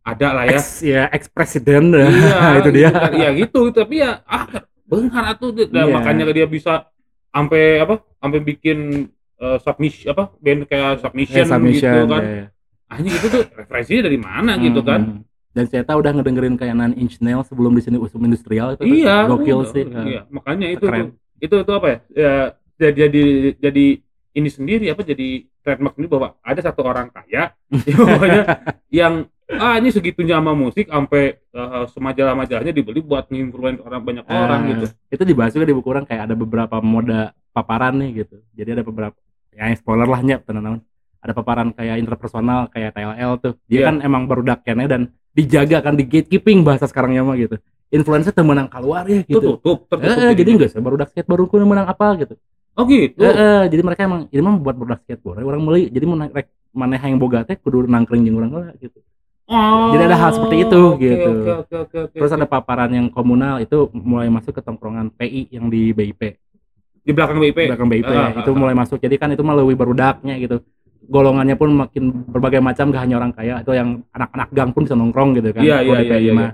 Ada 0.00 0.28
lah 0.32 0.44
ya. 0.46 0.54
ex 0.54 0.62
ya 0.80 1.02
ex 1.10 1.26
presiden 1.28 1.90
iya, 1.92 2.56
itu 2.62 2.70
dia 2.70 2.88
gitu 2.88 2.98
kan. 3.00 3.10
Iya 3.12 3.28
gitu, 3.36 3.60
tapi 3.70 3.94
ya 4.00 4.22
ah 4.24 4.46
benghar 4.86 5.34
atuh 5.34 5.50
Nah, 5.66 5.82
Iya. 5.82 5.92
makanya 5.92 6.24
dia 6.30 6.46
bisa 6.46 6.86
sampai 7.28 7.82
apa? 7.82 8.00
Sampai 8.16 8.38
bikin 8.38 9.10
eh, 9.40 9.58
submission 9.58 10.06
apa? 10.10 10.24
Band 10.36 10.60
kayak 10.64 11.00
submission, 11.00 11.36
Eh, 11.36 11.48
submission, 11.48 11.92
gitu 11.96 12.06
kan. 12.06 12.22
ya. 12.22 12.46
Anjing 12.88 13.14
itu 13.14 13.26
tuh 13.28 13.42
referensinya 13.48 14.02
dari 14.04 14.18
mana 14.18 14.52
gitu 14.56 14.80
Hmm, 14.80 14.88
kan? 14.88 15.00
hmm. 15.02 15.20
dan 15.50 15.64
saya 15.66 15.82
tahu 15.82 15.98
udah 15.98 16.12
ngedengerin 16.12 16.54
kayak 16.54 16.74
Nine 16.74 16.94
Inch 16.96 17.18
Nails 17.18 17.46
sebelum 17.46 17.72
di 17.72 17.80
sini 17.80 17.96
usum 17.96 18.18
industrial 18.20 18.74
itu 18.74 18.82
Iya. 18.84 19.26
gokil 19.26 19.60
iya, 19.60 19.66
sih 19.68 19.84
Iya, 19.84 20.20
makanya 20.28 20.66
itu 20.68 20.84
tuh, 20.84 21.10
itu 21.38 21.54
itu 21.56 21.72
apa 21.72 21.86
ya? 21.86 21.98
Ya 22.12 22.34
jadi 22.78 22.96
jadi 23.04 23.22
jadi 23.58 23.86
ini 24.32 24.48
sendiri 24.48 24.86
apa 24.88 25.02
jadi 25.02 25.28
trademark 25.60 25.94
sendiri 25.94 26.10
bahwa 26.12 26.38
ada 26.40 26.60
satu 26.60 26.80
orang 26.82 27.10
kaya 27.10 27.50
yang 27.84 27.98
pokoknya 28.00 28.42
yang 28.88 29.14
ah 29.52 29.74
ini 29.76 29.90
segitunya 29.90 30.38
sama 30.38 30.54
musik 30.54 30.86
sampai 30.86 31.22
eh, 31.36 31.84
semajalah-majalahnya 31.90 32.70
dibeli 32.70 33.00
buat 33.00 33.26
nginfluence 33.26 33.82
orang 33.82 34.00
banyak 34.00 34.24
orang 34.24 34.60
Ah, 34.60 34.68
gitu. 34.68 34.86
itu 35.10 35.22
dibahas 35.24 35.50
juga 35.50 35.66
di 35.66 35.74
buku 35.74 35.88
orang 35.88 36.06
kayak 36.06 36.22
ada 36.24 36.34
beberapa 36.34 36.78
moda 36.78 37.20
paparan 37.50 37.98
nih 37.98 38.22
gitu 38.22 38.38
jadi 38.52 38.78
ada 38.78 38.82
beberapa 38.82 39.18
ya 39.60 39.76
spoiler 39.76 40.08
lah 40.08 40.20
nya 40.24 40.40
tenan 40.40 40.80
ada 41.20 41.32
paparan 41.36 41.68
kayak 41.76 42.00
interpersonal 42.00 42.72
kayak 42.72 42.96
TLL 42.96 43.32
tuh 43.44 43.52
dia 43.68 43.84
Iya. 43.84 43.86
kan 43.92 43.96
emang 44.00 44.24
baru 44.24 44.40
kene 44.64 44.88
dan 44.88 45.12
dijaga 45.36 45.84
kan 45.84 45.94
di 45.94 46.08
gatekeeping 46.08 46.64
bahasa 46.64 46.88
sekarangnya 46.88 47.20
mah 47.20 47.36
gitu 47.36 47.60
influencer 47.92 48.32
tuh 48.32 48.46
menang 48.46 48.72
keluar 48.72 49.04
ya 49.04 49.20
Itu 49.20 49.36
gitu 49.36 49.60
tutup, 49.60 49.84
tertutup. 49.86 50.16
eh, 50.16 50.32
jadi 50.32 50.50
enggak 50.56 50.68
sih 50.72 50.80
baru 50.80 50.96
skate 51.04 51.28
baru 51.28 51.44
kudu 51.44 51.68
menang 51.68 51.86
apa 51.92 52.16
gitu 52.18 52.34
Oh 52.78 52.86
gitu. 52.86 53.18
Eh, 53.20 53.34
eh, 53.34 53.62
jadi 53.68 53.82
mereka 53.82 54.06
emang 54.06 54.30
ini 54.30 54.40
mah 54.40 54.56
buat 54.56 54.78
baru 54.78 54.96
skateboard 55.04 55.42
orang 55.44 55.60
beli 55.66 55.90
jadi 55.92 56.06
mana 56.72 56.96
yang 57.02 57.18
boga 57.20 57.44
teh 57.44 57.58
kudu 57.58 57.84
nangkring 57.84 58.24
jeung 58.24 58.40
urang 58.40 58.72
gitu 58.80 59.02
Oh, 59.50 59.90
Jadi 59.90 60.06
ada 60.06 60.14
hal 60.14 60.30
seperti 60.30 60.62
itu, 60.62 60.78
oke, 60.94 61.02
gitu. 61.02 61.30
Oke, 61.42 61.50
oke, 61.50 61.74
oke, 61.82 61.96
oke. 62.06 62.14
terus 62.22 62.30
ada 62.30 62.46
paparan 62.46 62.86
yang 62.94 63.10
komunal 63.10 63.58
itu 63.58 63.90
mulai 63.90 64.30
masuk 64.30 64.54
ke 64.54 64.62
tongkrongan 64.62 65.10
PI 65.10 65.50
yang 65.50 65.66
di 65.66 65.90
BIP 65.90 66.38
di 67.00 67.12
belakang 67.16 67.38
BIP. 67.40 67.58
belakang 67.72 67.88
BIP 67.88 68.06
Ah, 68.06 68.30
itu 68.36 68.50
ah, 68.52 68.56
mulai 68.56 68.74
masuk 68.76 69.00
jadi 69.00 69.16
kan 69.16 69.32
itu 69.32 69.40
melalui 69.40 69.72
barudaknya 69.72 70.36
gitu 70.36 70.60
golongannya 71.10 71.56
pun 71.58 71.72
makin 71.74 72.04
berbagai 72.28 72.60
macam 72.62 72.92
gak 72.92 73.02
hanya 73.02 73.16
orang 73.18 73.32
kaya 73.34 73.64
itu 73.64 73.72
yang 73.74 74.04
anak-anak 74.14 74.48
gang 74.54 74.70
pun 74.70 74.82
bisa 74.86 74.94
nongkrong 74.94 75.34
gitu 75.34 75.50
kan 75.50 75.62
Iya, 75.64 75.82
iya, 75.82 75.98
di 76.00 76.06
iya, 76.06 76.18
iya, 76.20 76.32
mah. 76.32 76.52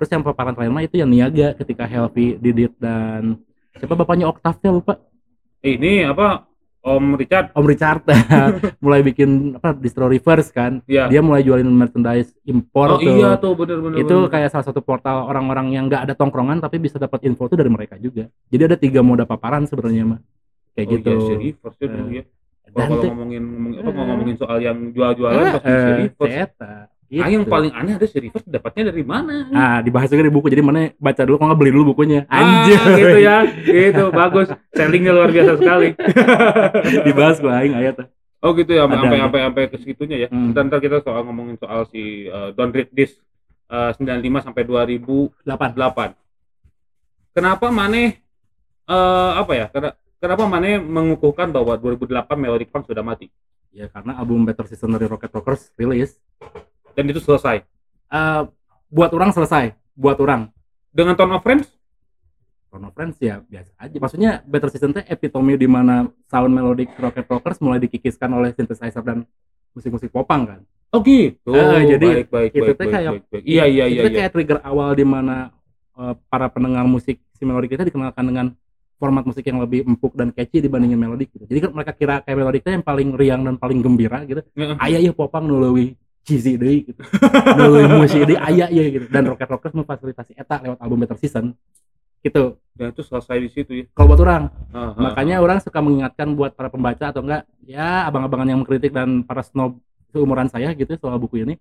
terus 0.00 0.10
yang 0.10 0.22
paparan 0.26 0.52
terakhir 0.56 0.72
mah 0.74 0.82
itu 0.82 0.96
yang 0.98 1.10
niaga 1.12 1.54
ketika 1.54 1.84
Helvi 1.86 2.34
Didit 2.40 2.74
dan 2.80 3.38
siapa 3.78 3.94
bapaknya 3.94 4.26
Octave 4.26 4.58
ya 4.58 4.70
lupa 4.72 4.94
Ini 5.62 6.10
apa? 6.10 6.50
Om 6.82 7.14
Richard. 7.14 7.54
Om 7.54 7.64
Richard. 7.64 8.02
Mulai 8.84 9.06
bikin 9.06 9.54
apa 9.54 9.70
distro 9.78 10.10
reverse 10.10 10.50
kan. 10.50 10.82
Ya 10.90 11.06
dia 11.06 11.22
mulai 11.22 11.46
jualin 11.46 11.70
merchandise 11.70 12.34
oh 12.34 12.50
impor 12.50 12.98
tuh. 12.98 13.06
iya 13.06 13.38
tuh 13.38 13.54
bener-bener 13.54 14.02
itu 14.02 14.16
kayak 14.26 14.50
salah 14.50 14.66
satu 14.66 14.82
portal 14.82 15.30
orang-orang 15.30 15.70
yang 15.70 15.86
nggak 15.86 16.10
ada 16.10 16.14
tongkrongan 16.18 16.58
tapi 16.58 16.82
bisa 16.82 16.98
dapat 16.98 17.22
info 17.22 17.46
tuh 17.46 17.54
dari 17.54 17.70
mereka 17.70 17.94
juga. 18.02 18.26
Jadi 18.50 18.62
ada 18.66 18.76
tiga 18.76 19.00
moda 19.00 19.22
paparan 19.22 19.62
sebenarnya 19.70 20.04
mah 20.16 20.20
kayak 20.74 20.86
oh, 20.88 20.92
gitu. 20.98 21.10
iya, 21.12 21.22
si 21.22 21.34
Rivers 21.38 21.76
ya. 21.78 21.88
Ya 21.92 22.24
kalau 22.72 23.04
ngomongin 23.04 23.44
ngomongin 23.44 23.84
apa 23.84 24.00
ngomongin 24.02 24.36
soal 24.40 24.58
yang 24.64 24.78
jual-jualan 24.96 25.38
Eh, 25.38 25.52
pasti 25.54 25.70
si 25.70 25.76
eh, 25.76 25.96
Rivers 26.02 26.34
Eta, 27.12 27.22
ah 27.22 27.28
yang 27.28 27.44
gitu. 27.44 27.52
paling 27.52 27.72
aneh 27.76 27.92
ada 28.00 28.06
si 28.08 28.16
Rivers 28.16 28.44
dapatnya 28.48 28.88
dari 28.88 29.04
mana 29.04 29.36
ah 29.52 29.78
dibahas 29.84 30.08
juga 30.08 30.24
di 30.24 30.32
buku 30.32 30.48
jadi 30.48 30.64
mana 30.64 30.96
baca 30.96 31.20
dulu 31.28 31.36
kalau 31.36 31.48
nggak 31.52 31.60
beli 31.60 31.72
dulu 31.76 31.84
bukunya 31.92 32.24
Ah, 32.32 32.40
anjir 32.40 32.80
gitu 32.96 33.18
ya 33.20 33.36
gitu 33.60 34.04
bagus 34.08 34.48
sellingnya 34.72 35.12
luar 35.12 35.28
biasa 35.28 35.60
sekali 35.60 35.92
dibahas 37.06 37.36
gua 37.36 37.60
aing 37.60 37.76
aya 37.76 37.92
tuh 37.92 38.08
Oh 38.42 38.58
gitu 38.58 38.74
ya, 38.74 38.90
sampai 38.90 39.22
sampai 39.22 39.40
sampai 39.46 39.62
ke 39.70 39.76
segitunya 39.78 40.26
ya. 40.26 40.28
Hmm. 40.34 40.50
Ntar 40.50 40.82
kita 40.82 40.98
soal 41.06 41.22
ngomongin 41.22 41.54
soal 41.62 41.86
si 41.94 42.26
uh, 42.26 42.50
Don't 42.50 42.74
Read 42.74 42.90
This 42.90 43.14
uh, 43.70 43.94
95 43.94 44.18
sampai 44.42 44.66
2008. 44.66 45.46
delapan 45.78 46.10
Kenapa 47.30 47.70
Mane 47.70 48.18
uh, 48.90 49.38
apa 49.38 49.52
ya? 49.54 49.66
Kena- 49.70 49.94
Kenapa 50.18 50.50
Mane 50.50 50.82
mengukuhkan 50.82 51.54
bahwa 51.54 51.78
2008 51.78 52.34
Melodic 52.34 52.74
Punk 52.74 52.90
sudah 52.90 53.06
mati 53.06 53.30
ya 53.72 53.88
karena 53.88 54.20
album 54.20 54.44
Better 54.44 54.68
Season 54.68 54.92
dari 54.92 55.08
Rocket 55.08 55.32
Rockers 55.32 55.72
rilis 55.74 56.14
dan 56.92 57.04
itu 57.08 57.20
selesai 57.20 57.64
Eh, 58.12 58.42
buat 58.92 59.08
orang 59.16 59.32
selesai 59.32 59.72
buat 59.96 60.20
orang 60.20 60.52
dengan 60.92 61.16
Tone 61.16 61.32
of 61.32 61.40
Friends? 61.40 61.64
Chrono 62.68 62.88
Friends 62.92 63.16
ya 63.20 63.40
biasa 63.44 63.72
aja 63.76 63.96
maksudnya 63.96 64.30
Better 64.44 64.68
Season 64.68 64.96
teh 64.96 65.04
epitome 65.04 65.56
di 65.56 65.68
mana 65.68 66.08
sound 66.28 66.52
melodic 66.52 66.92
Rocket 66.96 67.28
Rockers 67.28 67.60
mulai 67.60 67.80
dikikiskan 67.80 68.32
oleh 68.32 68.52
synthesizer 68.52 69.04
dan 69.04 69.28
musik-musik 69.72 70.08
popang 70.08 70.44
kan 70.48 70.60
Oh 70.92 71.00
gitu. 71.00 71.56
Eh, 71.56 71.88
jadi 71.88 72.04
baik 72.04 72.28
baik 72.28 72.50
itu 72.52 72.60
baik, 72.68 72.76
teh 72.76 72.84
baik, 72.84 72.92
kayak- 72.92 73.12
baik, 73.16 73.24
baik. 73.32 73.44
Iya 73.48 73.64
iya 73.64 73.84
iya 73.88 74.00
itu 74.04 74.08
iya. 74.12 74.16
kayak 74.20 74.30
trigger 74.36 74.58
awal 74.60 74.92
di 74.92 75.04
mana 75.08 75.48
eh, 75.96 76.14
para 76.28 76.52
pendengar 76.52 76.84
musik 76.84 77.16
si 77.32 77.42
melodic 77.48 77.72
kita 77.72 77.88
dikenalkan 77.88 78.24
dengan 78.28 78.46
format 79.00 79.24
musik 79.24 79.40
yang 79.48 79.56
lebih 79.56 79.88
empuk 79.88 80.12
dan 80.12 80.36
catchy 80.36 80.60
dibandingin 80.60 81.00
melodik 81.00 81.32
gitu. 81.32 81.48
Jadi 81.48 81.58
kan 81.64 81.70
mereka 81.72 81.92
kira 81.96 82.20
kayak 82.20 82.36
melodik 82.36 82.60
yang 82.68 82.84
paling 82.84 83.08
riang 83.16 83.40
dan 83.40 83.56
paling 83.56 83.80
gembira 83.80 84.20
gitu. 84.28 84.44
Heeh. 84.52 84.76
Aya 84.76 85.00
ya 85.00 85.16
popang 85.16 85.48
nu 85.48 85.64
leuwih 85.64 85.96
cheesy 86.22 86.54
deui 86.54 86.86
gitu. 86.86 87.02
nu 87.58 87.64
leuwih 87.68 87.98
musik 87.98 88.22
deui 88.24 88.38
aya 88.38 88.66
ya 88.70 88.84
gitu. 88.88 89.06
Dan 89.10 89.26
Rocket 89.26 89.48
Rockers 89.50 89.74
memfasilitasi 89.74 90.32
eta 90.38 90.62
lewat 90.62 90.78
album 90.78 91.02
Better 91.02 91.18
Season. 91.18 91.52
Gitu. 92.22 92.54
Dan 92.72 92.94
itu 92.94 93.02
selesai 93.02 93.36
di 93.36 93.50
situ 93.50 93.72
ya. 93.82 93.84
Kalau 93.92 94.14
buat 94.14 94.22
orang, 94.22 94.46
Ah, 94.70 94.94
ah, 94.94 95.10
makanya 95.10 95.42
orang 95.42 95.58
suka 95.58 95.82
mengingatkan 95.82 96.32
buat 96.32 96.54
para 96.54 96.70
pembaca 96.70 97.10
atau 97.10 97.20
enggak 97.20 97.42
ya 97.66 98.06
abang-abangan 98.06 98.46
yang 98.48 98.58
mengkritik 98.62 98.94
dan 98.94 99.26
para 99.26 99.42
snob 99.42 99.82
seumuran 100.14 100.46
saya 100.46 100.70
gitu 100.72 100.94
soal 100.96 101.18
buku 101.18 101.42
ini. 101.42 101.58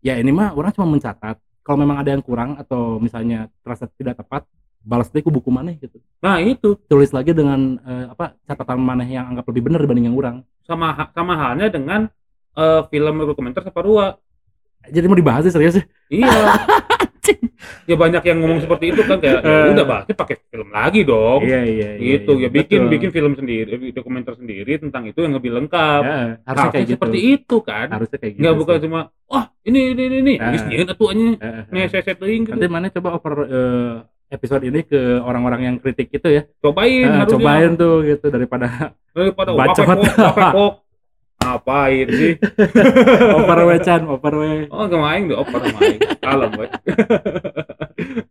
Ya 0.00 0.16
ini 0.16 0.32
mah 0.32 0.56
orang 0.56 0.72
cuma 0.72 0.88
mencatat. 0.88 1.36
Kalau 1.60 1.76
memang 1.76 2.00
ada 2.00 2.16
yang 2.16 2.24
kurang 2.24 2.56
atau 2.56 2.96
misalnya 2.96 3.52
terasa 3.60 3.84
tidak 3.92 4.16
tepat, 4.24 4.48
balas 4.80 5.12
deh 5.12 5.20
ke 5.20 5.28
buku 5.28 5.52
mana 5.52 5.76
gitu. 5.76 6.00
Nah 6.24 6.40
itu 6.40 6.72
Tulis 6.88 7.12
lagi 7.12 7.36
dengan 7.36 7.76
eh, 7.78 8.06
apa 8.08 8.32
catatan 8.48 8.80
mana 8.80 9.04
yang 9.04 9.28
anggap 9.28 9.44
lebih 9.52 9.68
benar 9.68 9.84
dibanding 9.84 10.08
yang 10.08 10.16
kurang. 10.16 10.36
sama 10.64 10.94
sama 11.12 11.34
halnya 11.34 11.66
dengan 11.66 12.06
uh, 12.54 12.80
film 12.88 13.14
dokumenter 13.22 13.62
Separua. 13.62 14.16
Jadi 14.80 15.04
mau 15.04 15.14
dibahas 15.14 15.44
sih 15.44 15.52
serius 15.52 15.76
sih. 15.76 15.84
Iya. 16.08 16.30
ya 17.84 17.94
banyak 17.94 18.22
yang 18.24 18.38
ngomong 18.40 18.64
seperti 18.64 18.90
itu 18.90 19.04
kan 19.04 19.20
kayak 19.20 19.44
ya 19.44 19.52
Eh. 19.68 19.72
udah 19.76 19.84
bahasnya 19.86 20.14
pakai 20.16 20.36
film 20.48 20.68
lagi 20.72 21.04
dong. 21.04 21.44
Iya 21.44 21.60
iya. 21.62 21.88
gitu 22.00 22.32
ya 22.40 22.48
bikin 22.48 22.88
betul. 22.88 22.92
bikin 22.96 23.10
film 23.12 23.32
sendiri 23.36 23.70
eh, 23.76 23.92
dokumenter 23.92 24.34
sendiri 24.34 24.80
tentang 24.80 25.04
itu 25.04 25.20
yang 25.20 25.36
lebih 25.36 25.52
lengkap. 25.52 26.02
Ya, 26.02 26.10
harusnya 26.10 26.42
Harusnya 26.48 26.70
kayak 26.72 26.86
gitu. 26.88 26.94
seperti 26.96 27.18
itu 27.20 27.56
kan. 27.60 27.86
Harusnya 27.92 28.18
kayak 28.18 28.32
gitu. 28.34 28.40
Nggak 28.40 28.54
bukan 28.56 28.74
sih. 28.74 28.82
cuma 28.88 29.00
wah 29.28 29.44
ini 29.62 29.80
ini 29.92 30.02
ini 30.02 30.16
ini. 30.24 30.34
Eh. 30.40 30.48
Geus 30.50 30.64
nyieun 30.66 30.88
atuannya 30.88 31.30
ngeseset 31.68 32.16
teuing 32.16 32.42
gitu. 32.48 32.52
Nanti 32.56 32.66
mana 32.72 32.86
coba 32.88 33.08
oper 33.20 33.34
eh, 33.46 33.94
episode 34.30 34.62
ini 34.64 34.80
ke 34.82 35.00
orang-orang 35.20 35.60
yang 35.60 35.76
kritik 35.76 36.08
itu 36.08 36.28
ya. 36.30 36.42
Cobain 36.58 37.04
harusnya. 37.04 37.36
cobain 37.36 37.70
tuh 37.76 37.94
gitu 38.08 38.26
daripada 38.32 38.66
daripada 39.12 39.50
Bacot. 39.52 39.86
Ngapain 41.50 42.06
sih? 42.14 42.32
overwecan, 43.38 44.00
overwe. 44.06 44.70
Oh, 44.70 44.86
nggak 44.86 45.02
main 45.02 45.22
deh, 45.26 45.36
oper 45.38 45.60
main. 45.74 45.98
Kalem. 46.22 46.50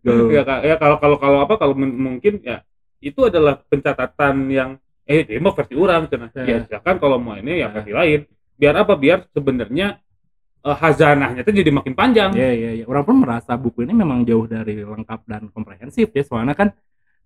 Go. 0.07 0.13
ya, 0.35 0.43
ya 0.63 0.75
kalau 0.79 0.97
kalau 1.03 1.17
kalau 1.19 1.39
apa 1.43 1.59
kalau 1.59 1.75
mungkin 1.75 2.39
ya 2.39 2.63
itu 3.03 3.27
adalah 3.27 3.59
pencatatan 3.67 4.47
yang 4.47 4.69
eh 5.03 5.27
dia 5.27 5.43
mah 5.43 5.51
versi 5.51 5.75
orang 5.75 6.07
cenah. 6.07 6.31
Ya. 6.33 6.43
Ya 6.47 6.57
silakan 6.63 6.95
kalau 7.03 7.17
mau 7.19 7.35
ini 7.35 7.59
ya 7.59 7.67
Ya. 7.67 7.73
versi 7.75 7.91
lain. 7.91 8.19
Biar 8.55 8.75
apa? 8.79 8.93
Biar 8.95 9.27
sebenarnya 9.35 9.99
eh, 10.63 10.77
hazanahnya 10.79 11.43
itu 11.43 11.51
jadi 11.51 11.71
makin 11.75 11.93
panjang. 11.95 12.31
Iya 12.31 12.51
iya 12.55 12.71
iya. 12.81 12.85
Orang 12.87 13.03
pun 13.03 13.19
merasa 13.19 13.59
buku 13.59 13.83
ini 13.83 13.91
memang 13.91 14.23
jauh 14.23 14.47
dari 14.47 14.79
lengkap 14.79 15.27
dan 15.27 15.51
komprehensif 15.51 16.07
ya. 16.15 16.23
Soalnya 16.23 16.55
kan 16.55 16.71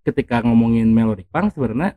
ketika 0.03 0.43
ngomongin 0.43 0.89
melodic 0.91 1.29
punk 1.32 1.56
sebenarnya 1.56 1.95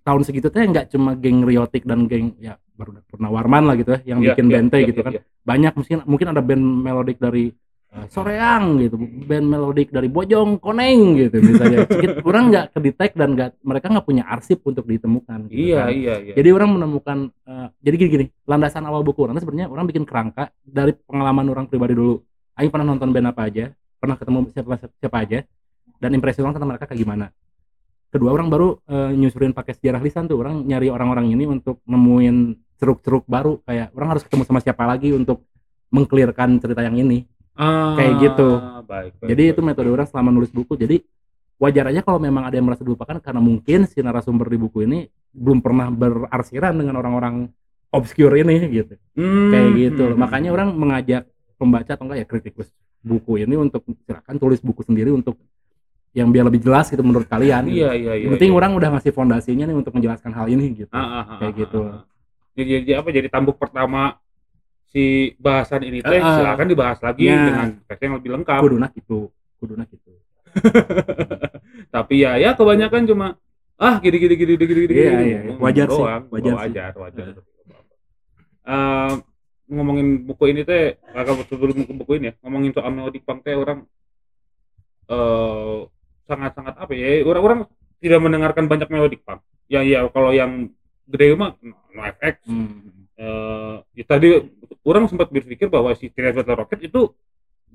tahun 0.00 0.22
segitu 0.24 0.48
teh 0.48 0.62
nggak 0.62 0.90
cuma 0.90 1.12
geng 1.14 1.44
Riotic 1.44 1.84
dan 1.84 2.04
geng 2.04 2.34
ya 2.38 2.56
baru 2.74 2.96
Purnawarman 3.06 3.62
lah 3.68 3.74
gitu 3.76 3.92
ya 3.92 4.16
yang 4.16 4.18
Iya, 4.20 4.32
bikin 4.32 4.46
band 4.48 4.68
teh 4.68 4.80
iya, 4.80 4.88
gitu 4.88 5.00
iya, 5.00 5.06
kan. 5.06 5.12
iya. 5.14 5.22
Banyak 5.40 5.72
mungkin 5.76 5.98
mungkin 6.08 6.26
ada 6.32 6.40
band 6.40 6.64
melodic 6.80 7.18
dari 7.20 7.52
eh, 7.90 8.06
Soreang 8.08 8.78
gitu, 8.78 8.96
band 8.98 9.46
melodic 9.46 9.90
dari 9.90 10.08
Bojong 10.08 10.56
Koneng 10.56 11.18
gitu 11.18 11.36
misalnya. 11.42 11.84
Sedikit 11.90 12.22
orang 12.24 12.44
nggak 12.48 12.66
kedetek 12.72 13.10
dan 13.14 13.28
nggak 13.34 13.50
mereka 13.60 13.86
nggak 13.90 14.06
punya 14.06 14.24
arsip 14.24 14.62
untuk 14.64 14.86
ditemukan. 14.86 15.50
gitu 15.50 15.74
Iya, 15.74 15.84
kan. 15.84 15.92
iya, 15.92 16.14
iya. 16.22 16.34
Jadi 16.38 16.48
orang 16.54 16.70
menemukan 16.78 17.18
eh, 17.44 17.68
jadi 17.82 17.94
gini 17.98 18.10
gini, 18.10 18.24
landasan 18.46 18.86
awal 18.86 19.02
buku 19.02 19.20
orang 19.26 19.36
sebenarnya 19.36 19.68
orang 19.68 19.84
bikin 19.84 20.08
kerangka 20.08 20.48
dari 20.62 20.96
pengalaman 20.96 21.46
orang 21.50 21.66
pribadi 21.66 21.92
dulu. 21.92 22.22
Aing 22.56 22.70
pernah 22.70 22.86
nonton 22.88 23.10
band 23.10 23.28
apa 23.28 23.42
aja, 23.44 23.64
pernah 23.98 24.16
ketemu 24.16 24.38
siapa 24.52 24.76
siapa 24.96 25.16
aja, 25.20 25.38
dan 25.98 26.10
impresi 26.12 26.40
orang 26.40 26.56
tentang 26.56 26.70
mereka 26.72 26.88
kayak 26.88 27.00
gimana. 27.00 27.26
Kedua 28.10 28.34
orang 28.34 28.50
baru 28.50 28.74
eh, 28.84 29.14
nyusurin 29.14 29.54
pakai 29.54 29.78
sejarah 29.78 30.02
lisan 30.02 30.26
tuh, 30.26 30.42
orang 30.42 30.66
nyari 30.66 30.90
orang-orang 30.90 31.30
ini 31.30 31.46
untuk 31.46 31.78
nemuin 31.86 32.58
ceruk-ceruk 32.76 33.24
baru 33.24 33.62
kayak 33.62 33.94
orang 33.94 34.08
harus 34.16 34.22
ketemu 34.26 34.42
sama 34.48 34.58
siapa 34.58 34.82
lagi 34.82 35.14
untuk 35.14 35.46
mengklirkan 35.90 36.58
cerita 36.58 36.82
yang 36.82 36.98
ini. 36.98 37.22
Ah, 37.54 37.94
kayak 37.94 38.14
gitu. 38.18 38.48
Baik, 38.88 39.12
baik, 39.20 39.28
Jadi 39.30 39.42
baik. 39.46 39.52
itu 39.54 39.60
metode 39.62 39.88
orang 39.92 40.06
selama 40.08 40.30
nulis 40.32 40.50
buku. 40.50 40.74
Jadi 40.74 40.96
wajar 41.60 41.92
aja 41.92 42.00
kalau 42.00 42.16
memang 42.16 42.48
ada 42.48 42.56
yang 42.56 42.66
merasa 42.66 42.82
dilupakan 42.82 43.20
karena 43.20 43.38
mungkin 43.42 43.84
si 43.84 44.00
narasumber 44.00 44.48
di 44.48 44.58
buku 44.58 44.88
ini 44.88 45.04
belum 45.30 45.60
pernah 45.60 45.92
berarsiran 45.92 46.72
dengan 46.74 46.98
orang-orang 46.98 47.46
obscure 47.92 48.32
ini 48.38 48.70
gitu. 48.72 48.96
Hmm, 49.14 49.50
Kayak 49.52 49.68
gitu. 49.76 50.04
hmm, 50.08 50.16
Makanya 50.18 50.50
orang 50.56 50.72
mengajak 50.72 51.28
pembaca 51.60 51.90
atau 51.92 52.04
enggak 52.08 52.18
ya 52.24 52.26
kritikus 52.26 52.68
buku 53.04 53.44
ini 53.44 53.54
untuk 53.60 53.84
silakan 54.08 54.36
tulis 54.40 54.60
buku 54.64 54.80
sendiri 54.80 55.12
untuk 55.12 55.36
yang 56.10 56.28
biar 56.34 56.44
lebih 56.50 56.62
jelas 56.62 56.90
gitu 56.90 57.02
menurut 57.06 57.30
kalian. 57.30 57.70
Iya, 57.70 57.94
iya, 57.94 58.12
iya. 58.18 58.26
Yang 58.26 58.32
penting 58.38 58.52
iya. 58.52 58.58
orang 58.58 58.70
udah 58.74 58.88
ngasih 58.98 59.12
fondasinya 59.14 59.64
nih 59.70 59.76
untuk 59.78 59.92
menjelaskan 59.94 60.32
hal 60.34 60.46
ini 60.50 60.74
gitu. 60.74 60.90
Ah, 60.90 60.98
ah, 60.98 61.14
ah, 61.22 61.38
kayak 61.38 61.54
ah, 61.54 61.60
gitu. 61.62 61.80
ah, 61.86 61.94
ah. 61.94 62.02
Jadi, 62.58 62.68
jadi 62.82 62.90
apa? 62.98 63.08
Jadi 63.14 63.28
tambuk 63.30 63.56
pertama 63.56 64.18
si 64.90 65.34
bahasan 65.38 65.86
ini 65.86 66.02
teh 66.02 66.18
silakan 66.18 66.66
dibahas 66.66 66.98
lagi 66.98 67.30
Ya. 67.30 67.46
dengan 67.46 67.68
versi 67.86 68.02
yang 68.02 68.16
lebih 68.18 68.30
lengkap. 68.34 68.60
Kuduna 68.60 68.86
gitu. 68.90 69.30
Kuduna 69.62 69.82
gitu. 69.86 70.10
Tapi 71.94 72.14
ya 72.26 72.34
ya 72.42 72.58
kebanyakan 72.58 73.06
cuma 73.06 73.26
ah 73.78 74.02
gini 74.02 74.18
gini 74.18 74.34
gini 74.34 74.52
gini 74.58 74.72
gini. 74.74 74.92
Iya, 74.98 75.10
gini. 75.14 75.14
iya, 75.14 75.22
iya. 75.22 75.40
Ngomong 75.54 75.62
Wajar 75.62 75.86
sih, 75.86 76.02
wajar 76.02 76.50
sih. 76.50 76.58
wajar, 76.58 76.92
wajar. 76.98 77.26
Ah. 78.66 78.74
Eh, 78.74 79.12
ngomongin 79.70 80.26
buku 80.26 80.50
ini 80.50 80.66
teh 80.66 80.98
agak 81.14 81.46
sebelum 81.46 81.86
ke 81.86 81.94
buku 81.94 82.18
ini 82.18 82.34
ya 82.34 82.34
ngomongin 82.42 82.74
soal 82.74 82.90
melodic 82.90 83.22
punk 83.22 83.46
teh 83.46 83.54
orang 83.54 83.86
eh 85.06 85.78
sangat-sangat 86.30 86.74
apa 86.76 86.92
ya 86.94 87.26
orang-orang 87.26 87.66
tidak 87.98 88.20
mendengarkan 88.22 88.64
banyak 88.64 88.86
melodic 88.86 89.20
punk 89.20 89.42
ya 89.66 89.82
ya 89.82 90.06
kalau 90.08 90.30
yang 90.30 90.70
gede 91.04 91.34
mah 91.34 91.58
no 91.90 92.02
FX 92.06 92.46
Hmm. 92.46 93.02
eh 93.18 93.74
ya 93.94 94.04
tadi 94.06 94.28
orang 94.82 95.04
sempat 95.04 95.28
berpikir 95.28 95.66
bahwa 95.66 95.90
si 95.92 96.08
Teenage 96.08 96.38
Battle 96.38 96.56
Rocket 96.56 96.80
itu 96.80 97.10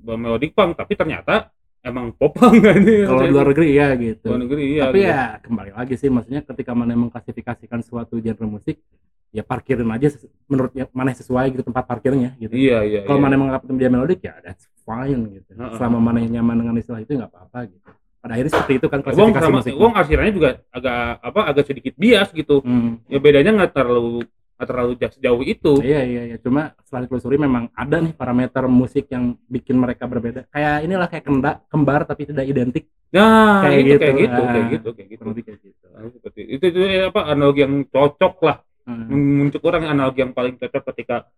melodic 0.02 0.52
punk 0.52 0.74
tapi 0.74 0.92
ternyata 0.92 1.52
emang 1.80 2.10
popang 2.10 2.58
kan 2.58 2.74
ini 2.76 3.04
Kalau 3.04 3.22
di 3.22 3.30
luar 3.30 3.46
negeri 3.46 3.68
ya 3.70 3.88
gitu. 3.94 4.26
luar 4.26 4.40
negeri 4.42 4.62
iya 4.72 4.82
Tapi 4.88 4.98
gitu. 4.98 5.06
ya 5.06 5.22
kembali 5.38 5.70
lagi 5.72 5.94
sih 5.94 6.08
maksudnya 6.08 6.40
ketika 6.42 6.72
mana 6.72 6.96
mengklasifikasikan 6.96 7.80
suatu 7.80 8.18
genre 8.18 8.48
musik 8.50 8.82
ya 9.30 9.44
parkirin 9.44 9.86
aja 9.86 10.08
ses- 10.08 10.26
menurut 10.46 10.72
ya- 10.72 10.90
mana 10.90 11.12
sesuai 11.12 11.52
gitu 11.52 11.62
tempat 11.62 11.84
parkirnya 11.84 12.34
gitu. 12.36 12.50
iya 12.50 12.82
iya 12.82 13.00
Kalau 13.04 13.20
iya. 13.20 13.24
mana 13.24 13.34
menganggap 13.36 13.62
dia 13.70 13.86
melodik 13.86 14.20
ya 14.20 14.34
that's 14.40 14.66
fine 14.82 15.30
gitu. 15.30 15.50
Heeh. 15.52 15.76
Selama 15.76 15.98
mana 16.00 16.18
yang 16.18 16.40
nyaman 16.40 16.56
dengan 16.58 16.74
istilah 16.74 16.98
itu 16.98 17.14
nggak 17.14 17.30
apa-apa 17.30 17.58
gitu. 17.68 17.86
Pada 18.26 18.34
akhirnya 18.34 18.52
seperti 18.58 18.74
itu 18.74 18.86
kan 18.90 18.98
Wong 18.98 19.06
klasifikasi 19.06 19.38
sama 19.46 19.58
musik. 19.62 19.72
Wong 19.78 19.94
akhirnya 19.94 20.30
juga 20.34 20.50
agak 20.68 20.98
apa 21.22 21.40
agak 21.46 21.64
sedikit 21.64 21.94
bias 21.94 22.28
gitu 22.34 22.58
Hmm. 22.58 22.98
ya 23.06 23.22
bedanya 23.22 23.54
nggak 23.54 23.70
terlalu 23.70 24.26
nggak 24.58 24.66
terlalu 24.66 24.92
jauh 24.96 25.12
sejauh 25.14 25.42
itu 25.44 25.72
Iya 25.78 26.00
iya 26.02 26.22
iya. 26.26 26.36
Cuma 26.42 26.74
setelah 26.82 27.06
ditelusuri 27.06 27.38
memang 27.38 27.70
ada 27.70 28.02
nih 28.02 28.10
parameter 28.10 28.66
musik 28.66 29.06
yang 29.06 29.38
bikin 29.46 29.78
mereka 29.78 30.10
berbeda. 30.10 30.50
Kayak 30.50 30.76
inilah 30.82 31.06
kayak 31.06 31.22
kenda, 31.22 31.62
kembar 31.70 32.02
tapi 32.02 32.26
tidak 32.26 32.42
identik. 32.44 32.90
nah 33.06 33.62
Kayak 33.62 33.78
itu 33.78 33.86
gitu. 33.86 34.00
kayak 34.02 34.16
gitu 34.18 34.34
Ah. 34.34 34.50
kayak 34.50 34.66
gitu 34.66 34.88
kayak 34.90 35.08
gitu 35.08 35.22
kayak 35.30 35.58
gitu. 35.62 35.84
Nah, 35.86 36.10
seperti 36.10 36.40
itu 36.50 36.64
itu 36.66 36.80
ya, 36.82 37.02
apa 37.06 37.20
analogi 37.24 37.60
yang 37.62 37.74
cocok 37.86 38.34
lah 38.42 38.56
Hmm. 38.82 39.46
untuk 39.46 39.62
orang 39.62 39.86
analogi 39.86 40.20
yang 40.20 40.34
paling 40.34 40.58
cocok 40.58 40.82
ketika 40.90 41.30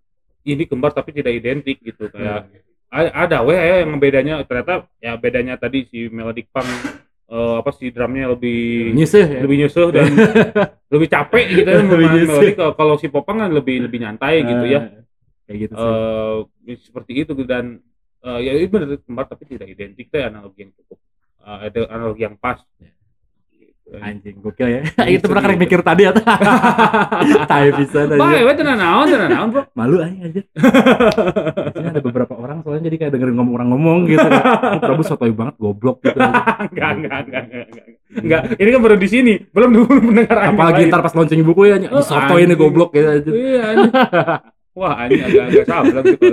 ini 0.43 0.65
kembar 0.65 0.93
tapi 0.93 1.13
tidak 1.13 1.33
identik 1.35 1.77
gitu 1.79 2.09
kayak 2.09 2.49
a- 2.49 2.49
ada 2.91 3.43
weh 3.43 3.55
ya 3.55 3.77
yang 3.81 3.93
bedanya 3.97 4.41
ternyata 4.43 4.89
ya 4.99 5.15
bedanya 5.15 5.55
tadi 5.55 5.85
si 5.85 6.09
melodic 6.09 6.49
punk 6.49 6.65
eh, 7.27 7.55
apa 7.57 7.71
si 7.71 7.89
drumnya 7.89 8.29
lebih 8.29 8.93
Nyisih 8.93 9.27
ya. 9.29 9.41
lebih 9.41 9.57
nyusuh 9.61 9.89
dan 9.89 10.09
lebih 10.93 11.07
capek 11.07 11.45
gitu 11.55 11.69
kan 11.69 11.85
Lebih 11.85 11.93
memainkan 11.95 12.17
nyusuh. 12.19 12.33
melodi 12.35 12.53
kalau 12.75 12.95
si 12.97 13.07
popang 13.07 13.39
kan 13.39 13.51
lebih 13.51 13.77
lebih 13.83 13.99
nyantai 14.01 14.41
gitu 14.43 14.65
ya 14.67 14.81
Ah, 14.81 15.05
Kayak 15.45 15.59
gitu 15.63 15.73
sih. 15.75 15.93
eh 16.69 16.77
seperti 16.79 17.13
itu 17.19 17.33
dan 17.43 17.81
eh, 18.21 18.39
ya 18.43 18.53
itu 18.55 18.69
benar 18.69 18.97
kembar 18.99 19.25
tapi 19.27 19.45
tidak 19.47 19.69
identik 19.69 20.07
itu 20.07 20.17
analogi 20.19 20.59
yang 20.61 20.73
cukup 20.75 20.99
eh, 21.41 21.59
ada 21.67 21.81
analogi 21.89 22.23
yang 22.23 22.37
pas 22.37 22.61
Gitu. 22.77 22.93
Anjing 23.89 24.37
gokil 24.45 24.69
ya. 24.69 24.83
Gitu, 24.85 25.17
itu 25.17 25.25
pernah 25.33 25.49
gitu. 25.49 25.61
mikir 25.65 25.81
tadi 25.81 26.03
ya. 26.05 26.13
Tai 27.49 27.67
bisa 27.73 28.05
Bah, 28.05 28.29
aja. 28.37 28.45
we 28.45 28.53
tenan 28.53 28.77
naon, 28.77 29.09
naon, 29.09 29.49
Bro. 29.49 29.63
Malu 29.73 29.97
aja 30.05 30.29
aja. 30.29 30.43
Biasanya 30.45 31.91
ada 31.97 32.03
beberapa 32.05 32.35
orang 32.37 32.61
soalnya 32.61 32.93
jadi 32.93 32.97
kayak 33.01 33.13
dengerin 33.17 33.35
ngomong 33.41 33.55
orang 33.57 33.69
ngomong 33.73 33.99
gitu. 34.05 34.29
Oh, 34.29 34.81
Prabu 34.85 35.03
sotoy 35.09 35.33
banget 35.33 35.57
goblok 35.57 36.05
gitu. 36.05 36.21
enggak, 36.69 36.91
enggak, 37.01 37.19
enggak, 37.25 37.45
enggak, 38.13 38.43
ini 38.61 38.69
kan 38.69 38.81
baru 38.85 38.97
di 39.01 39.09
sini, 39.09 39.33
belum 39.49 39.71
dulu 39.73 40.01
mendengar 40.05 40.37
Apalagi 40.53 40.81
ntar 40.93 41.01
pas 41.01 41.15
launching 41.17 41.41
buku 41.41 41.63
ya, 41.73 41.75
ini 41.81 41.89
Oh, 41.89 42.05
sotoy 42.05 42.45
ini 42.45 42.55
goblok 42.61 42.93
gitu 42.93 43.09
aja. 43.09 43.31
Iya, 43.33 43.61
anjing. 43.73 43.93
Wah, 44.77 44.95
anjing 45.01 45.23
agak-agak 45.25 45.65
sableng 45.65 46.05
gitu. 46.13 46.27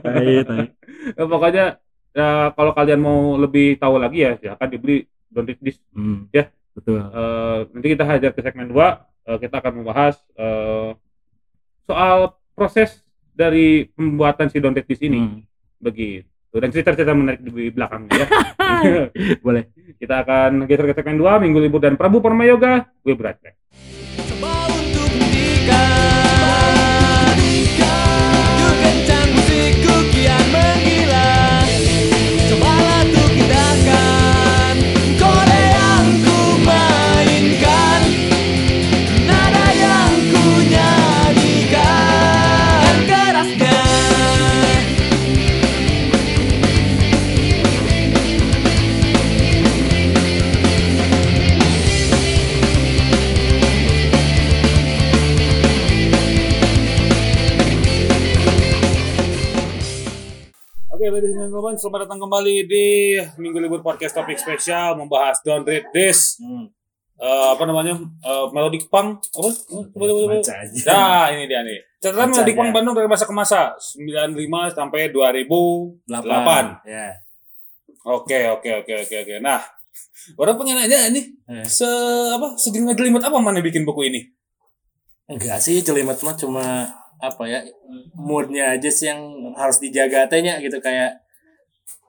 Tai, 0.00 0.34
tai. 0.48 0.64
Ya, 1.16 1.24
pokoknya 1.28 1.64
ya, 2.16 2.28
kalau 2.56 2.72
kalian 2.72 3.00
mau 3.04 3.36
lebih 3.36 3.76
tahu 3.76 4.00
lagi 4.00 4.24
ya 4.24 4.32
silakan 4.40 4.68
dibeli 4.72 5.04
Don't 5.30 5.46
Read 5.46 5.60
This. 5.60 5.78
Hmm. 5.90 6.26
Ya. 6.30 6.50
Betul. 6.70 6.98
Eh, 6.98 7.58
nanti 7.70 7.86
kita 7.88 8.04
hajar 8.04 8.30
ke 8.30 8.40
segmen 8.40 8.68
2 8.68 8.78
kita 9.36 9.58
akan 9.58 9.72
membahas 9.76 10.18
eh, 10.34 10.90
soal 11.84 12.18
proses 12.52 13.02
dari 13.30 13.86
pembuatan 13.88 14.46
si 14.46 14.58
Don't 14.58 14.74
Read 14.74 14.86
This 14.86 15.00
ini 15.00 15.18
Hmm. 15.18 15.40
begitu 15.78 16.26
dan 16.52 16.68
cerita-cerita 16.68 17.14
menarik 17.14 17.40
di 17.40 17.70
belakangnya 17.70 18.10
ya. 18.16 18.26
Boleh. 19.44 19.70
kita 19.96 20.22
akan 20.22 20.66
geser 20.66 20.86
ke 20.86 20.94
segmen 20.94 21.14
2 21.16 21.42
minggu 21.42 21.58
libur 21.58 21.78
dan 21.78 21.94
Prabu 21.94 22.18
Parma 22.18 22.42
Yoga 22.42 22.90
gue 23.00 23.14
berat 23.14 23.38
Coba 24.26 24.50
untuk 24.66 25.10
buktikan 25.14 26.09
gentlemen, 61.70 61.86
selamat 61.86 62.00
datang 62.02 62.20
kembali 62.26 62.56
di 62.66 62.86
Minggu 63.38 63.62
Libur 63.62 63.78
Podcast 63.78 64.18
Topik 64.18 64.34
Spesial 64.34 64.98
membahas 64.98 65.38
Don't 65.46 65.62
Read 65.62 65.86
This. 65.94 66.34
Hmm. 66.42 66.66
Eh, 67.14 67.48
apa 67.54 67.62
namanya? 67.62 67.94
Eh, 67.94 68.46
Melodic 68.50 68.90
Punk. 68.90 69.22
Apa? 69.22 69.48
Coba, 69.70 70.04
coba, 70.10 70.34
coba. 70.34 70.50
Nah, 70.90 71.30
ini 71.30 71.46
dia 71.46 71.62
nih. 71.62 71.78
Catatan 72.02 72.34
aja. 72.34 72.42
Punk 72.58 72.74
Bandung 72.74 72.98
dari 72.98 73.06
masa 73.06 73.22
ke 73.22 73.30
masa 73.30 73.78
95 73.78 74.74
sampai 74.74 75.14
2008. 75.14 76.82
Ya. 76.90 77.14
Oke, 78.02 78.50
oke, 78.50 78.70
oke, 78.82 78.92
oke, 79.06 79.14
oke. 79.22 79.34
Nah, 79.38 79.62
orang 80.42 80.58
pengen 80.58 80.74
nanya 80.74 81.06
ini 81.06 81.22
Eh. 81.46 81.62
se 81.70 81.86
apa 82.34 82.58
segini 82.58 82.90
jelimet 82.98 83.22
apa 83.22 83.38
mana 83.38 83.62
bikin 83.62 83.86
buku 83.86 84.10
ini? 84.10 84.26
Enggak 85.30 85.62
sih 85.62 85.78
jelimet 85.86 86.18
mah 86.26 86.34
cuma 86.34 86.90
apa 87.22 87.46
ya 87.46 87.62
moodnya 88.18 88.74
aja 88.74 88.90
sih 88.90 89.06
yang 89.06 89.22
harus 89.54 89.78
dijaga 89.78 90.26
tehnya 90.26 90.58
gitu 90.58 90.82
kayak 90.82 91.29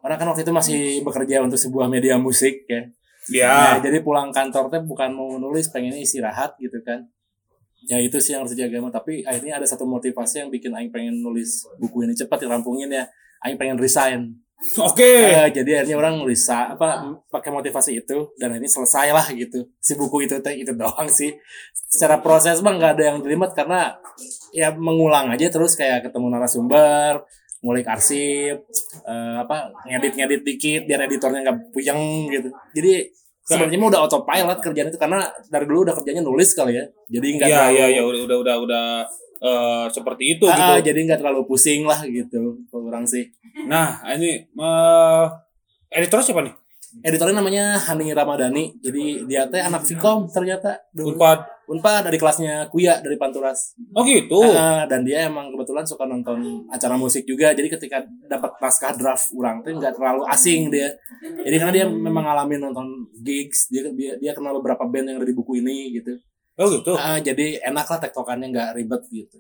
orang 0.02 0.18
kan 0.18 0.28
waktu 0.34 0.42
itu 0.44 0.54
masih 0.54 0.80
bekerja 1.06 1.46
untuk 1.46 1.58
sebuah 1.58 1.88
media 1.90 2.18
musik 2.18 2.66
ya. 2.66 2.90
Ya. 3.30 3.54
Nah, 3.54 3.76
jadi 3.86 4.02
pulang 4.02 4.34
kantor 4.34 4.74
teh 4.74 4.82
bukan 4.82 5.14
mau 5.14 5.38
nulis 5.38 5.70
pengennya 5.70 6.02
istirahat 6.02 6.58
gitu 6.58 6.82
kan. 6.82 7.06
Ya 7.86 7.98
itu 7.98 8.18
sih 8.22 8.34
yang 8.34 8.46
harus 8.46 8.54
dijaga 8.54 9.02
tapi 9.02 9.26
akhirnya 9.26 9.62
ada 9.62 9.66
satu 9.66 9.86
motivasi 9.90 10.46
yang 10.46 10.50
bikin 10.54 10.74
aing 10.74 10.94
pengen 10.94 11.22
nulis 11.22 11.66
buku 11.82 12.06
ini 12.06 12.14
cepat 12.18 12.46
dirampungin 12.46 12.90
ya. 12.90 13.06
Aing 13.46 13.58
pengen 13.58 13.78
resign. 13.78 14.42
Oke. 14.78 15.02
Eh, 15.02 15.50
jadi 15.50 15.82
akhirnya 15.82 15.98
orang 15.98 16.22
nulis 16.22 16.46
apa 16.54 17.18
pakai 17.34 17.50
motivasi 17.50 18.06
itu 18.06 18.30
dan 18.38 18.54
ini 18.54 18.70
selesai 18.70 19.10
lah 19.10 19.26
gitu 19.34 19.66
si 19.82 19.98
buku 19.98 20.30
itu 20.30 20.38
teh 20.38 20.54
itu 20.54 20.78
doang 20.78 21.10
sih 21.10 21.34
secara 21.74 22.22
proses 22.22 22.62
mah 22.62 22.78
nggak 22.78 22.92
ada 22.94 23.04
yang 23.10 23.18
jelimet 23.26 23.58
karena 23.58 23.98
ya 24.54 24.70
mengulang 24.78 25.34
aja 25.34 25.50
terus 25.50 25.74
kayak 25.74 26.06
ketemu 26.06 26.30
narasumber 26.30 27.26
ngulik 27.62 27.86
arsip 27.86 28.66
eh, 29.02 29.36
apa 29.38 29.70
ngedit 29.86 30.14
ngedit 30.14 30.42
dikit 30.42 30.82
biar 30.84 31.06
editornya 31.06 31.40
nggak 31.42 31.58
puyeng 31.70 32.02
gitu 32.28 32.50
jadi 32.74 33.06
sebenarnya 33.44 33.78
mah 33.78 33.90
udah 33.90 34.02
autopilot 34.02 34.60
kerjaan 34.60 34.88
itu 34.88 34.98
karena 34.98 35.20
dari 35.46 35.66
dulu 35.66 35.80
udah 35.84 35.94
kerjanya 35.94 36.22
nulis 36.22 36.52
kali 36.52 36.74
ya 36.74 36.86
jadi 37.08 37.28
nggak 37.36 37.48
Iya, 37.48 37.58
terlalu 37.60 37.76
iya, 37.76 37.86
iya, 37.88 38.02
udah 38.04 38.22
udah 38.24 38.38
udah 38.38 38.56
udah 38.60 38.86
eh, 39.42 39.86
seperti 39.90 40.24
itu 40.32 40.46
Ah, 40.46 40.58
gitu. 40.78 40.90
jadi 40.90 41.00
nggak 41.04 41.20
terlalu 41.20 41.42
pusing 41.46 41.86
lah 41.86 42.02
gitu 42.04 42.40
kalau 42.68 42.88
orang 42.88 43.06
sih 43.06 43.30
Nah, 43.62 44.00
ini 44.10 44.48
eh 44.48 45.26
editor 45.92 46.24
siapa 46.24 46.42
nih? 46.42 46.54
Editornya 47.00 47.40
namanya 47.40 47.80
Hani 47.80 48.12
Ramadhani 48.12 48.76
jadi 48.84 49.04
dia 49.24 49.42
teh 49.48 49.64
anak 49.64 49.88
Vkom 49.88 50.28
ternyata 50.28 50.76
Unpad. 50.92 51.64
Unpad 51.72 52.12
dari 52.12 52.20
kelasnya 52.20 52.68
Kuya 52.68 53.00
dari 53.00 53.16
Panturas 53.16 53.80
Oh 53.96 54.04
gitu. 54.04 54.44
Ah, 54.52 54.84
dan 54.84 55.08
dia 55.08 55.32
emang 55.32 55.56
kebetulan 55.56 55.88
suka 55.88 56.04
nonton 56.04 56.68
acara 56.68 57.00
musik 57.00 57.24
juga 57.24 57.56
jadi 57.56 57.72
ketika 57.72 58.04
dapat 58.28 58.52
naskah 58.60 58.92
draft 58.94 59.32
orang 59.32 59.64
tuh 59.64 59.72
nggak 59.80 59.96
terlalu 59.96 60.28
asing 60.28 60.68
dia 60.68 60.92
jadi 61.48 61.56
karena 61.64 61.74
dia 61.74 61.86
memang 61.88 62.28
ngalamin 62.28 62.60
nonton 62.70 63.08
gigs 63.24 63.72
dia 63.72 63.88
dia, 63.96 64.20
dia 64.20 64.32
kenal 64.36 64.60
beberapa 64.60 64.84
band 64.84 65.16
yang 65.16 65.18
ada 65.24 65.28
di 65.28 65.36
buku 65.36 65.64
ini 65.64 65.96
gitu 65.96 66.20
Oh 66.60 66.68
gitu. 66.68 66.94
Ah, 67.00 67.18
jadi 67.18 67.64
enak 67.64 67.88
lah 67.88 68.00
tektokannya 68.04 68.52
nggak 68.52 68.70
ribet 68.76 69.02
gitu 69.08 69.40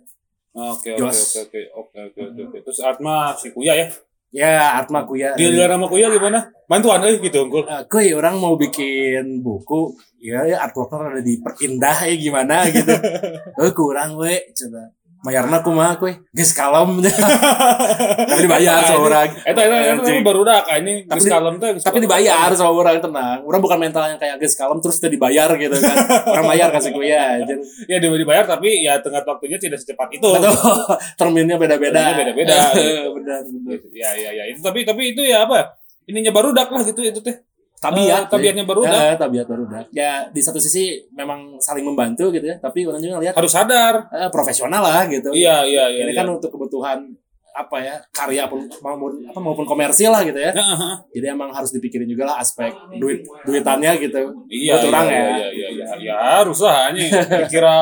Oke, 0.51 0.91
oke, 0.99 0.99
Jos. 0.99 1.47
oke, 1.47 1.47
oke, 1.47 1.59
oke, 1.71 1.99
oke, 2.11 2.19
oke, 2.27 2.41
oke. 2.51 2.57
Terus 2.67 2.79
Atma 2.83 3.31
si 3.39 3.55
Kuya 3.55 3.71
ya. 3.71 3.87
Ya 4.31 4.79
Atma 4.79 5.03
Kuya 5.03 5.35
Di 5.35 5.51
luar 5.51 5.75
sama 5.75 5.87
Kuya 5.91 6.07
gimana? 6.07 6.39
Bantuan 6.65 7.03
eh 7.03 7.19
gitu 7.19 7.43
unggul. 7.43 7.67
Eh, 7.67 7.83
kuy 7.91 8.15
orang 8.15 8.39
mau 8.39 8.55
bikin 8.55 9.43
buku 9.43 9.91
ya 10.23 10.47
ya 10.47 10.63
artworknya 10.63 11.19
ada 11.19 11.21
diperindah 11.21 11.97
ya 12.07 12.15
gimana 12.15 12.55
gitu 12.71 12.95
eh 13.61 13.71
kurang 13.75 14.15
we 14.15 14.39
coba 14.55 14.93
bayarna 15.21 15.61
kumaha 15.61 16.01
kuy 16.01 16.17
geus 16.33 16.51
kalem. 16.51 16.97
Tapi 18.29 18.41
dibayar 18.49 18.81
sama 18.81 19.05
orang. 19.05 19.29
Eta 19.45 19.61
eta 19.61 19.77
eta 19.93 20.21
baru 20.25 20.41
kayak 20.41 20.81
ini 20.81 20.93
Tapi 21.05 21.19
geus 21.21 21.29
kalem 21.29 21.55
teh. 21.61 21.69
geus 21.77 21.85
tapi 21.85 21.97
dibayar 22.01 22.49
sama 22.57 22.73
orang 22.73 22.97
tenang. 22.97 23.39
Orang 23.45 23.61
bukan 23.61 23.77
mental 23.77 24.09
yang 24.09 24.17
kayak 24.17 24.41
geus 24.41 24.57
kalem 24.57 24.81
terus 24.81 24.97
udah 24.97 25.11
dibayar 25.13 25.49
gitu 25.53 25.77
kan. 25.77 25.97
Orang 26.25 26.45
bayar 26.49 26.73
kasih 26.73 26.91
aja 26.97 27.53
Ya 27.85 27.97
dia 28.01 28.09
dibayar 28.09 28.43
tapi 28.49 28.81
ya 28.81 28.97
tengah 28.97 29.21
waktunya 29.21 29.61
tidak 29.61 29.77
secepat 29.77 30.09
itu. 30.17 30.25
terminnya 31.21 31.55
beda-beda. 31.61 32.17
Beda-beda, 32.17 32.57
benar 33.15 33.41
benar. 33.45 33.79
Ya 33.93 34.09
ya 34.17 34.29
ya 34.33 34.43
itu 34.49 34.59
tapi 34.65 34.81
tapi 34.83 35.13
itu 35.13 35.21
ya 35.21 35.45
apa? 35.45 35.77
Ininya 36.09 36.33
baru 36.33 36.49
dak 36.49 36.73
lah 36.73 36.81
gitu 36.81 37.05
itu 37.05 37.21
teh. 37.21 37.37
Tabiat 37.81 38.21
Eh, 38.23 38.29
tabiatnya 38.29 38.63
baru 38.63 38.85
ya, 38.85 39.17
tabiat 39.17 39.47
baru 39.49 39.63
ya 39.89 40.29
di 40.29 40.37
satu 40.37 40.61
sisi 40.61 41.01
memang 41.17 41.57
saling 41.57 41.81
membantu 41.81 42.29
gitu 42.29 42.45
ya 42.45 42.61
tapi 42.61 42.85
orang 42.85 43.01
juga 43.01 43.17
lihat 43.17 43.33
Harus 43.33 43.49
sadar. 43.51 44.05
eh, 44.13 44.29
profesional 44.29 44.85
lah 44.85 45.09
gitu 45.09 45.33
Iya 45.33 45.65
iya 45.65 45.89
iya. 45.89 46.05
ini 46.05 46.13
iya. 46.13 46.21
kan 46.21 46.29
untuk 46.29 46.53
kebutuhan 46.53 47.09
apa 47.51 47.77
ya 47.83 47.95
karya 48.09 48.47
pun 48.47 48.63
maupun 48.79 49.27
apa 49.27 49.39
maupun 49.39 49.67
komersil 49.67 50.07
lah 50.07 50.23
gitu 50.23 50.39
ya 50.39 50.51
Ya, 50.51 50.63
jadi 51.11 51.35
emang 51.35 51.51
harus 51.51 51.69
dipikirin 51.69 52.07
juga 52.07 52.23
lah 52.31 52.39
aspek 52.39 52.71
duit 52.95 53.27
duitannya 53.43 53.91
gitu 53.99 54.31
Iya, 54.47 54.75
Buat 54.75 54.83
iya, 54.83 54.89
orang 54.89 55.05
iya, 55.05 55.15
ya. 55.15 55.23
iya, 55.27 55.47
iya, 55.51 55.67
iya, 55.71 55.85
ya 55.99 56.15
harus 56.39 56.59
lah 56.59 56.91
anjing. 56.91 57.11
Kira 57.47 57.75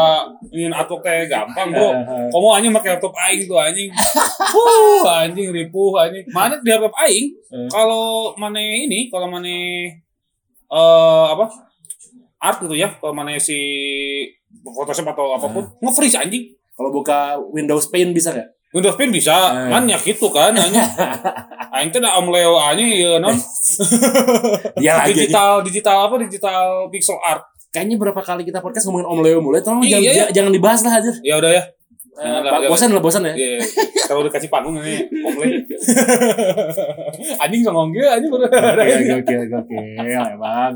ingin 0.49 0.69
atau 0.69 1.01
kayak 1.01 1.25
gampang, 1.27 1.69
Bro. 1.69 1.89
Eh, 1.89 2.29
Kamu 2.33 2.47
anjing 2.53 2.73
pakai 2.73 2.89
laptop 2.93 3.13
aing 3.17 3.41
tuh 3.45 3.57
anjing. 3.57 3.89
Wuh, 4.53 5.01
anjing 5.05 5.49
ripuh 5.49 5.97
anjing. 5.97 6.25
Mana 6.29 6.61
di 6.61 6.69
laptop 6.69 6.93
aing? 7.05 7.25
Eh. 7.49 7.67
Kalau 7.69 8.33
mana 8.37 8.61
ini, 8.61 9.09
kalau 9.09 9.25
mana 9.29 9.49
eh 9.49 11.25
apa? 11.33 11.45
Art 12.37 12.61
gitu 12.61 12.77
ya. 12.77 12.93
Kalau 13.01 13.13
mana 13.13 13.33
si 13.41 13.57
Photoshop 14.61 15.09
atau 15.09 15.33
apa 15.35 15.47
pun 15.49 15.65
nge-freeze 15.81 16.17
anjing. 16.17 16.53
Kalau 16.73 16.89
buka 16.93 17.35
Windows 17.51 17.89
Paint 17.89 18.13
bisa 18.13 18.31
nggak? 18.31 18.49
Windows 18.69 18.93
Paint 18.93 19.09
bisa, 19.09 19.33
Eh. 19.49 19.69
kan 19.69 19.83
ya 19.83 19.97
gitu 19.97 20.29
kan 20.29 20.53
anjing. 20.53 20.77
Aing 21.73 21.89
teh 21.89 21.97
Om 21.99 22.27
Leo 22.29 22.53
anjing 22.55 22.85
ieu 22.87 23.17
non. 23.17 23.33
Dia 24.75 24.93
lagi 24.99 25.09
aja. 25.09 25.17
digital 25.17 25.51
digital 25.61 25.97
apa 26.05 26.15
digital 26.21 26.61
pixel 26.87 27.17
art. 27.19 27.41
Kayaknya 27.69 27.97
berapa 27.97 28.17
kali 28.19 28.41
kita 28.43 28.59
podcast 28.59 28.85
ngomongin 28.85 29.05
Om 29.05 29.19
Leo 29.21 29.39
mulai, 29.39 29.61
tolong 29.61 29.81
Iya, 29.81 29.97
jangan, 29.97 30.05
iya. 30.05 30.13
ja- 30.15 30.31
jangan 30.31 30.51
dibahas 30.51 30.81
lah 30.81 30.93
aja. 30.95 31.11
Ya 31.21 31.35
udah 31.37 31.51
ya. 31.51 31.63
Jangan 32.11 32.41
lah, 32.41 32.51
jangan. 32.51 32.69
bosan 32.69 32.89
lah 32.91 32.99
bosan 32.99 33.21
ya. 33.23 33.33
Iya, 33.33 33.57
kalau 34.05 34.19
udah 34.21 34.33
kasih 34.33 34.49
panggung 34.49 34.75
ini 34.77 34.95
Om 35.07 35.35
Leo. 35.35 35.57
anjing 37.43 37.61
songong 37.61 37.89
ge 37.91 38.05
anjing 38.05 38.29
baru. 38.29 38.45
Oke 38.45 38.53
oke 39.17 39.33
oke 39.39 39.55
oke 39.57 39.75
emang. 40.29 40.73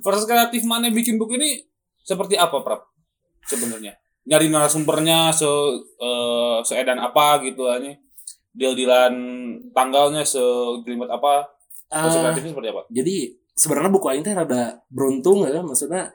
Proses 0.00 0.24
kreatif 0.24 0.62
mana 0.62 0.88
bikin 0.88 1.16
buku 1.16 1.36
ini 1.36 1.64
seperti 2.00 2.36
apa, 2.36 2.60
Prap? 2.60 2.80
Sebenarnya. 3.44 3.96
Nyari 4.30 4.46
narasumbernya 4.46 5.34
se 5.34 5.50
eh, 5.98 6.58
seedan 6.62 7.02
apa 7.02 7.42
gitu 7.42 7.66
anjing. 7.66 7.98
Deal-dealan 8.54 9.14
tanggalnya 9.74 10.22
segelimet 10.22 11.10
apa? 11.10 11.50
Kreatifnya 11.90 12.54
seperti 12.54 12.70
apa? 12.70 12.82
jadi 12.86 13.34
sebenarnya 13.58 13.90
buku 13.90 14.06
Aing 14.06 14.22
teh 14.22 14.30
rada 14.30 14.78
beruntung 14.86 15.42
ya, 15.42 15.58
maksudnya 15.58 16.14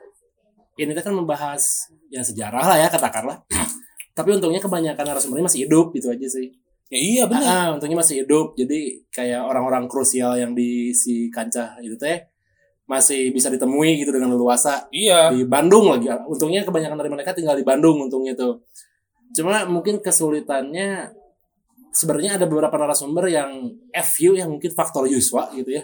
ini 0.80 0.96
teh 0.96 1.04
kan 1.04 1.12
membahas 1.12 1.92
ya 2.08 2.24
sejarah 2.24 2.64
lah 2.64 2.76
ya 2.80 2.88
katakanlah. 2.88 3.44
Tapi 4.16 4.32
untungnya 4.32 4.64
kebanyakan 4.64 5.04
narasumbernya 5.04 5.44
masih 5.44 5.68
hidup 5.68 5.92
itu 5.92 6.08
aja 6.08 6.26
sih. 6.26 6.48
Ya 6.88 6.98
iya 6.98 7.22
benar. 7.28 7.44
Ah, 7.44 7.66
untungnya 7.76 8.00
masih 8.00 8.24
hidup. 8.24 8.56
Jadi 8.56 9.04
kayak 9.12 9.44
orang-orang 9.44 9.84
krusial 9.90 10.38
yang 10.40 10.56
di 10.56 10.94
si 10.96 11.28
kancah 11.28 11.76
itu 11.84 11.98
teh 12.00 12.24
masih 12.86 13.34
bisa 13.34 13.50
ditemui 13.50 13.98
gitu 13.98 14.14
dengan 14.14 14.30
leluasa 14.32 14.86
Iya. 14.94 15.34
di 15.34 15.42
Bandung 15.42 15.90
lagi. 15.90 16.06
Untungnya 16.26 16.62
kebanyakan 16.62 16.98
dari 16.98 17.10
mereka 17.10 17.34
tinggal 17.34 17.58
di 17.58 17.66
Bandung 17.66 17.98
untungnya 17.98 18.38
tuh. 18.38 18.62
Cuma 19.34 19.66
mungkin 19.66 19.98
kesulitannya 19.98 21.10
sebenarnya 21.90 22.38
ada 22.38 22.46
beberapa 22.46 22.76
narasumber 22.78 23.26
yang 23.26 23.50
FU 24.06 24.38
yang 24.38 24.52
mungkin 24.52 24.70
faktor 24.70 25.10
Yuswa 25.10 25.50
gitu 25.52 25.70
ya. 25.74 25.82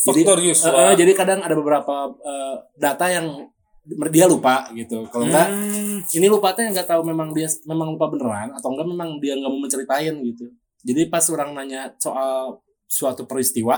Jadi, 0.00 0.20
Faktor 0.24 0.38
Yuswa. 0.40 0.68
Eh, 0.72 0.84
eh, 0.90 0.94
jadi 0.96 1.12
kadang 1.12 1.40
ada 1.44 1.52
beberapa 1.52 2.08
eh, 2.18 2.56
data 2.74 3.06
yang 3.06 3.26
dia 4.10 4.26
lupa 4.26 4.68
gitu. 4.72 5.04
Kalau 5.12 5.28
enggak 5.28 5.48
Hmm. 5.50 5.98
ini 6.02 6.26
lupa 6.26 6.56
teh 6.56 6.64
nggak 6.64 6.88
tahu 6.88 7.04
memang 7.04 7.30
dia 7.30 7.46
memang 7.64 7.92
lupa 7.94 8.08
beneran 8.08 8.48
atau 8.54 8.72
enggak 8.72 8.86
memang 8.88 9.20
dia 9.20 9.36
nggak 9.36 9.50
mau 9.50 9.60
menceritain 9.60 10.14
gitu. 10.24 10.48
Jadi 10.80 11.06
pas 11.06 11.24
orang 11.28 11.52
nanya 11.52 11.92
soal 12.00 12.58
suatu 12.88 13.28
peristiwa, 13.28 13.76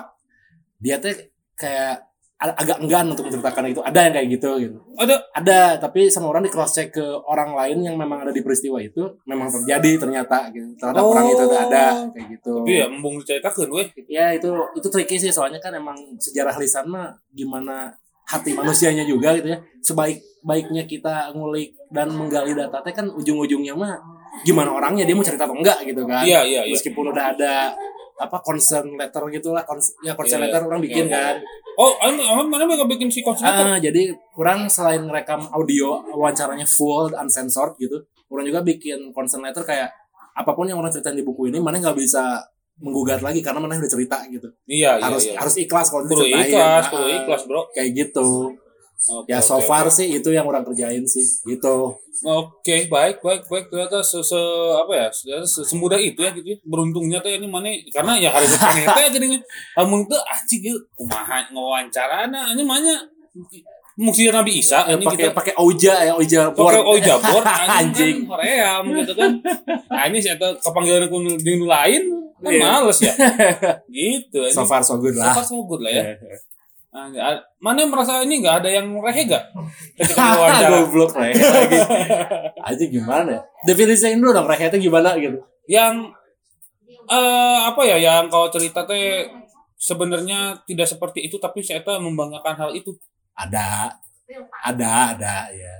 dia 0.78 1.02
teh 1.02 1.34
kayak 1.58 2.06
agak 2.50 2.82
enggan 2.82 3.06
untuk 3.14 3.30
menceritakan 3.30 3.70
itu. 3.70 3.80
Ada 3.86 4.10
yang 4.10 4.12
kayak 4.18 4.28
gitu 4.34 4.50
gitu. 4.58 4.76
Ada. 4.98 5.16
Ada, 5.30 5.60
tapi 5.78 6.10
sama 6.10 6.34
orang 6.34 6.42
di 6.42 6.50
cross 6.50 6.74
check 6.74 6.90
ke 6.90 7.04
orang 7.30 7.54
lain 7.54 7.86
yang 7.86 7.94
memang 7.94 8.26
ada 8.26 8.34
di 8.34 8.42
peristiwa 8.42 8.82
itu 8.82 9.06
memang 9.30 9.46
terjadi 9.46 10.02
ternyata 10.02 10.50
gitu. 10.50 10.74
Ternyata 10.74 10.98
Oh. 10.98 11.14
orang 11.14 11.30
itu 11.30 11.44
ada 11.46 11.84
kayak 12.10 12.26
gitu. 12.34 12.52
Tapi 12.66 12.72
ya 12.74 12.86
embung 12.90 13.14
diceritakeun 13.22 13.70
we. 13.70 13.84
Ya 14.10 14.34
itu 14.34 14.50
itu 14.74 14.88
tricky 14.90 15.16
sih 15.22 15.30
soalnya 15.30 15.62
kan 15.62 15.70
emang 15.78 15.94
sejarah 16.18 16.58
lisan 16.58 16.90
mah 16.90 17.14
gimana 17.30 17.94
hati 18.26 18.50
manusianya 18.56 19.06
juga 19.06 19.38
gitu 19.38 19.54
ya. 19.54 19.58
Sebaik 19.78 20.18
baiknya 20.42 20.82
kita 20.90 21.30
ngulik 21.38 21.78
dan 21.94 22.10
menggali 22.10 22.50
data 22.58 22.82
teh 22.82 22.90
kan 22.90 23.06
ujung-ujungnya 23.06 23.78
mah 23.78 23.94
gimana 24.42 24.72
orangnya 24.74 25.06
dia 25.06 25.14
mau 25.14 25.22
cerita 25.22 25.46
atau 25.46 25.54
enggak 25.54 25.84
gitu 25.86 26.02
kan. 26.08 26.24
Iya, 26.26 26.40
iya, 26.42 26.60
iya. 26.66 26.74
Meskipun 26.74 27.12
udah 27.14 27.36
ada 27.36 27.76
apa 28.14 28.38
concern 28.40 28.94
letter 28.94 29.22
gitulah 29.28 29.62
cons- 29.62 29.96
ya 30.00 30.12
concern 30.12 30.40
Iya, 30.40 30.46
letter 30.48 30.62
orang 30.64 30.80
bikin 30.80 31.06
iya, 31.06 31.34
kan. 31.34 31.36
Oh, 31.74 31.96
aman 31.98 32.46
mana 32.46 32.64
mereka 32.64 32.84
bikin 32.84 33.08
si 33.08 33.20
konsep 33.20 33.42
Ah, 33.42 33.76
jadi 33.76 34.12
orang 34.36 34.68
selain 34.68 35.08
rekam 35.08 35.48
audio 35.48 36.04
wawancaranya 36.06 36.64
full 36.64 37.10
uncensored 37.12 37.74
gitu, 37.76 37.96
orang 38.28 38.44
juga 38.44 38.60
bikin 38.60 39.10
concern 39.10 39.40
letter 39.40 39.62
kayak 39.62 39.88
apa 40.32 40.50
pun 40.52 40.64
yang 40.64 40.76
orang 40.76 40.88
ceritain 40.88 41.12
di 41.12 41.22
buku 41.22 41.48
ini 41.48 41.58
mana 41.58 41.76
nggak 41.76 41.92
bisa 41.94 42.40
menggugat 42.78 43.20
lagi 43.20 43.40
karena 43.40 43.58
mana 43.58 43.76
udah 43.76 43.88
cerita 43.88 44.20
gitu. 44.26 44.48
Iya, 44.64 44.96
iya, 44.96 45.04
harus 45.04 45.22
iya. 45.24 45.36
harus 45.36 45.54
ikhlas 45.56 45.86
kalau 45.88 46.02
Kudu 46.04 46.24
diceritain. 46.24 46.50
ikhlas, 46.50 46.84
Ah, 46.84 46.90
kudu 46.90 47.06
ikhlas, 47.06 47.42
Bro. 47.44 47.60
Kayak 47.70 47.88
gitu. 47.94 48.28
Oke, 49.04 49.26
Ya 49.26 49.38
so 49.38 49.58
oke, 49.58 49.66
far 49.66 49.82
oke. 49.82 49.92
sih 49.92 50.06
itu 50.12 50.30
yang 50.30 50.44
orang 50.44 50.62
kerjain 50.62 51.02
sih. 51.02 51.26
Gitu. 51.42 51.74
Oke, 52.22 52.86
baik, 52.86 53.18
baik, 53.18 53.42
baik. 53.44 53.66
Ternyata 53.66 53.98
se, 53.98 54.22
se 54.22 54.38
apa 54.72 54.92
ya? 54.92 55.06
Ternyata 55.08 55.42
se- 55.42 55.66
semudah 55.66 55.98
itu 55.98 56.18
ya 56.18 56.30
gitu. 56.30 56.46
ya. 56.46 56.58
Beruntungnya 56.62 57.18
tuh 57.18 57.28
ini 57.28 57.44
mana 57.44 57.66
karena 57.88 58.14
ya 58.16 58.30
harus 58.30 58.54
pengen 58.54 58.86
teh 58.86 59.06
jadinya. 59.10 59.38
Kamu 59.74 60.06
tuh 60.06 60.22
anjing 60.22 60.60
gitu 60.62 60.78
kumaha 60.94 61.50
ngawancarana 61.50 62.54
ini 62.54 62.62
mana 62.62 62.94
mungkin 63.92 64.30
Nabi 64.30 64.56
Isa 64.56 64.86
Eh, 64.86 64.94
ini 64.94 65.04
pakai 65.04 65.34
pakai 65.34 65.54
Oja 65.58 65.94
ya 66.00 66.12
Oja 66.14 66.48
pakai 66.48 66.80
board. 66.80 67.02
oja 67.02 67.14
board 67.18 67.44
anjing, 67.44 67.68
Anjing. 67.74 68.16
kan 68.30 68.82
gitu 68.86 69.12
kan. 69.12 69.32
Nah, 69.90 70.04
ini 70.06 70.18
saya 70.18 70.38
kepanggilan 70.38 71.10
ku 71.10 71.18
di 71.36 71.54
lain 71.58 72.02
kan 72.38 72.50
Iya. 72.50 72.62
males 72.62 72.98
ya. 72.98 73.12
gitu. 73.90 74.46
So 74.48 74.62
far 74.62 74.80
so 74.80 74.96
good 74.96 75.12
So 75.12 75.20
lah. 75.20 75.34
far 75.34 75.42
so 75.42 75.58
good 75.66 75.82
lah 75.82 75.90
ya. 75.90 76.04
Nah, 76.92 77.08
mana 77.56 77.88
yang 77.88 77.88
merasa 77.88 78.20
ini 78.20 78.44
nggak 78.44 78.56
ada 78.60 78.68
yang 78.68 78.84
rehe 79.00 79.24
gak 79.24 79.40
ketika 79.96 80.28
diwawancara? 80.36 80.68
Goblok 80.84 81.12
rehe 81.16 81.40
lagi. 81.40 81.78
Aja 82.68 82.84
gimana 82.84 83.28
ya? 83.32 83.40
Definisiin 83.64 84.20
dulu 84.20 84.36
dong 84.36 84.44
rehe 84.44 84.68
itu 84.68 84.92
gimana 84.92 85.16
gitu. 85.16 85.40
yang 85.64 86.12
eh 87.08 87.58
apa 87.64 87.80
ya 87.88 87.96
yang 87.96 88.28
kalau 88.28 88.52
cerita 88.52 88.84
teh 88.84 89.24
sebenarnya 89.80 90.60
tidak 90.68 90.84
seperti 90.84 91.24
itu 91.32 91.40
tapi 91.40 91.64
saya 91.64 91.80
tuh 91.80 91.96
membanggakan 91.96 92.54
hal 92.60 92.70
itu 92.76 92.92
Ada. 93.40 93.88
Ada, 94.60 95.16
ada 95.16 95.36
ya. 95.48 95.74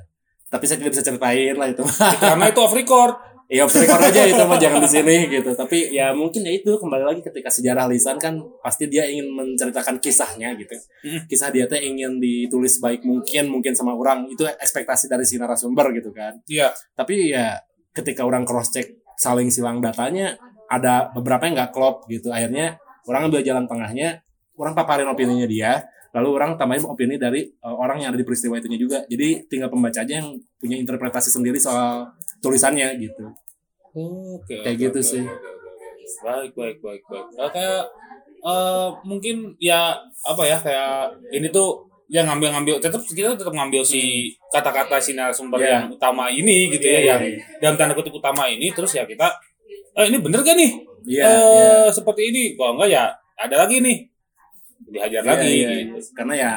Tapi 0.48 0.64
saya 0.64 0.80
tidak 0.80 0.96
bisa 0.96 1.04
ceritain 1.04 1.56
lah 1.60 1.68
itu. 1.68 1.84
karena 2.24 2.48
itu 2.48 2.60
off 2.64 2.72
record 2.72 3.20
Ya 3.50 3.68
off 3.68 3.74
record 3.74 4.00
aja 4.00 4.22
itu 4.24 4.42
mah 4.42 4.56
jangan 4.56 4.80
di 4.80 4.90
sini 4.90 5.16
gitu. 5.28 5.50
Tapi 5.52 5.92
ya 5.92 6.10
mungkin 6.14 6.46
ya 6.46 6.52
itu 6.52 6.76
kembali 6.78 7.04
lagi 7.04 7.20
ketika 7.20 7.52
sejarah 7.52 7.90
lisan 7.90 8.16
kan 8.16 8.40
pasti 8.64 8.88
dia 8.88 9.04
ingin 9.04 9.28
menceritakan 9.32 9.98
kisahnya 9.98 10.56
gitu. 10.56 10.72
Mm. 11.04 11.28
Kisah 11.28 11.50
dia 11.52 11.64
teh 11.68 11.82
ingin 11.82 12.22
ditulis 12.22 12.80
baik 12.80 13.04
mungkin 13.04 13.52
mungkin 13.52 13.72
sama 13.76 13.92
orang 13.92 14.30
itu 14.30 14.46
ekspektasi 14.46 15.10
dari 15.10 15.26
si 15.26 15.36
narasumber 15.36 15.92
gitu 15.96 16.14
kan. 16.14 16.40
iya 16.48 16.72
Tapi 16.96 17.34
ya 17.34 17.60
ketika 17.92 18.24
orang 18.24 18.48
cross 18.48 18.72
check 18.72 19.02
saling 19.20 19.52
silang 19.52 19.84
datanya 19.84 20.40
ada 20.72 21.12
beberapa 21.12 21.44
yang 21.44 21.54
nggak 21.60 21.72
klop 21.76 22.08
gitu. 22.08 22.32
Akhirnya 22.32 22.80
orang 23.04 23.28
ambil 23.28 23.44
jalan 23.44 23.68
tengahnya, 23.68 24.24
orang 24.56 24.72
paparin 24.72 25.08
opininya 25.12 25.44
dia, 25.44 25.84
lalu 26.16 26.28
orang 26.32 26.56
tambahin 26.56 26.84
opini 26.88 27.20
dari 27.20 27.48
uh, 27.60 27.76
orang 27.76 28.00
yang 28.00 28.16
ada 28.16 28.18
di 28.20 28.24
peristiwa 28.24 28.56
itunya 28.56 28.80
juga. 28.80 29.04
Jadi 29.04 29.48
tinggal 29.52 29.68
pembaca 29.68 30.00
aja 30.00 30.24
yang 30.24 30.40
punya 30.56 30.80
interpretasi 30.80 31.28
sendiri 31.28 31.60
soal 31.60 32.08
tulisannya 32.42 32.98
gitu. 32.98 33.24
oke 33.92 34.50
Kayak 34.50 34.66
oke, 34.68 34.82
gitu 34.82 34.98
oke, 34.98 35.06
sih. 35.06 35.24
oke, 35.24 35.32
oke. 35.32 36.20
baik 36.20 36.52
baik 36.52 36.78
baik 36.78 37.02
baik 37.06 37.26
Nah, 37.32 37.48
kayak 37.48 37.82
eh 38.42 38.86
mungkin 39.02 39.36
ya 39.56 39.94
apa 40.22 40.42
ya 40.42 40.58
kayak 40.58 40.92
ini 41.30 41.46
tuh 41.48 41.86
yang 42.08 42.26
ngambil-ngambil 42.26 42.76
tetap 42.76 43.00
kita 43.00 43.32
tetap 43.32 43.54
ngambil 43.54 43.80
si 43.80 44.28
kata-kata 44.50 44.98
si 44.98 45.14
narasumber 45.14 45.56
Iya. 45.56 45.70
yang 45.72 45.84
utama 45.88 46.28
ini 46.28 46.68
gitu 46.68 46.84
Iya, 46.84 46.98
ya 46.98 47.02
yang 47.08 47.20
iya. 47.24 47.38
dalam 47.56 47.76
tanda 47.78 47.94
kutip 47.94 48.12
utama 48.12 48.44
ini 48.46 48.68
terus 48.68 48.92
ya 48.92 49.06
kita 49.06 49.30
eh 49.94 50.10
ini 50.10 50.18
bener 50.18 50.42
gak 50.42 50.52
nih 50.52 50.72
Iya, 51.02 51.22
eh 51.22 51.30
iya. 51.30 51.70
seperti 51.88 52.22
ini 52.28 52.42
kalau 52.52 52.76
enggak 52.76 52.90
ya 52.90 53.04
ada 53.38 53.56
lagi 53.62 53.78
nih 53.78 53.98
dihajar 54.90 55.22
Iya, 55.22 55.30
lagi 55.30 55.48
iya, 55.48 55.68
gitu. 55.72 55.72
iya. 55.96 56.10
Karena 56.12 56.34
ya 56.34 56.52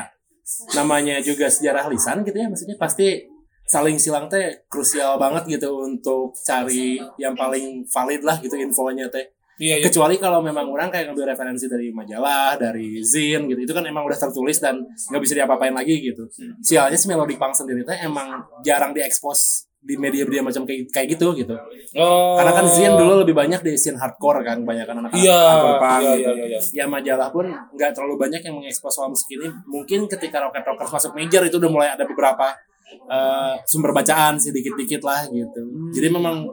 namanya 0.76 1.16
juga 1.20 1.48
sejarah 1.48 1.86
lisan 1.88 2.22
gitu 2.22 2.36
ya, 2.36 2.46
maksudnya 2.46 2.76
pasti 2.76 3.26
saling 3.66 3.98
silang 3.98 4.30
teh 4.30 4.66
krusial 4.70 5.18
banget 5.18 5.58
gitu 5.58 5.74
untuk 5.82 6.38
cari 6.46 7.02
yang 7.18 7.34
paling 7.34 7.82
valid 7.90 8.22
lah 8.22 8.38
gitu 8.38 8.54
infonya 8.58 9.10
teh. 9.10 9.26
Iya, 9.56 9.80
iya. 9.80 9.86
Kecuali 9.88 10.20
kalau 10.20 10.44
memang 10.44 10.68
orang 10.68 10.92
kayak 10.92 11.12
ngambil 11.12 11.32
referensi 11.32 11.72
dari 11.72 11.88
majalah, 11.88 12.60
dari 12.60 13.00
zin 13.00 13.48
gitu, 13.48 13.56
itu 13.64 13.72
kan 13.72 13.88
emang 13.88 14.04
udah 14.04 14.20
tertulis 14.20 14.60
dan 14.60 14.84
nggak 14.84 15.22
bisa 15.24 15.34
diapa-apain 15.40 15.72
lagi 15.72 16.12
gitu. 16.12 16.28
Sialnya 16.60 17.00
si 17.00 17.08
Melody 17.08 17.40
Pang 17.40 17.56
sendiri 17.56 17.88
teh 17.88 17.96
emang 18.04 18.44
jarang 18.68 18.92
diekspos 18.92 19.72
di 19.86 20.02
media-media 20.02 20.42
macam 20.42 20.66
kayak 20.66 20.90
kayak 20.90 21.08
gitu 21.14 21.32
gitu. 21.38 21.56
Oh. 21.96 22.36
Karena 22.36 22.52
kan 22.58 22.66
zin 22.68 22.94
dulu 22.98 23.22
lebih 23.22 23.38
banyak 23.38 23.62
di 23.62 23.78
scene 23.78 23.96
hardcore 23.96 24.42
kan, 24.42 24.66
kebanyakan 24.66 25.08
anak-anak 25.08 25.24
Iya, 25.24 25.40
hardcore 25.40 25.78
punk 25.78 26.02
iya, 26.02 26.02
gitu. 26.02 26.18
iya, 26.18 26.32
iya, 26.34 26.46
iya. 26.58 26.60
Ya 26.84 26.86
majalah 26.90 27.30
pun 27.30 27.46
nggak 27.48 27.92
terlalu 27.96 28.16
banyak 28.18 28.42
yang 28.44 28.56
mengekspos 28.60 28.92
soal 28.92 29.14
musik 29.14 29.30
ini. 29.38 29.48
Mungkin 29.70 30.10
ketika 30.12 30.42
Rocket 30.42 30.66
Rockers 30.68 30.92
masuk 30.92 31.12
major 31.16 31.46
itu 31.48 31.56
udah 31.62 31.72
mulai 31.72 31.90
ada 31.94 32.04
beberapa 32.04 32.52
eh, 32.88 33.54
sumber 33.66 33.92
bacaan 33.92 34.36
sih 34.36 34.50
dikit-dikit 34.50 35.02
lah 35.02 35.26
gitu. 35.28 35.62
Jadi 35.92 36.08
memang 36.10 36.46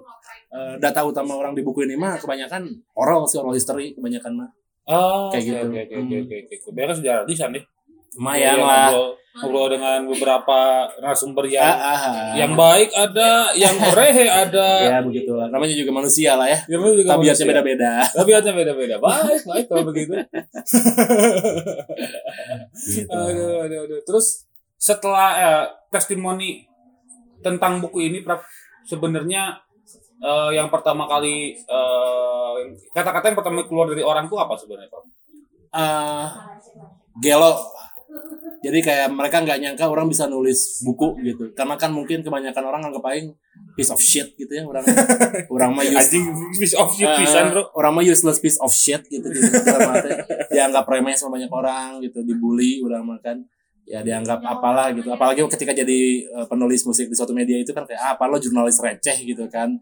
eh, 0.48 0.74
data 0.76 1.00
utama 1.02 1.34
orang 1.34 1.52
di 1.52 1.60
buku 1.60 1.84
ini 1.84 1.94
mah 1.94 2.16
kebanyakan 2.16 2.68
oral 2.92 3.24
sih 3.24 3.36
oral 3.36 3.52
history 3.52 3.92
kebanyakan 3.92 4.32
mah. 4.36 4.48
Oh, 4.84 5.30
Kayak 5.30 5.42
gitu. 5.44 5.56
Oke, 5.56 5.78
oke, 5.78 5.78
oke, 5.78 5.94
Hmm. 5.94 6.22
oke, 6.26 6.36
oke. 6.42 6.70
Biarkan 6.74 6.96
sejarah 6.98 7.22
lisan 7.24 7.50
deh. 7.54 7.64
Lumayan 8.12 8.58
Iya, 8.60 8.66
lah. 8.66 8.90
Ngobrol, 9.32 9.72
dengan 9.72 10.04
beberapa 10.04 10.58
narasumber 11.00 11.48
yang 11.48 11.64
Ah, 11.64 11.80
ah, 11.80 11.96
ah. 12.04 12.32
yang 12.36 12.52
baik 12.52 12.92
ada, 12.92 13.48
yang 13.56 13.72
rehe 13.96 14.28
ada. 14.28 14.68
ya 14.84 15.00
begitulah. 15.00 15.48
Namanya 15.48 15.72
juga 15.72 15.88
manusia 15.88 16.36
lah 16.36 16.44
ya. 16.44 16.60
Lu 16.68 16.92
juga 16.92 17.16
Tabiatnya 17.16 17.46
beda-beda. 17.48 17.90
Tabiatnya 18.12 18.52
beda-beda. 18.52 18.96
Baik, 19.00 19.40
baik 19.48 19.64
kalau 19.72 19.84
begitu. 19.88 20.12
Gitu. 22.84 23.08
aduh, 23.08 23.64
aduh, 23.64 23.78
aduh. 23.86 24.00
Terus 24.04 24.44
setelah 24.76 25.30
eh, 25.38 25.64
testimoni 25.92 26.64
tentang 27.44 27.84
buku 27.84 28.08
ini 28.08 28.24
Prab 28.24 28.40
sebenarnya 28.88 29.60
eh, 30.24 30.50
yang 30.56 30.72
pertama 30.72 31.04
kali 31.04 31.52
eh, 31.60 32.54
kata-kata 32.96 33.28
yang 33.28 33.38
pertama 33.38 33.60
keluar 33.68 33.92
dari 33.92 34.00
orang 34.00 34.26
tuh 34.32 34.40
apa 34.40 34.56
sebenarnya 34.56 34.88
Prab? 34.88 35.04
eh 35.72 36.28
gelo 37.20 37.52
jadi 38.62 38.78
kayak 38.78 39.08
mereka 39.10 39.42
nggak 39.42 39.58
nyangka 39.58 39.84
orang 39.90 40.06
bisa 40.06 40.30
nulis 40.30 40.84
buku 40.86 41.18
gitu 41.24 41.50
karena 41.56 41.74
kan 41.74 41.90
mungkin 41.90 42.22
kebanyakan 42.22 42.62
orang 42.62 42.82
anggap 42.86 43.02
aing 43.10 43.34
piece 43.74 43.90
of 43.90 43.98
shit 43.98 44.36
gitu 44.38 44.52
ya 44.52 44.62
orang 44.62 44.84
orang 45.54 45.70
mah 45.74 45.82
Anjing 45.82 46.30
piece 46.54 46.76
of 46.76 46.92
shit 46.94 47.08
eh, 47.08 47.18
pisan 47.24 47.50
bro. 47.50 47.72
orang 47.74 47.92
mah 47.96 48.04
useless 48.04 48.38
piece 48.38 48.60
of 48.60 48.70
shit 48.70 49.02
gitu 49.08 49.24
gitu 49.26 49.48
dianggap 50.52 50.84
remeh 50.86 51.16
sama 51.16 51.40
banyak 51.40 51.50
orang 51.50 51.98
gitu 52.04 52.22
dibully 52.22 52.84
orang 52.84 53.02
mah 53.02 53.18
kan 53.18 53.42
ya 53.84 54.00
dianggap 54.00 54.38
apalah 54.40 54.90
gitu 54.90 55.08
apalagi 55.08 55.42
ketika 55.48 55.72
jadi 55.72 56.00
eh, 56.24 56.46
penulis 56.46 56.82
musik 56.82 57.06
di 57.06 57.14
suatu 57.14 57.30
media 57.30 57.56
itu 57.56 57.70
kan 57.70 57.82
kayak 57.82 57.98
ah, 57.98 58.10
apa 58.14 58.24
lo 58.26 58.36
jurnalis 58.36 58.78
receh 58.78 59.16
gitu 59.22 59.46
kan 59.46 59.78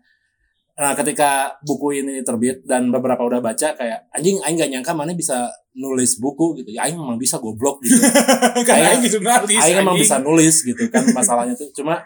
Nah, 0.80 0.96
ketika 0.96 1.60
buku 1.60 2.00
ini 2.00 2.24
terbit 2.24 2.64
dan 2.64 2.88
beberapa 2.88 3.20
udah 3.20 3.44
baca 3.44 3.76
kayak 3.76 4.08
anjing 4.16 4.40
aing 4.40 4.56
gak 4.56 4.70
nyangka 4.72 4.96
mana 4.96 5.12
bisa 5.12 5.44
nulis 5.76 6.16
buku 6.16 6.56
gitu. 6.56 6.72
Ya 6.72 6.88
aing 6.88 6.96
memang 6.96 7.20
bisa 7.20 7.36
goblok 7.36 7.84
gitu. 7.84 8.00
Karena 8.64 8.96
Aing- 8.96 9.04
jurnalis. 9.04 9.60
aing 9.60 9.76
emang 9.76 9.92
anjing. 9.92 10.08
bisa 10.08 10.16
nulis 10.24 10.56
gitu 10.64 10.80
kan 10.88 11.04
masalahnya 11.12 11.52
tuh. 11.52 11.68
Cuma 11.76 12.00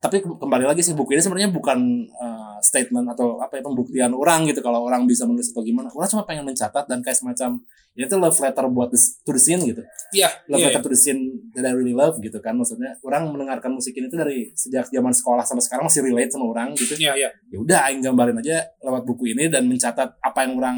tapi 0.00 0.24
ke- 0.24 0.32
kembali 0.32 0.64
lagi 0.64 0.80
sih 0.80 0.96
buku 0.96 1.12
ini 1.12 1.20
sebenarnya 1.20 1.52
bukan 1.52 1.76
uh, 2.08 2.39
statement 2.62 3.06
atau 3.12 3.40
apa 3.40 3.58
ya 3.58 3.62
pembuktian 3.64 4.12
orang 4.12 4.46
gitu 4.48 4.60
kalau 4.60 4.84
orang 4.86 5.04
bisa 5.04 5.26
menulis 5.28 5.50
atau 5.50 5.64
gimana. 5.64 5.90
Orang 5.92 6.08
cuma 6.08 6.24
pengen 6.24 6.44
mencatat 6.46 6.86
dan 6.86 7.00
kayak 7.04 7.18
semacam 7.18 7.60
ini 7.98 8.06
tuh 8.06 8.22
love 8.22 8.38
letter 8.38 8.64
buat 8.70 8.88
the, 8.94 9.00
to 9.26 9.34
the 9.34 9.42
scene 9.42 9.62
gitu. 9.66 9.82
Iya, 10.14 10.30
Love 10.46 10.62
iya. 10.62 10.66
letter 10.70 10.82
to 10.86 10.90
the 10.94 11.00
scene 11.00 11.50
that 11.52 11.66
I 11.66 11.74
really 11.74 11.92
love 11.92 12.22
gitu 12.22 12.38
kan. 12.38 12.54
Maksudnya 12.54 12.96
orang 13.02 13.28
mendengarkan 13.28 13.74
musik 13.74 13.92
ini 13.98 14.06
tuh 14.06 14.22
dari 14.22 14.54
sejak 14.54 14.88
zaman 14.88 15.10
sekolah 15.10 15.42
sampai 15.42 15.64
sekarang 15.66 15.84
masih 15.90 16.06
relate 16.06 16.30
sama 16.30 16.46
orang 16.46 16.72
gitu 16.78 16.94
Iya, 16.94 17.18
iya. 17.18 17.30
ya 17.50 17.58
udah 17.58 17.78
aing 17.90 18.00
gambarin 18.00 18.38
aja 18.38 18.62
lewat 18.80 19.02
buku 19.02 19.34
ini 19.34 19.50
dan 19.50 19.66
mencatat 19.66 20.22
apa 20.22 20.38
yang 20.46 20.54
orang 20.56 20.76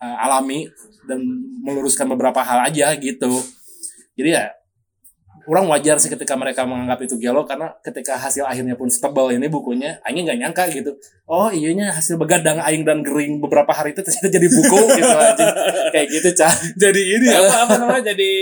uh, 0.00 0.24
alami 0.24 0.68
dan 1.04 1.20
meluruskan 1.64 2.08
beberapa 2.08 2.40
hal 2.40 2.68
aja 2.68 2.92
gitu 2.96 3.32
jadi 4.14 4.28
ya 4.30 4.44
orang 5.48 5.66
wajar 5.68 5.96
sih 6.00 6.08
ketika 6.08 6.34
mereka 6.34 6.64
menganggap 6.64 7.00
itu 7.04 7.16
gelo 7.20 7.44
karena 7.44 7.72
ketika 7.84 8.16
hasil 8.16 8.44
akhirnya 8.44 8.74
pun 8.74 8.88
setebal 8.88 9.28
ini 9.30 9.46
bukunya 9.48 10.00
aing 10.04 10.24
nggak 10.24 10.38
nyangka 10.40 10.64
gitu 10.72 10.96
oh 11.28 11.48
iyanya 11.52 11.92
hasil 11.92 12.16
begadang 12.16 12.60
aing 12.64 12.82
dan 12.82 13.04
gering 13.04 13.38
beberapa 13.40 13.70
hari 13.72 13.92
itu 13.92 14.00
ternyata 14.00 14.28
jadi 14.28 14.48
buku 14.48 14.78
gitu 14.98 15.16
aja 15.16 15.46
kayak 15.92 16.08
gitu 16.10 16.28
cah 16.38 16.54
Jadi 16.74 17.00
ini 17.20 17.26
apa 17.30 17.54
apa 17.68 17.74
namanya? 17.80 18.02
Jadi 18.12 18.32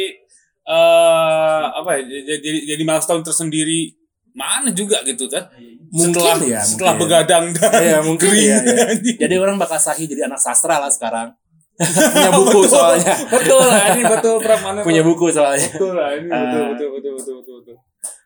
eh 0.63 1.63
apa 1.75 1.91
ya? 1.99 2.03
Jadi 2.39 2.71
jadi, 2.71 2.83
milestone 2.87 3.23
tersendiri 3.27 3.93
mana 4.33 4.71
juga 4.73 5.03
gitu 5.05 5.27
kan? 5.29 5.51
mungkin 5.93 6.17
setelah 6.25 6.37
ya 6.41 6.61
setelah 6.65 6.95
mungkin. 6.97 7.05
begadang 7.05 7.45
dan 7.53 7.73
Iya, 7.85 7.99
mungkin 8.01 8.29
kering. 8.33 8.41
iya, 8.49 8.57
iya. 8.65 8.85
anjing. 8.97 9.17
jadi 9.21 9.35
orang 9.37 9.61
bakal 9.61 9.77
sahih 9.77 10.09
jadi 10.09 10.25
anak 10.25 10.41
sastra 10.41 10.81
lah 10.81 10.89
sekarang 10.89 11.37
punya 11.79 12.31
buku 12.33 12.61
soalnya. 12.65 13.15
Betul. 13.27 13.63
Lah 13.63 13.85
ini 13.91 14.03
betul 14.05 14.35
Prab 14.39 14.61
mana 14.61 14.81
punya 14.81 15.03
buku 15.03 15.27
soalnya. 15.29 15.69
Betul 15.69 15.93
lah 15.93 16.11
ini 16.13 16.27
betul 16.27 16.61
Ah. 16.61 16.69
betul 16.71 16.89
betul 16.91 17.13
betul 17.15 17.35
betul 17.39 17.55
betul 17.61 17.77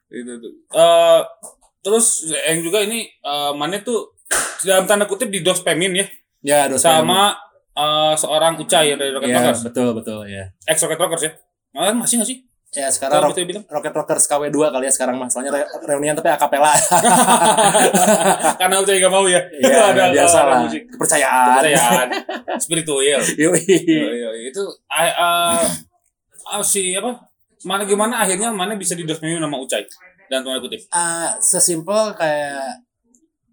itu 0.07 0.33
tuh 0.39 0.53
Eh, 0.71 1.21
terus 1.81 2.07
yang 2.27 2.59
juga 2.61 2.79
ini 2.81 3.07
eh, 3.07 3.53
mana 3.53 3.79
tuh 3.81 4.15
dalam 4.63 4.85
tanda 4.85 5.05
kutip 5.05 5.29
di 5.29 5.41
dos 5.41 5.61
pemin 5.61 5.93
ya. 5.95 6.07
Ya 6.43 6.61
dosen 6.67 6.87
sama 6.87 7.35
eh, 7.73 8.15
seorang 8.15 8.55
Ucai 8.57 8.95
dari 8.95 9.11
Rocket 9.11 9.29
ya 9.29 9.39
Rockers. 9.41 9.61
betul 9.65 9.89
betul 9.93 10.21
ya. 10.27 10.51
Ex 10.65 10.79
Rocket 10.81 10.99
Rockers 10.99 11.23
ya. 11.23 11.33
Malah 11.71 11.93
masih 11.93 12.19
nggak 12.19 12.29
sih 12.29 12.39
ya 12.75 12.91
sekarang 12.91 13.31
rock, 13.31 13.39
bilang? 13.39 13.65
Rocket 13.71 13.95
Rockers 13.95 14.27
KW2 14.27 14.59
kali 14.59 14.85
ya 14.91 14.93
sekarang 14.93 15.17
masalahnya 15.17 15.53
re 15.55 15.63
reunian 15.87 16.19
tapi 16.19 16.29
akapela 16.29 16.75
karena 18.61 18.75
Ucai 18.83 18.99
gak 18.99 19.13
mau 19.13 19.25
ya? 19.31 19.41
Ya 19.63 19.81
ada 19.95 20.11
biasa 20.11 20.39
lah. 20.45 20.59
kepercayaan. 20.67 21.63
Kepercayaan. 21.63 22.09
Spiritual. 22.63 23.23
Yoi. 23.39 23.63
Iya, 23.63 24.09
iya, 24.13 24.31
itu 24.51 24.63
ah, 24.91 25.63
ah, 26.51 26.63
si 26.65 26.93
apa? 26.97 27.31
Mana 27.65 27.87
gimana 27.87 28.23
akhirnya 28.23 28.53
mana 28.53 28.75
bisa 28.75 28.93
di 28.99 29.07
dos 29.07 29.23
pemin 29.23 29.39
nama 29.39 29.57
Ucai? 29.57 29.87
Dan 30.27 30.43
tanda 30.43 30.59
kutip. 30.59 30.83
Ah, 30.91 31.39
sesimpel 31.39 32.19
kayak 32.19 32.83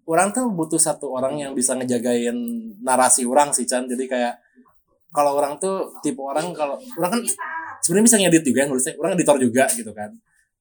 orang 0.04 0.34
tuh 0.34 0.50
butuh 0.50 0.78
satu 0.78 1.14
orang 1.14 1.38
yang 1.38 1.52
bisa 1.54 1.72
ngejagain 1.78 2.34
narasi 2.82 3.24
orang 3.24 3.54
sih 3.54 3.64
Chan. 3.64 3.86
Jadi 3.86 4.04
kayak 4.10 4.42
kalau 5.14 5.38
orang 5.38 5.56
tuh 5.62 5.94
tipe 6.02 6.18
orang 6.18 6.50
kalau 6.50 6.74
orang 6.98 7.10
kan 7.14 7.22
sebenarnya 7.84 8.06
bisa 8.08 8.16
ngedit 8.16 8.44
juga 8.48 8.60
nulisnya 8.64 8.92
orang 8.96 9.12
editor 9.12 9.36
juga 9.36 9.64
gitu 9.68 9.92
kan. 9.92 10.10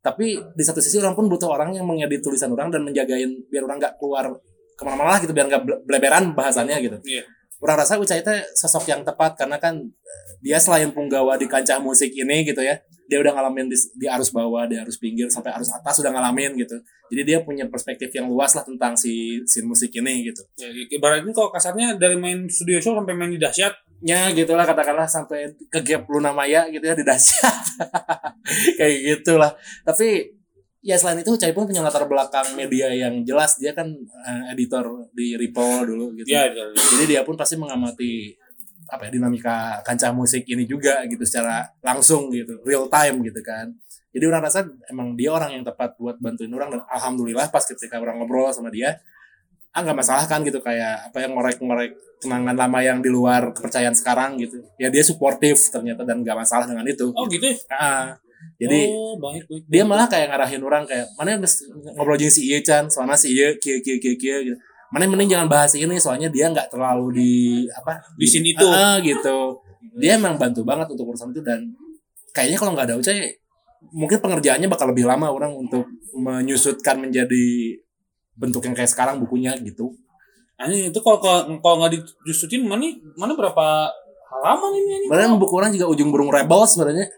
Tapi 0.03 0.35
di 0.35 0.63
satu 0.67 0.83
sisi 0.83 0.99
orang 0.99 1.15
pun 1.15 1.31
butuh 1.31 1.47
orang 1.47 1.71
yang 1.71 1.87
mengedit 1.87 2.19
tulisan 2.19 2.51
orang 2.51 2.67
dan 2.67 2.83
menjagain 2.83 3.31
biar 3.47 3.63
orang 3.63 3.79
nggak 3.79 3.95
keluar 3.95 4.35
ke 4.75 4.81
mana-mana 4.83 5.15
lah 5.15 5.19
gitu 5.23 5.31
biar 5.31 5.47
nggak 5.47 5.63
ble- 5.63 5.81
bleberan 5.87 6.35
bahasannya 6.35 6.77
gitu. 6.83 6.99
Iya. 7.07 7.23
orang 7.63 7.79
rasa 7.79 7.95
Ucai 7.95 8.19
itu 8.19 8.27
sosok 8.59 8.91
yang 8.91 9.07
tepat 9.07 9.39
karena 9.39 9.55
kan 9.55 9.79
eh, 9.79 10.31
dia 10.43 10.59
selain 10.59 10.91
punggawa 10.91 11.39
di 11.39 11.47
kancah 11.47 11.79
musik 11.79 12.11
ini 12.11 12.43
gitu 12.43 12.59
ya 12.59 12.75
dia 13.07 13.19
udah 13.19 13.35
ngalamin 13.35 13.67
di, 13.67 13.77
di 13.99 14.07
arus 14.07 14.31
bawah 14.31 14.63
di 14.63 14.79
arus 14.79 14.95
pinggir 14.95 15.27
sampai 15.27 15.51
arus 15.59 15.69
atas 15.71 15.99
udah 15.99 16.11
ngalamin 16.11 16.55
gitu. 16.55 16.79
Jadi 17.11 17.21
dia 17.27 17.37
punya 17.43 17.67
perspektif 17.67 18.09
yang 18.15 18.31
luas 18.31 18.55
lah 18.55 18.63
tentang 18.63 18.95
si 18.95 19.43
scene 19.43 19.67
musik 19.67 19.91
ini 19.93 20.31
gitu. 20.31 20.41
Ya, 20.57 20.71
ibaratnya 20.71 21.29
kalau 21.35 21.51
kasarnya 21.51 21.99
dari 21.99 22.15
main 22.15 22.47
studio 22.47 22.79
show 22.79 22.95
sampai 22.95 23.13
main 23.13 23.29
di 23.29 23.37
dahsyat 23.37 23.75
nya 24.03 24.35
gitulah 24.35 24.67
katakanlah 24.67 25.07
sampai 25.07 25.55
ke 25.71 25.79
gap 25.79 26.03
Luna 26.11 26.35
Maya 26.35 26.67
gitu 26.67 26.83
ya 26.83 26.91
di 26.91 27.07
dahsyat. 27.07 27.79
Kayak 28.79 28.95
gitulah. 28.99 29.51
Tapi 29.87 30.27
ya 30.83 30.99
selain 30.99 31.23
itu 31.23 31.31
Ucai 31.31 31.55
pun 31.55 31.63
punya 31.63 31.79
latar 31.79 32.03
belakang 32.03 32.51
media 32.59 32.91
yang 32.91 33.23
jelas. 33.23 33.55
Dia 33.55 33.71
kan 33.71 33.87
eh, 34.27 34.51
editor 34.51 35.07
di 35.15 35.39
Ripple 35.39 35.87
dulu 35.87 36.19
gitu. 36.19 36.27
Ya 36.27 36.51
jadi 36.51 37.03
dia 37.07 37.21
pun 37.23 37.39
pasti 37.39 37.55
mengamati 37.55 38.35
apa 38.91 39.07
ya 39.07 39.15
dinamika 39.15 39.79
kancah 39.87 40.11
musik 40.11 40.43
ini 40.51 40.67
juga 40.67 41.01
gitu 41.07 41.23
secara 41.23 41.63
langsung 41.79 42.27
gitu 42.35 42.59
real 42.67 42.91
time 42.91 43.23
gitu 43.23 43.39
kan. 43.39 43.71
Jadi 44.13 44.23
orang 44.29 44.45
rasa 44.45 44.67
emang 44.91 45.15
dia 45.15 45.31
orang 45.31 45.57
yang 45.57 45.63
tepat 45.65 45.95
buat 45.97 46.19
bantuin 46.19 46.51
orang 46.51 46.75
dan 46.75 46.81
alhamdulillah 46.91 47.49
pas 47.49 47.63
ketika 47.63 47.97
orang 47.97 48.19
ngobrol 48.21 48.51
sama 48.51 48.67
dia 48.69 48.99
ah 49.73 49.81
nggak 49.81 49.97
masalah 49.97 50.23
kan 50.29 50.45
gitu 50.45 50.61
kayak 50.61 51.09
apa 51.09 51.17
yang 51.25 51.33
ngorek-ngorek 51.33 51.97
kenangan 52.21 52.53
lama 52.53 52.79
yang 52.79 53.01
di 53.01 53.09
luar 53.09 53.49
kepercayaan 53.57 53.97
sekarang 53.97 54.37
gitu. 54.37 54.61
Ya 54.77 54.93
dia 54.93 55.01
suportif 55.01 55.57
ternyata 55.73 56.05
dan 56.05 56.21
nggak 56.21 56.37
masalah 56.37 56.69
dengan 56.69 56.85
itu. 56.85 57.09
Oh 57.17 57.25
gitu 57.25 57.41
ya? 57.41 57.57
Ah, 57.73 58.13
jadi 58.61 58.93
oh 58.93 59.17
baik 59.17 59.49
baik 59.49 59.63
dia 59.65 59.83
malah 59.83 60.05
kayak 60.05 60.29
ngarahin 60.29 60.61
orang 60.61 60.85
kayak 60.85 61.09
mana 61.17 61.35
yang 61.35 61.41
ngobrol 61.97 62.15
jeung 62.15 62.29
si 62.29 62.53
Ieu 62.53 62.61
Chan 62.61 62.85
soalnya 62.85 63.17
si 63.17 63.33
Ieu 63.33 63.57
kieu 63.57 63.81
kieu 63.81 63.97
kieu 63.97 64.15
kieu 64.15 64.39
gitu. 64.53 64.57
Mana 64.93 65.09
mending 65.09 65.33
jangan 65.33 65.49
bahas 65.49 65.73
ini 65.73 65.97
soalnya 65.97 66.29
dia 66.29 66.53
nggak 66.53 66.69
terlalu 66.69 67.17
di 67.17 67.31
apa 67.73 67.97
Di 68.13 68.29
scene 68.29 68.53
itu. 68.53 68.67
Ah, 68.69 69.01
gitu. 69.01 69.57
Dia 69.97 70.21
emang 70.21 70.37
bantu 70.37 70.61
banget 70.61 70.85
untuk 70.93 71.09
urusan 71.09 71.33
itu 71.33 71.41
dan 71.41 71.65
kayaknya 72.29 72.61
kalau 72.61 72.77
nggak 72.77 72.93
ada 72.93 72.95
Ucai 73.01 73.41
mungkin 73.91 74.21
pengerjaannya 74.21 74.69
bakal 74.71 74.93
lebih 74.93 75.03
lama 75.03 75.27
orang 75.33 75.51
untuk 75.53 75.83
menyusutkan 76.15 77.01
menjadi 77.01 77.77
bentuk 78.33 78.65
yang 78.65 78.75
kayak 78.75 78.89
sekarang 78.89 79.21
bukunya 79.21 79.53
gitu 79.61 79.93
Anjing 80.63 80.93
itu 80.93 80.99
kalau 81.01 81.17
kalau 81.17 81.39
kalau 81.59 81.75
nggak 81.81 81.91
dijusutin 81.97 82.63
mana 82.63 82.85
mana 83.17 83.33
berapa 83.33 83.89
halaman 84.29 84.71
ini 84.77 84.91
anjing? 85.01 85.09
Padahal 85.09 85.35
buku 85.41 85.53
orang 85.57 85.71
juga 85.73 85.85
ujung 85.89 86.09
burung 86.13 86.29
rebel 86.29 86.61
sebenarnya 86.69 87.09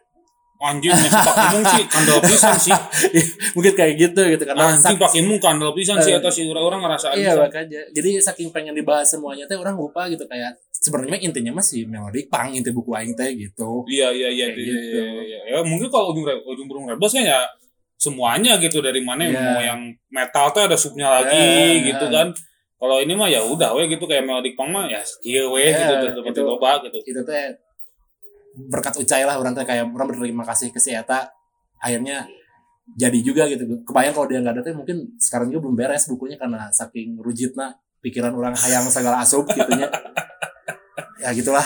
Anjing 0.56 0.88
masih 0.88 1.12
pakai 1.12 1.46
mung 1.52 1.66
sih 1.68 1.84
kandel 1.86 2.20
pisan 2.26 2.56
sih. 2.58 2.74
mungkin 3.56 3.74
kayak 3.76 3.94
gitu 4.00 4.22
gitu 4.34 4.44
karena 4.48 4.72
Anjing 4.72 4.98
pakai 4.98 5.22
mung 5.28 5.38
kandel 5.38 5.76
pisan 5.76 6.00
sih 6.00 6.16
Eh, 6.16 6.18
atau 6.18 6.32
si 6.32 6.48
orang 6.48 6.80
ngerasain. 6.80 7.20
Iya 7.20 7.38
makanya. 7.38 7.82
Jadi 7.92 8.24
saking 8.24 8.50
pengen 8.56 8.74
dibahas 8.74 9.12
semuanya 9.12 9.46
teh 9.46 9.60
orang 9.60 9.76
lupa 9.76 10.08
gitu 10.08 10.24
kayak 10.26 10.56
sebenarnya 10.72 11.22
intinya 11.22 11.60
masih 11.60 11.86
melodic 11.86 12.32
pang 12.32 12.56
inti 12.56 12.72
buku 12.72 12.96
aing 12.96 13.14
teh 13.14 13.30
gitu. 13.36 13.84
Iya 13.92 14.10
iya 14.16 14.30
iya 14.32 14.48
iya, 14.48 14.56
gitu. 14.56 14.96
iya, 14.96 15.22
iya. 15.22 15.40
Ya 15.54 15.58
mungkin 15.62 15.92
kalau 15.92 16.16
ujung 16.16 16.24
ujung 16.24 16.66
burung 16.72 16.88
rebels 16.88 17.12
kan 17.14 17.28
ya 17.28 17.46
semuanya 18.06 18.62
gitu 18.62 18.80
dari 18.80 19.02
mana 19.02 19.26
Iya. 19.26 19.40
mau 19.42 19.58
yang 19.60 19.82
metal 20.08 20.54
tuh 20.54 20.70
ada 20.70 20.78
subnya 20.78 21.10
lagi 21.10 21.34
Iya, 21.34 21.86
gitu 21.94 22.06
iya. 22.08 22.14
kan. 22.14 22.28
Kalau 22.76 23.02
ini 23.02 23.14
mah 23.18 23.26
ya 23.26 23.42
udah 23.42 23.74
we 23.74 23.90
gitu 23.90 24.06
kayak 24.06 24.24
melodic 24.24 24.54
punk 24.54 24.70
mah 24.70 24.86
ya 24.86 25.02
sekieu 25.02 25.50
we 25.50 25.74
Iya, 25.74 26.14
gitu 26.14 26.22
itu. 26.22 26.42
loba 26.46 26.78
gitu. 26.86 26.98
Itu 27.02 27.22
teh 27.26 27.58
berkat 28.70 28.96
ucai 28.96 29.26
lah 29.26 29.36
orang 29.36 29.52
teh 29.52 29.66
kayak 29.66 29.90
orang 29.90 30.08
berterima 30.14 30.46
kasih 30.46 30.70
ke 30.70 30.78
si 30.78 30.94
Eta 30.94 31.26
akhirnya 31.82 32.30
jadi 32.94 33.18
juga 33.20 33.50
gitu. 33.50 33.66
Kebayang 33.82 34.14
kalau 34.14 34.28
dia 34.30 34.40
nggak 34.40 34.56
ada 34.56 34.64
teh 34.64 34.76
mungkin 34.78 35.18
sekarang 35.18 35.50
juga 35.50 35.66
belum 35.66 35.76
beres 35.76 36.06
bukunya 36.06 36.38
karena 36.38 36.70
saking 36.70 37.18
rujitna 37.18 37.74
pikiran 38.06 38.32
orang 38.32 38.54
hayang 38.54 38.86
segala 38.88 39.26
asup 39.26 39.50
gitunya. 39.50 39.90
ya 41.26 41.34
gitulah. 41.34 41.66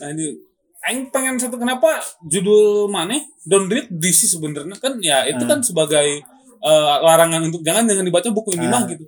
Ini 0.00 0.53
Aing 0.84 1.08
pengen 1.08 1.36
satu 1.36 1.56
kenapa 1.56 1.96
judul 2.22 2.86
mana 2.86 3.16
Don't 3.42 3.66
Read 3.66 3.88
DC 3.90 4.28
sebenarnya 4.28 4.76
kan 4.76 5.00
ya 5.00 5.24
itu 5.24 5.40
Hmm. 5.40 5.50
kan 5.50 5.60
sebagai 5.60 6.20
eh, 6.60 6.96
larangan 7.00 7.44
untuk 7.44 7.60
jangan 7.60 7.84
dengan 7.84 8.04
dibaca 8.04 8.28
buku 8.28 8.56
ini 8.56 8.64
mah 8.66 8.80
Ah. 8.80 8.88
gitu. 8.88 9.04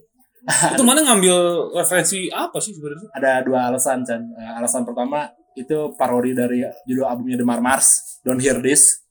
itu 0.46 0.82
mana 0.82 1.02
ngambil 1.02 1.36
referensi 1.74 2.28
apa 2.28 2.54
sih 2.56 2.70
sebenarnya? 2.70 3.08
Ada 3.12 3.42
dua 3.42 3.66
alasan 3.66 4.00
Chan. 4.02 4.20
Eh, 4.22 4.52
alasan 4.54 4.84
pertama 4.84 5.26
itu 5.52 5.74
parodi 5.94 6.32
dari 6.32 6.60
judul 6.84 7.02
albumnya 7.02 7.34
The 7.34 7.44
Marmars, 7.44 7.88
Don't 8.22 8.38
Hear 8.38 8.60
This. 8.60 9.02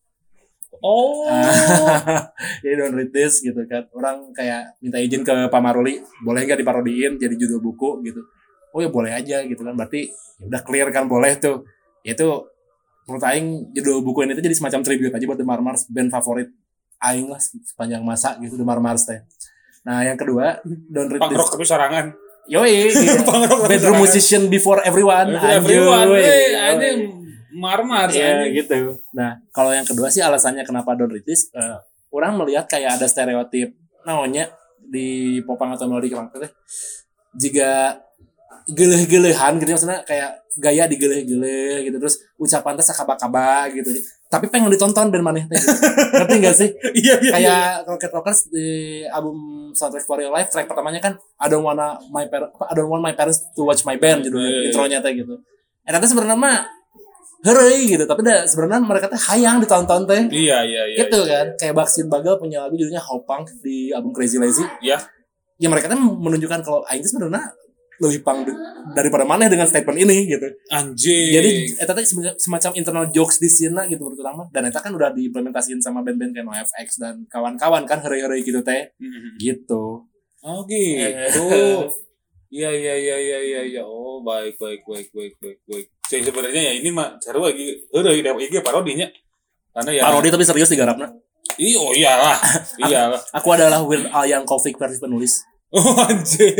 Oh. 0.77 1.25
jadi 2.61 2.73
don't 2.75 2.93
read 2.93 3.09
this 3.09 3.39
gitu 3.39 3.57
kan 3.65 3.87
orang 3.91 4.29
kayak 4.31 4.75
minta 4.77 4.97
izin 4.97 5.23
ke 5.23 5.47
Pak 5.47 5.57
Maruli 5.57 5.97
boleh 6.19 6.43
nggak 6.43 6.59
diparodiin 6.59 7.15
jadi 7.15 7.33
judul 7.33 7.63
buku 7.63 8.03
gitu 8.03 8.21
oh 8.69 8.79
ya 8.79 8.91
boleh 8.91 9.09
aja 9.09 9.41
gitu 9.41 9.61
kan 9.61 9.73
berarti 9.73 10.11
ya 10.35 10.45
udah 10.45 10.61
clear 10.61 10.87
kan 10.91 11.07
boleh 11.07 11.31
tuh 11.35 11.63
itu 12.03 12.27
menurut 13.05 13.23
Aing 13.23 13.47
judul 13.71 14.01
buku 14.01 14.25
ini 14.25 14.33
tuh 14.33 14.41
jadi 14.41 14.55
semacam 14.55 14.81
tribute 14.81 15.13
aja 15.13 15.25
buat 15.25 15.37
The 15.37 15.45
Marmars 15.45 15.81
band 15.87 16.09
favorit 16.09 16.49
Aing 16.97 17.29
lah 17.29 17.39
sepanjang 17.39 18.01
masa 18.01 18.35
gitu 18.37 18.55
The 18.55 18.65
Marmars 18.65 19.05
teh 19.05 19.21
nah 19.81 20.01
yang 20.01 20.17
kedua 20.17 20.59
don't 20.89 21.07
read 21.07 21.21
Punk 21.21 21.33
rock 21.33 21.53
tapi 21.53 21.61
sorangan. 21.63 22.09
yoi 22.45 22.89
gitu. 22.93 23.25
Tapi 23.25 23.65
bedroom 23.65 23.97
musician 23.97 24.45
before 24.47 24.81
everyone 24.81 25.33
Everyone, 25.33 26.13
anjing 26.53 26.99
marmar 27.51 28.09
Iya 28.09 28.45
anjing. 28.45 28.51
gitu. 28.59 28.99
Nah, 29.11 29.39
kalau 29.49 29.71
yang 29.71 29.81
kedua 29.81 30.11
sih 30.11 30.19
alasannya 30.19 30.61
kenapa 30.61 30.91
don't 30.93 31.07
read 31.07 31.23
this, 31.23 31.47
eh, 31.55 31.79
orang 32.11 32.35
melihat 32.35 32.67
kayak 32.67 32.99
ada 32.99 33.07
stereotip 33.07 33.73
namanya 34.03 34.51
di 34.77 35.39
popang 35.41 35.71
atau 35.71 35.87
melodi 35.87 36.11
kemang 36.11 36.29
teh 36.29 36.51
jika 37.33 37.97
geleh-gelehan 38.69 39.59
gitu 39.59 39.69
maksudnya 39.75 39.99
kayak 40.07 40.45
gaya 40.55 40.87
digeleh-geleh 40.87 41.91
gitu 41.91 41.97
terus 41.99 42.23
ucapan 42.39 42.79
teh 42.79 42.85
sakaba-kaba 42.87 43.67
gitu 43.75 43.91
tapi 44.25 44.49
pengen 44.49 44.71
ditonton 44.71 45.11
band 45.11 45.23
maneh 45.23 45.43
teh 45.45 45.59
gitu. 45.59 45.71
ngerti 46.15 46.35
gak 46.41 46.55
sih 46.55 46.69
Iya 47.05 47.15
iya. 47.21 47.31
kayak 47.31 47.65
Rocket 47.87 48.11
Rockers 48.11 48.39
di 48.49 48.67
album 49.07 49.69
Soundtrack 49.75 50.07
for 50.07 50.17
Your 50.19 50.33
Life 50.33 50.49
track 50.49 50.65
pertamanya 50.65 50.99
kan 51.03 51.13
I 51.39 51.47
don't 51.51 51.63
wanna 51.63 51.99
my 52.09 52.25
par 52.31 52.49
apa, 52.49 52.71
I 52.71 52.73
don't 52.73 52.89
want 52.89 53.03
my 53.03 53.13
parents 53.13 53.43
to 53.53 53.61
watch 53.67 53.83
my 53.83 53.99
band 53.99 54.25
gitu 54.25 54.39
Iya, 54.39 54.49
iya, 54.49 54.61
intronya 54.71 54.99
teh 55.03 55.13
gitu. 55.13 55.39
Eh 55.85 55.91
tapi 55.93 56.05
sebenarnya 56.09 56.37
mah 56.39 56.65
heureuy 57.45 57.85
gitu, 57.85 58.09
tapi 58.09 58.25
dah 58.25 58.49
sebenarnya 58.49 58.81
mereka 58.81 59.05
teh 59.05 59.21
hayang 59.29 59.61
ditonton 59.61 60.09
teh. 60.09 60.21
Iya 60.33 60.65
iya 60.65 60.83
iya. 60.89 60.97
gitu 61.05 61.21
iya. 61.23 61.45
kan. 61.45 61.45
Kayak 61.61 61.73
Backstreet 61.77 62.09
Bagel 62.09 62.41
punya 62.41 62.65
lagu 62.65 62.73
judulnya 62.73 63.03
How 63.05 63.21
Punk 63.21 63.53
di 63.61 63.93
album 63.93 64.09
Crazy 64.17 64.41
Lazy. 64.41 64.65
Iya. 64.81 64.97
Ya 65.61 65.67
mereka 65.69 65.87
tuh 65.93 66.01
menunjukkan 66.01 66.65
kalau 66.65 66.81
aing 66.89 67.05
sebenarnya 67.05 67.53
lebih 68.01 68.19
de- 68.21 68.59
daripada 68.91 69.23
maneh 69.23 69.47
dengan 69.47 69.67
statement 69.67 69.97
ini 69.99 70.27
gitu. 70.27 70.47
Anjing. 70.71 71.31
Jadi 71.31 71.49
eta 71.79 71.91
teh 71.95 72.05
semacam 72.35 72.71
internal 72.75 73.05
jokes 73.11 73.39
di 73.39 73.47
scene 73.47 73.79
gitu 73.87 74.03
menurut 74.03 74.19
orang 74.23 74.35
mah. 74.43 74.47
Dan 74.51 74.67
eta 74.67 74.79
kan 74.83 74.91
udah 74.91 75.15
diimplementasiin 75.15 75.79
sama 75.79 76.03
band-band 76.03 76.35
kayak 76.35 76.45
NoFX 76.45 76.99
dan 76.99 77.23
kawan-kawan 77.31 77.87
kan 77.87 78.03
heureuy-heureuy 78.03 78.43
gitu 78.43 78.59
teh. 78.61 78.91
Mhm. 78.99 79.39
Gitu. 79.39 79.83
Oh 80.45 80.61
gitu. 80.67 81.45
Iya 82.55 82.71
iya 82.71 82.93
iya 82.95 83.17
iya 83.19 83.39
iya 83.41 83.61
iya. 83.67 83.83
Oh 83.83 84.23
baik 84.23 84.55
baik 84.55 84.87
baik 84.87 85.11
baik 85.11 85.33
baik 85.43 85.59
baik. 85.67 85.87
Jadi 86.07 86.23
sebenarnya 86.23 86.61
ya 86.71 86.73
ini 86.79 86.87
mah 86.87 87.19
cara 87.19 87.41
lagi 87.41 87.83
heureuy 87.91 88.23
da 88.23 88.31
iki 88.37 88.63
parodinya. 88.63 89.09
Karena 89.75 89.91
ya 89.91 90.01
Parodi 90.07 90.31
tapi 90.31 90.47
serius 90.47 90.71
digarapna. 90.71 91.11
Iya 91.59 91.77
oh 91.83 91.91
iyalah. 91.91 92.37
iyalah. 92.87 93.19
Aku 93.35 93.47
adalah 93.51 93.83
Weird 93.83 94.07
Al 94.07 94.23
yang 94.29 94.47
Kovic 94.47 94.79
versi 94.79 95.03
penulis. 95.03 95.43
Oh 95.73 95.97
anjing. 96.05 96.53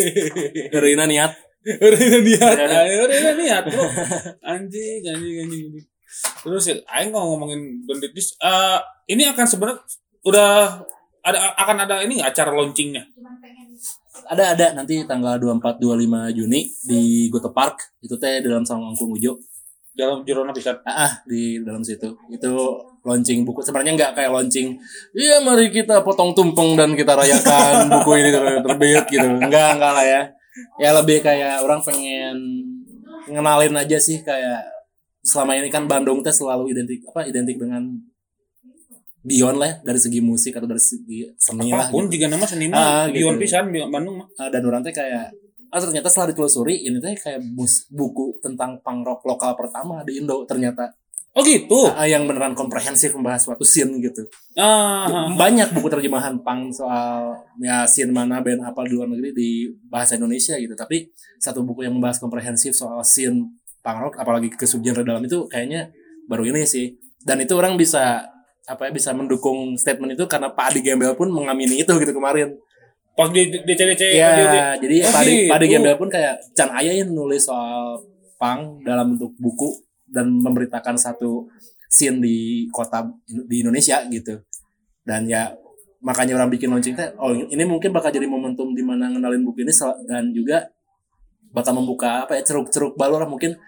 Heureuy 0.74 0.96
niat. 0.98 1.32
Heureuy 1.66 2.26
niat. 2.26 2.56
Heureuy 2.58 3.34
niat, 3.38 3.64
Bro. 3.70 3.86
Anjing 4.42 5.02
anjing 5.06 5.36
anjing. 5.46 5.64
anjing. 5.70 5.86
Terus 6.46 6.64
ya 6.70 6.76
aing 6.96 7.12
mau 7.12 7.36
ngomongin 7.36 7.84
Bandit 7.86 8.12
Dis. 8.16 8.34
Eh 8.40 8.80
ini 9.12 9.28
akan 9.30 9.46
sebenarnya 9.46 9.78
udah 10.26 10.82
ada 11.26 11.38
akan 11.58 11.78
ada 11.86 11.96
ini 12.06 12.22
nggak 12.22 12.32
acara 12.34 12.52
launchingnya? 12.54 13.04
Ada 14.26 14.58
ada 14.58 14.66
nanti 14.74 15.04
tanggal 15.06 15.38
24 15.38 15.78
25 15.82 16.38
Juni 16.38 16.66
di 16.86 17.28
Goto 17.30 17.52
Park. 17.54 17.98
Itu 18.02 18.16
teh 18.18 18.42
dalam 18.42 18.66
sama 18.66 18.90
Angkung 18.94 19.14
Ujo. 19.14 19.38
dalam 19.96 20.28
Jirona 20.28 20.52
bisa 20.52 20.76
Ah, 20.84 21.08
ah, 21.08 21.12
di 21.24 21.64
dalam 21.64 21.80
situ. 21.80 22.20
Itu 22.28 22.52
launching 23.06 23.46
buku. 23.46 23.62
Sebenarnya 23.62 23.94
nggak 23.94 24.12
kayak 24.14 24.32
launching. 24.32 24.74
Iya, 25.14 25.40
mari 25.40 25.70
kita 25.70 26.02
potong 26.02 26.34
tumpeng 26.34 26.74
dan 26.74 26.92
kita 26.92 27.14
rayakan 27.14 27.88
buku 27.88 28.10
ini 28.18 28.30
ter- 28.30 28.62
terbit 28.62 29.06
gitu. 29.08 29.28
Enggak, 29.38 29.78
enggak 29.78 29.92
lah 29.94 30.06
ya. 30.06 30.22
Ya 30.76 30.90
lebih 30.92 31.22
kayak 31.22 31.62
orang 31.62 31.80
pengen 31.80 32.36
ngenalin 33.28 33.76
aja 33.76 33.98
sih 33.98 34.20
kayak 34.20 34.66
selama 35.22 35.54
ini 35.54 35.68
kan 35.68 35.86
Bandung 35.86 36.22
teh 36.22 36.30
selalu 36.30 36.70
identik 36.70 37.02
apa 37.06 37.26
identik 37.26 37.58
dengan 37.58 37.82
beyond 39.20 39.58
lah 39.58 39.68
ya, 39.68 39.76
dari 39.84 39.98
segi 39.98 40.22
musik 40.22 40.54
atau 40.54 40.66
dari 40.66 40.78
segi 40.78 41.26
seni 41.36 41.74
lah 41.74 41.90
apa 41.90 41.92
pun 41.92 42.06
gitu. 42.06 42.14
jika 42.14 42.26
nama 42.30 42.46
seniman 42.46 42.78
Ah, 42.78 43.06
Bion 43.10 43.34
gitu. 43.34 43.42
pisan 43.42 43.74
Bandung 43.90 44.22
mah 44.22 44.28
Ah, 44.38 44.54
dan 44.54 44.62
orang 44.62 44.86
teh 44.86 44.94
kayak 44.94 45.34
ah 45.68 45.80
ternyata 45.82 46.08
setelah 46.08 46.30
ditelusuri 46.30 46.86
ini 46.86 47.02
teh 47.02 47.18
kayak 47.18 47.42
mus- 47.42 47.90
buku 47.90 48.38
tentang 48.40 48.78
punk 48.80 49.02
rock 49.02 49.26
lokal 49.26 49.58
pertama 49.58 50.06
di 50.06 50.22
Indo 50.22 50.46
ternyata 50.46 50.94
oh 51.36 51.44
gitu? 51.44 51.92
Ah, 51.92 52.08
yang 52.08 52.24
beneran 52.24 52.56
komprehensif 52.56 53.12
membahas 53.12 53.44
suatu 53.44 53.68
scene 53.68 54.00
gitu. 54.00 54.24
Ah 54.56 55.28
banyak 55.36 55.76
buku 55.76 55.92
terjemahan 55.92 56.40
punk 56.40 56.72
soal 56.72 57.36
ya 57.60 57.84
scene 57.84 58.16
mana 58.16 58.40
band 58.40 58.64
apa 58.64 58.88
di 58.88 58.96
luar 58.96 59.12
negeri 59.12 59.36
di 59.36 59.50
bahasa 59.92 60.16
Indonesia 60.16 60.56
gitu. 60.56 60.72
Tapi 60.74 61.12
satu 61.38 61.68
buku 61.68 61.84
yang 61.84 61.94
membahas 62.00 62.24
komprehensif 62.24 62.72
soal 62.72 63.04
scene 63.04 63.60
punk 63.84 63.98
rock 64.00 64.16
apalagi 64.18 64.48
ke 64.48 64.64
subgenre 64.64 65.04
dalam 65.04 65.22
itu 65.28 65.44
kayaknya 65.52 65.92
baru 66.32 66.48
ini 66.48 66.64
sih. 66.64 66.96
Dan 67.20 67.44
itu 67.44 67.54
orang 67.60 67.76
bisa 67.76 68.24
apa 68.66 68.90
ya 68.90 68.92
bisa 68.96 69.14
mendukung 69.14 69.78
statement 69.78 70.18
itu 70.18 70.26
karena 70.26 70.50
Pak 70.50 70.74
Adi 70.74 70.82
Gembel 70.82 71.14
pun 71.14 71.30
mengamini 71.30 71.84
itu 71.84 71.92
gitu 71.92 72.16
kemarin. 72.16 72.56
Pas 73.16 73.32
di 73.32 73.48
DC-DC. 73.48 74.04
Iya, 74.12 74.76
jadi 74.76 74.98
Oh, 75.08 75.12
Pak 75.12 75.22
Adi, 75.24 75.32
gitu. 75.32 75.50
Pak 75.52 75.58
Adi 75.60 75.68
Gembel 75.72 75.96
pun 75.96 76.10
kayak 76.12 76.36
Chan 76.52 76.68
Aya 76.72 76.92
yang 76.96 77.16
nulis 77.16 77.48
soal 77.48 78.02
punk 78.36 78.84
dalam 78.84 79.16
bentuk 79.16 79.32
buku 79.40 79.85
dan 80.16 80.32
memberitakan 80.32 80.96
satu 80.96 81.52
scene 81.92 82.24
di 82.24 82.38
kota 82.72 83.04
di 83.28 83.60
Indonesia 83.60 84.00
gitu. 84.08 84.40
Dan 85.04 85.28
ya 85.28 85.52
makanya 86.00 86.40
orang 86.40 86.50
bikin 86.50 86.72
launching 86.72 86.96
teh, 86.96 87.12
oh 87.20 87.36
ini 87.36 87.64
mungkin 87.68 87.92
bakal 87.92 88.16
jadi 88.16 88.24
momentum 88.24 88.72
di 88.72 88.82
mana 88.82 89.12
ngenalin 89.12 89.44
buku 89.44 89.68
ini 89.68 89.74
dan 90.08 90.32
juga 90.32 90.72
bakal 91.52 91.76
membuka 91.76 92.24
apa 92.24 92.40
ya 92.40 92.44
ceruk-ceruk 92.48 92.96
baru 92.96 93.20
lah. 93.20 93.28
Mungkin 93.28 93.60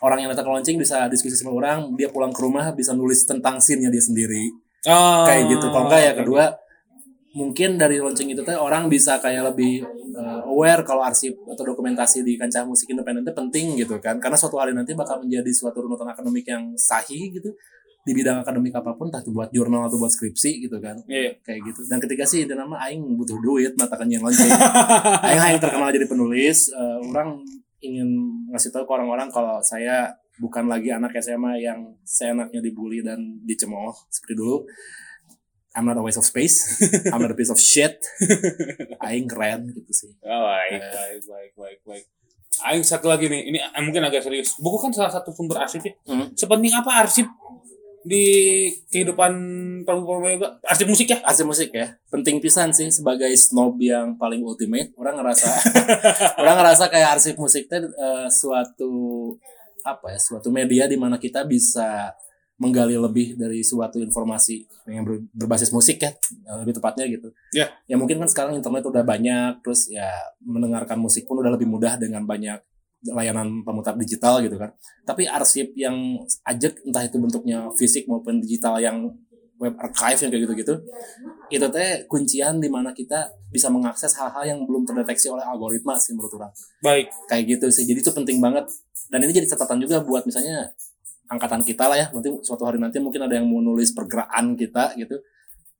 orang 0.00 0.24
yang 0.24 0.30
datang 0.32 0.48
ke 0.48 0.50
launching 0.56 0.76
bisa 0.80 1.04
diskusi 1.12 1.36
sama 1.36 1.52
orang, 1.52 1.92
dia 2.00 2.08
pulang 2.08 2.32
ke 2.32 2.40
rumah 2.40 2.72
bisa 2.72 2.96
nulis 2.96 3.28
tentang 3.28 3.60
scene-nya 3.60 3.92
dia 3.92 4.02
sendiri. 4.02 4.50
Ah, 4.84 5.24
kayak 5.24 5.52
gitu. 5.52 5.66
Kalau 5.72 5.88
enggak 5.88 6.02
ya 6.04 6.12
kedua 6.12 6.44
mungkin 7.34 7.74
dari 7.74 7.98
launching 7.98 8.30
itu 8.30 8.46
teh 8.46 8.54
orang 8.54 8.86
bisa 8.86 9.18
kayak 9.18 9.52
lebih 9.52 9.82
uh, 10.14 10.46
aware 10.46 10.86
kalau 10.86 11.02
arsip 11.02 11.34
atau 11.50 11.66
dokumentasi 11.66 12.22
di 12.22 12.38
kancah 12.38 12.62
musik 12.62 12.86
independen 12.94 13.26
itu 13.26 13.34
penting 13.34 13.66
gitu 13.74 13.98
kan. 13.98 14.22
Karena 14.22 14.38
suatu 14.38 14.62
hari 14.62 14.70
nanti 14.70 14.94
bakal 14.94 15.18
menjadi 15.26 15.50
suatu 15.50 15.82
runutan 15.82 16.06
akademik 16.06 16.46
yang 16.46 16.78
sahih 16.78 17.34
gitu. 17.34 17.50
Di 18.04 18.12
bidang 18.14 18.44
akademik 18.44 18.76
apa 18.78 18.94
pun 18.94 19.10
entah 19.10 19.24
itu 19.24 19.34
buat 19.34 19.50
jurnal 19.50 19.90
atau 19.90 19.98
buat 19.98 20.14
skripsi 20.14 20.70
gitu 20.70 20.78
kan. 20.78 21.02
Iya. 21.10 21.42
kayak 21.42 21.60
gitu. 21.74 21.80
Dan 21.90 21.98
ketika 21.98 22.22
sih 22.22 22.46
itu 22.46 22.54
nama 22.54 22.78
aing 22.86 23.02
butuh 23.18 23.36
duit 23.42 23.74
matakan 23.74 24.06
yang 24.06 24.22
launching. 24.22 24.48
Aing 25.26 25.42
aing 25.42 25.58
terkenal 25.58 25.90
jadi 25.90 26.06
penulis 26.06 26.70
uh, 26.70 27.02
orang 27.10 27.42
ingin 27.82 28.08
ngasih 28.54 28.70
tahu 28.72 28.86
ke 28.86 28.92
orang-orang 28.94 29.28
kalau 29.28 29.58
saya 29.60 30.08
bukan 30.38 30.66
lagi 30.66 30.90
anak 30.90 31.14
SMA 31.18 31.62
yang 31.62 31.94
seenaknya 32.02 32.58
dibully 32.58 33.04
dan 33.04 33.38
dicemooh 33.46 33.94
seperti 34.10 34.34
dulu 34.34 34.66
I'm 35.74 35.84
not 35.84 35.98
a 35.98 36.02
waste 36.02 36.16
of 36.16 36.24
space 36.24 36.78
I'm 37.12 37.18
not 37.18 37.30
a 37.30 37.36
piece 37.36 37.50
of 37.50 37.58
shit 37.58 37.98
aing 39.06 39.26
keren 39.26 39.70
gitu 39.70 39.92
sih 39.92 40.10
Oh, 40.22 40.40
baik, 40.42 40.78
Eh. 40.78 40.80
baik, 40.80 41.22
baik, 41.26 41.52
baik, 41.54 41.78
baik. 41.84 42.04
Aing 42.62 42.82
satu 42.82 43.10
lagi 43.10 43.26
nih, 43.26 43.50
ini 43.50 43.58
eh, 43.58 43.82
mungkin 43.82 44.00
agak 44.00 44.22
serius. 44.22 44.54
Buku 44.56 44.78
kan 44.78 44.94
salah 44.94 45.10
satu 45.10 45.34
sumber 45.34 45.58
arsip 45.58 45.82
ya. 45.82 45.90
Hmm. 46.06 46.30
Sepenting 46.32 46.70
apa 46.70 47.02
arsip 47.02 47.26
di 48.00 48.24
kehidupan 48.86 49.32
perempuan 49.82 50.36
arsip 50.62 50.84
musik 50.84 51.08
ya? 51.08 51.18
arsip 51.24 51.48
musik 51.48 51.72
ya 51.72 51.88
penting 52.06 52.36
pisan 52.36 52.68
sih 52.68 52.92
sebagai 52.92 53.32
snob 53.32 53.80
yang 53.80 54.12
paling 54.14 54.44
ultimate 54.44 54.92
orang 54.94 55.16
ngerasa 55.16 55.48
orang 56.40 56.54
ngerasa 56.60 56.92
kayak 56.92 57.16
arsip 57.16 57.32
musik 57.34 57.64
teh 57.64 57.80
eh, 57.80 58.28
suatu 58.28 58.92
apa 59.82 60.12
ya 60.12 60.20
suatu 60.20 60.52
media 60.52 60.84
di 60.84 61.00
mana 61.00 61.16
kita 61.16 61.48
bisa 61.48 62.12
menggali 62.54 62.94
lebih 62.94 63.34
dari 63.34 63.66
suatu 63.66 63.98
informasi 63.98 64.62
yang 64.86 65.02
ber- 65.02 65.26
berbasis 65.34 65.74
musik 65.74 65.98
ya 65.98 66.14
eh, 66.14 66.56
lebih 66.62 66.78
tepatnya 66.78 67.04
gitu. 67.10 67.34
Ya. 67.50 67.74
ya 67.90 67.98
mungkin 67.98 68.22
kan 68.22 68.28
sekarang 68.30 68.52
internet 68.54 68.86
udah 68.86 69.02
banyak 69.02 69.58
terus 69.64 69.90
ya 69.90 70.06
mendengarkan 70.42 70.98
musik 71.02 71.26
pun 71.26 71.42
udah 71.42 71.50
lebih 71.50 71.66
mudah 71.66 71.98
dengan 71.98 72.22
banyak 72.22 72.62
layanan 73.04 73.60
pemutar 73.66 73.98
digital 73.98 74.40
gitu 74.40 74.56
kan. 74.56 74.72
Tapi 75.04 75.28
arsip 75.28 75.74
yang 75.76 76.24
ajak 76.46 76.80
entah 76.86 77.04
itu 77.04 77.16
bentuknya 77.20 77.68
fisik 77.74 78.06
maupun 78.06 78.40
digital 78.40 78.78
yang 78.80 79.12
web 79.58 79.74
archive 79.78 80.18
yang 80.26 80.30
kayak 80.34 80.42
gitu-gitu 80.50 80.74
itu 81.52 81.66
teh 81.70 81.90
kuncian 82.10 82.58
di 82.58 82.66
mana 82.66 82.90
kita 82.90 83.30
bisa 83.52 83.70
mengakses 83.70 84.10
hal-hal 84.18 84.42
yang 84.42 84.58
belum 84.66 84.82
terdeteksi 84.82 85.30
oleh 85.30 85.44
algoritma 85.46 85.94
sih 85.94 86.16
menurut 86.16 86.34
orang. 86.40 86.52
Baik. 86.82 87.06
kayak 87.30 87.44
gitu 87.46 87.66
sih. 87.70 87.84
Jadi 87.86 88.02
itu 88.02 88.10
penting 88.10 88.42
banget. 88.42 88.66
Dan 89.12 89.22
ini 89.22 89.32
jadi 89.36 89.46
catatan 89.46 89.78
juga 89.78 90.02
buat 90.02 90.26
misalnya 90.26 90.72
angkatan 91.28 91.64
kita 91.64 91.88
lah 91.88 91.96
ya 91.96 92.06
nanti 92.12 92.28
suatu 92.44 92.68
hari 92.68 92.76
nanti 92.76 93.00
mungkin 93.00 93.24
ada 93.24 93.40
yang 93.40 93.48
mau 93.48 93.60
nulis 93.64 93.96
pergerakan 93.96 94.56
kita 94.56 94.92
gitu 95.00 95.20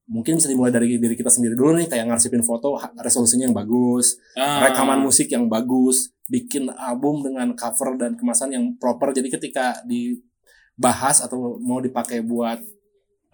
mungkin 0.05 0.37
bisa 0.37 0.53
dimulai 0.53 0.69
dari 0.69 1.01
diri 1.01 1.17
kita 1.17 1.33
sendiri 1.33 1.57
dulu 1.57 1.81
nih 1.81 1.89
kayak 1.89 2.05
ngarsipin 2.13 2.45
foto 2.45 2.77
resolusinya 3.01 3.49
yang 3.49 3.57
bagus 3.57 4.21
Ah, 4.37 4.69
rekaman 4.69 5.01
musik 5.01 5.33
yang 5.33 5.49
bagus, 5.49 6.13
bikin 6.29 6.69
album 6.75 7.25
dengan 7.25 7.53
cover 7.57 7.97
dan 8.01 8.17
kemasan 8.17 8.53
yang 8.53 8.65
proper. 8.77 9.13
Jadi 9.13 9.29
ketika 9.31 9.81
dibahas 9.85 11.25
atau 11.25 11.57
mau 11.61 11.81
dipakai 11.81 12.25
buat 12.25 12.61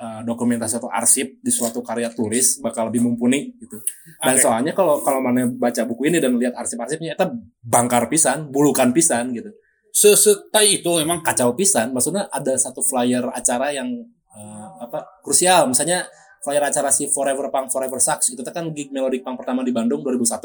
eh, 0.01 0.21
dokumentasi 0.25 0.81
atau 0.81 0.91
arsip 0.93 1.41
di 1.41 1.51
suatu 1.53 1.81
karya 1.83 2.13
tulis 2.13 2.61
bakal 2.61 2.89
lebih 2.93 3.05
mumpuni 3.05 3.57
gitu. 3.59 3.81
Dan 4.21 4.37
Oke. 4.37 4.43
soalnya 4.43 4.73
kalau 4.77 5.01
kalau 5.03 5.21
mana 5.25 5.49
baca 5.49 5.83
buku 5.87 6.09
ini 6.13 6.21
dan 6.21 6.37
lihat 6.37 6.55
arsip-arsipnya 6.55 7.17
itu 7.17 7.27
bangkar 7.65 8.07
pisan, 8.13 8.49
bulukan 8.53 8.93
pisan 8.95 9.33
gitu. 9.35 9.51
Sesetai 9.91 10.81
itu 10.83 10.91
emang 11.03 11.21
Kacau 11.21 11.55
pisan, 11.55 11.91
maksudnya 11.91 12.31
ada 12.31 12.55
satu 12.55 12.81
flyer 12.81 13.27
acara 13.35 13.75
yang 13.75 13.91
eh, 14.31 14.69
apa 14.81 15.21
krusial, 15.23 15.67
misalnya 15.67 16.07
flyer 16.41 16.63
acara 16.65 16.89
si 16.89 17.11
Forever 17.11 17.53
Punk 17.53 17.69
Forever 17.69 18.01
Sucks 18.01 18.33
itu 18.33 18.41
teh 18.41 18.55
kan 18.55 18.71
gig 18.73 18.89
Melodic 18.95 19.21
Punk 19.21 19.37
pertama 19.41 19.61
di 19.61 19.75
Bandung 19.75 20.01
2001. 20.01 20.41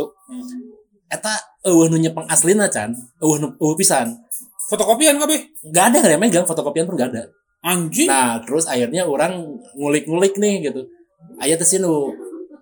Eta 1.06 1.34
eueuh 1.64 1.88
nu 1.88 2.02
nyepeng 2.02 2.26
aslina 2.28 2.68
can, 2.68 2.92
eueuh 3.22 3.38
nu- 3.40 3.56
eueuh 3.62 3.78
pisan. 3.78 4.12
fotokopian 4.66 5.22
kabeh. 5.22 5.46
Gak 5.70 5.94
ada 5.94 6.10
yang 6.10 6.18
megang 6.18 6.42
fotokopian 6.42 6.90
pun 6.90 6.98
gak 6.98 7.14
ada. 7.14 7.30
Anjing. 7.62 8.10
Nah, 8.10 8.42
terus 8.42 8.66
akhirnya 8.66 9.06
orang 9.06 9.62
ngulik-ngulik 9.78 10.42
nih 10.42 10.66
gitu. 10.66 10.90
Aya 11.38 11.54
teh 11.54 11.66
sih 11.70 11.78
nu 11.78 12.10
uh, 12.10 12.10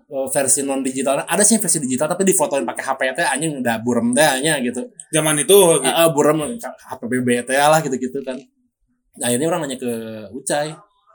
versi 0.08 0.60
non 0.62 0.84
digital 0.84 1.24
ada 1.24 1.42
sih 1.42 1.56
versi 1.56 1.80
digital 1.80 2.12
tapi 2.12 2.28
difotoin 2.28 2.62
pakai 2.62 2.84
HP 2.84 3.00
teh 3.16 3.26
anjing 3.26 3.64
udah 3.64 3.76
burem 3.80 4.12
teh 4.12 4.40
gitu. 4.60 4.82
Zaman 5.10 5.34
itu 5.40 5.58
gitu. 5.80 5.84
Heeh, 5.84 6.08
burem 6.12 6.38
HP 6.60 7.00
BB 7.08 7.28
teh 7.48 7.56
lah 7.56 7.80
gitu-gitu 7.80 8.20
kan. 8.20 8.36
Nah, 9.14 9.30
akhirnya 9.30 9.46
orang 9.46 9.60
nanya 9.66 9.78
ke 9.78 9.92
Ucai, 10.34 10.74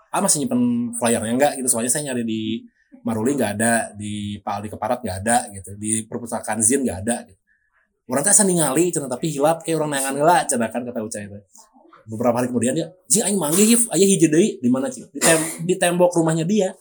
"Ah, 0.09 0.23
masih 0.23 0.43
nyimpen 0.43 0.95
flyernya 0.95 1.33
enggak?" 1.35 1.53
gitu. 1.59 1.67
Soalnya 1.67 1.91
saya 1.91 2.11
nyari 2.11 2.23
di 2.23 2.63
Maruli 3.03 3.35
nggak 3.35 3.51
ada, 3.59 3.91
di 3.93 4.39
Pak 4.39 4.53
Aldi 4.59 4.69
Keparat 4.71 4.99
nggak 5.03 5.17
ada 5.23 5.37
gitu, 5.51 5.75
di 5.75 6.07
perpustakaan 6.07 6.63
Zin 6.63 6.81
nggak 6.87 6.99
ada 7.05 7.27
gitu. 7.27 7.39
Orang 8.09 8.25
teh 8.25 8.33
ningali 8.41 8.89
cenah 8.89 9.05
tapi 9.05 9.29
hilap 9.29 9.61
kayak 9.61 9.77
orang 9.77 9.99
nangan 9.99 10.13
heula 10.17 10.37
cenah 10.47 10.69
kan 10.73 10.81
kata 10.81 10.99
Ucai 11.05 11.29
teh. 11.29 11.43
Beberapa 12.09 12.41
hari 12.41 12.49
kemudian 12.49 12.73
dia, 12.73 12.89
"Jing 13.05 13.21
aing 13.21 13.37
manggih 13.37 13.67
Yif, 13.69 13.85
aya 13.93 14.01
hiji 14.01 14.27
deui 14.31 14.57
di 14.57 14.69
mana 14.71 14.89
Cing?" 14.89 15.05
Di, 15.13 15.21
tem- 15.21 15.51
di 15.61 15.75
tembok 15.77 16.17
rumahnya 16.17 16.41
dia. 16.41 16.73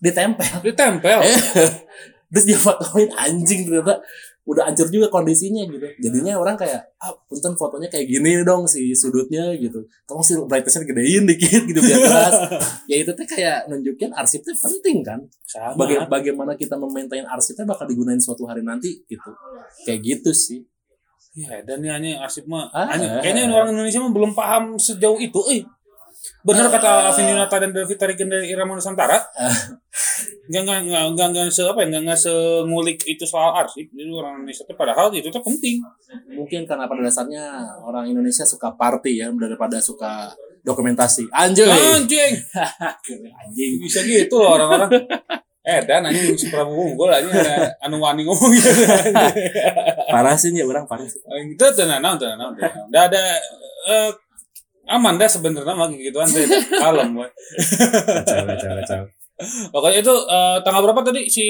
Ditempel. 0.00 0.64
ditempel. 0.64 1.18
Eh, 1.22 1.36
Terus 2.30 2.44
dia 2.46 2.58
fotoin 2.58 3.10
anjing 3.18 3.66
ternyata 3.66 3.98
udah 4.48 4.66
hancur 4.66 4.88
juga 4.90 5.06
kondisinya 5.12 5.62
gitu. 5.68 5.86
Jadinya 6.00 6.40
orang 6.40 6.56
kayak, 6.58 6.96
ah 6.98 7.12
punten 7.28 7.54
fotonya 7.54 7.86
kayak 7.86 8.08
gini 8.08 8.40
dong 8.42 8.66
si 8.66 8.90
sudutnya 8.96 9.52
gitu. 9.54 9.84
Tolong 10.08 10.24
sih 10.24 10.34
brightnessnya 10.42 10.86
gedein 10.88 11.26
dikit 11.28 11.62
gitu 11.68 11.78
biar 11.78 11.98
jelas. 12.00 12.34
ya 12.90 12.96
itu 13.02 13.12
teh 13.14 13.26
kayak 13.28 13.68
nunjukin 13.70 14.10
arsipnya 14.16 14.54
penting 14.56 15.06
kan. 15.06 15.20
Sama. 15.44 15.86
Baga- 15.86 16.08
bagaimana 16.08 16.56
kita 16.56 16.74
memaintain 16.78 17.26
arsipnya 17.28 17.68
bakal 17.68 17.86
digunain 17.86 18.18
suatu 18.18 18.46
hari 18.48 18.64
nanti 18.64 19.04
gitu. 19.06 19.30
Kayak 19.86 20.00
gitu 20.02 20.30
sih. 20.34 20.64
Ya, 21.30 21.62
dan 21.62 21.78
ini 21.78 22.18
arsip 22.18 22.42
mah. 22.50 22.66
Ah. 22.74 22.90
kayaknya 23.22 23.54
orang 23.54 23.70
Indonesia 23.70 24.02
mah 24.02 24.10
belum 24.10 24.32
paham 24.34 24.74
sejauh 24.82 25.14
itu, 25.22 25.38
eh. 25.54 25.62
Bener 26.40 26.72
kata 26.72 27.12
Alvin 27.12 27.36
Yunata 27.36 27.56
dan 27.60 27.70
David 27.76 27.96
Tarikin 28.00 28.28
dari 28.32 28.48
Irama 28.48 28.72
Nusantara. 28.72 29.20
Enggak 30.48 30.62
enggak 30.64 30.78
enggak 30.82 31.04
enggak 31.12 31.28
enggak 31.30 31.46
se 31.52 31.62
apa 31.68 31.78
ya, 31.84 31.86
enggak 31.92 32.02
enggak 32.08 32.20
sengulik 32.20 32.98
itu 33.04 33.24
soal 33.28 33.52
arsip. 33.54 33.86
Jadi 33.92 34.08
orang 34.08 34.40
Indonesia 34.42 34.64
itu 34.64 34.74
padahal 34.74 35.06
itu 35.12 35.28
tuh 35.28 35.44
penting. 35.44 35.84
Mungkin 36.32 36.64
karena 36.64 36.88
pada 36.88 37.00
dasarnya 37.04 37.44
orang 37.84 38.08
Indonesia 38.08 38.48
suka 38.48 38.72
party 38.72 39.20
ya 39.20 39.28
daripada 39.30 39.78
suka 39.84 40.32
dokumentasi. 40.64 41.28
Anjay. 41.28 41.68
Anjing. 41.68 42.34
Anjing. 43.44 43.72
Bisa 43.84 44.00
gitu 44.02 44.40
loh 44.40 44.56
orang-orang. 44.56 44.90
Eh, 45.60 45.84
dan 45.84 46.00
anjing 46.08 46.40
si 46.40 46.48
Prabowo 46.48 46.88
unggul 46.88 47.12
anjing 47.12 47.36
anu 47.84 48.00
wani 48.00 48.24
ngomong 48.24 48.48
gitu. 48.56 48.72
Parah 50.08 50.32
sih 50.32 50.56
ya 50.56 50.64
orang 50.64 50.88
parah 50.88 51.04
sih. 51.04 51.20
Itu 51.20 51.68
tenang, 51.76 52.00
tenang, 52.00 52.56
tenang. 52.56 52.56
Udah 52.88 53.02
ada 53.12 53.22
eh, 53.92 54.10
aman 54.90 55.14
dah 55.14 55.26
sebenarnya 55.26 55.70
mah 55.70 55.88
gituan 55.92 56.26
teh 56.26 56.42
kalem 56.72 57.14
we. 57.14 57.26
Kacau, 58.04 58.42
kacau, 58.44 58.70
kacau. 58.76 59.02
Pokoknya 59.70 59.98
itu 60.00 60.14
eh, 60.26 60.58
tanggal 60.60 60.82
berapa 60.84 61.00
tadi 61.02 61.24
si 61.26 61.46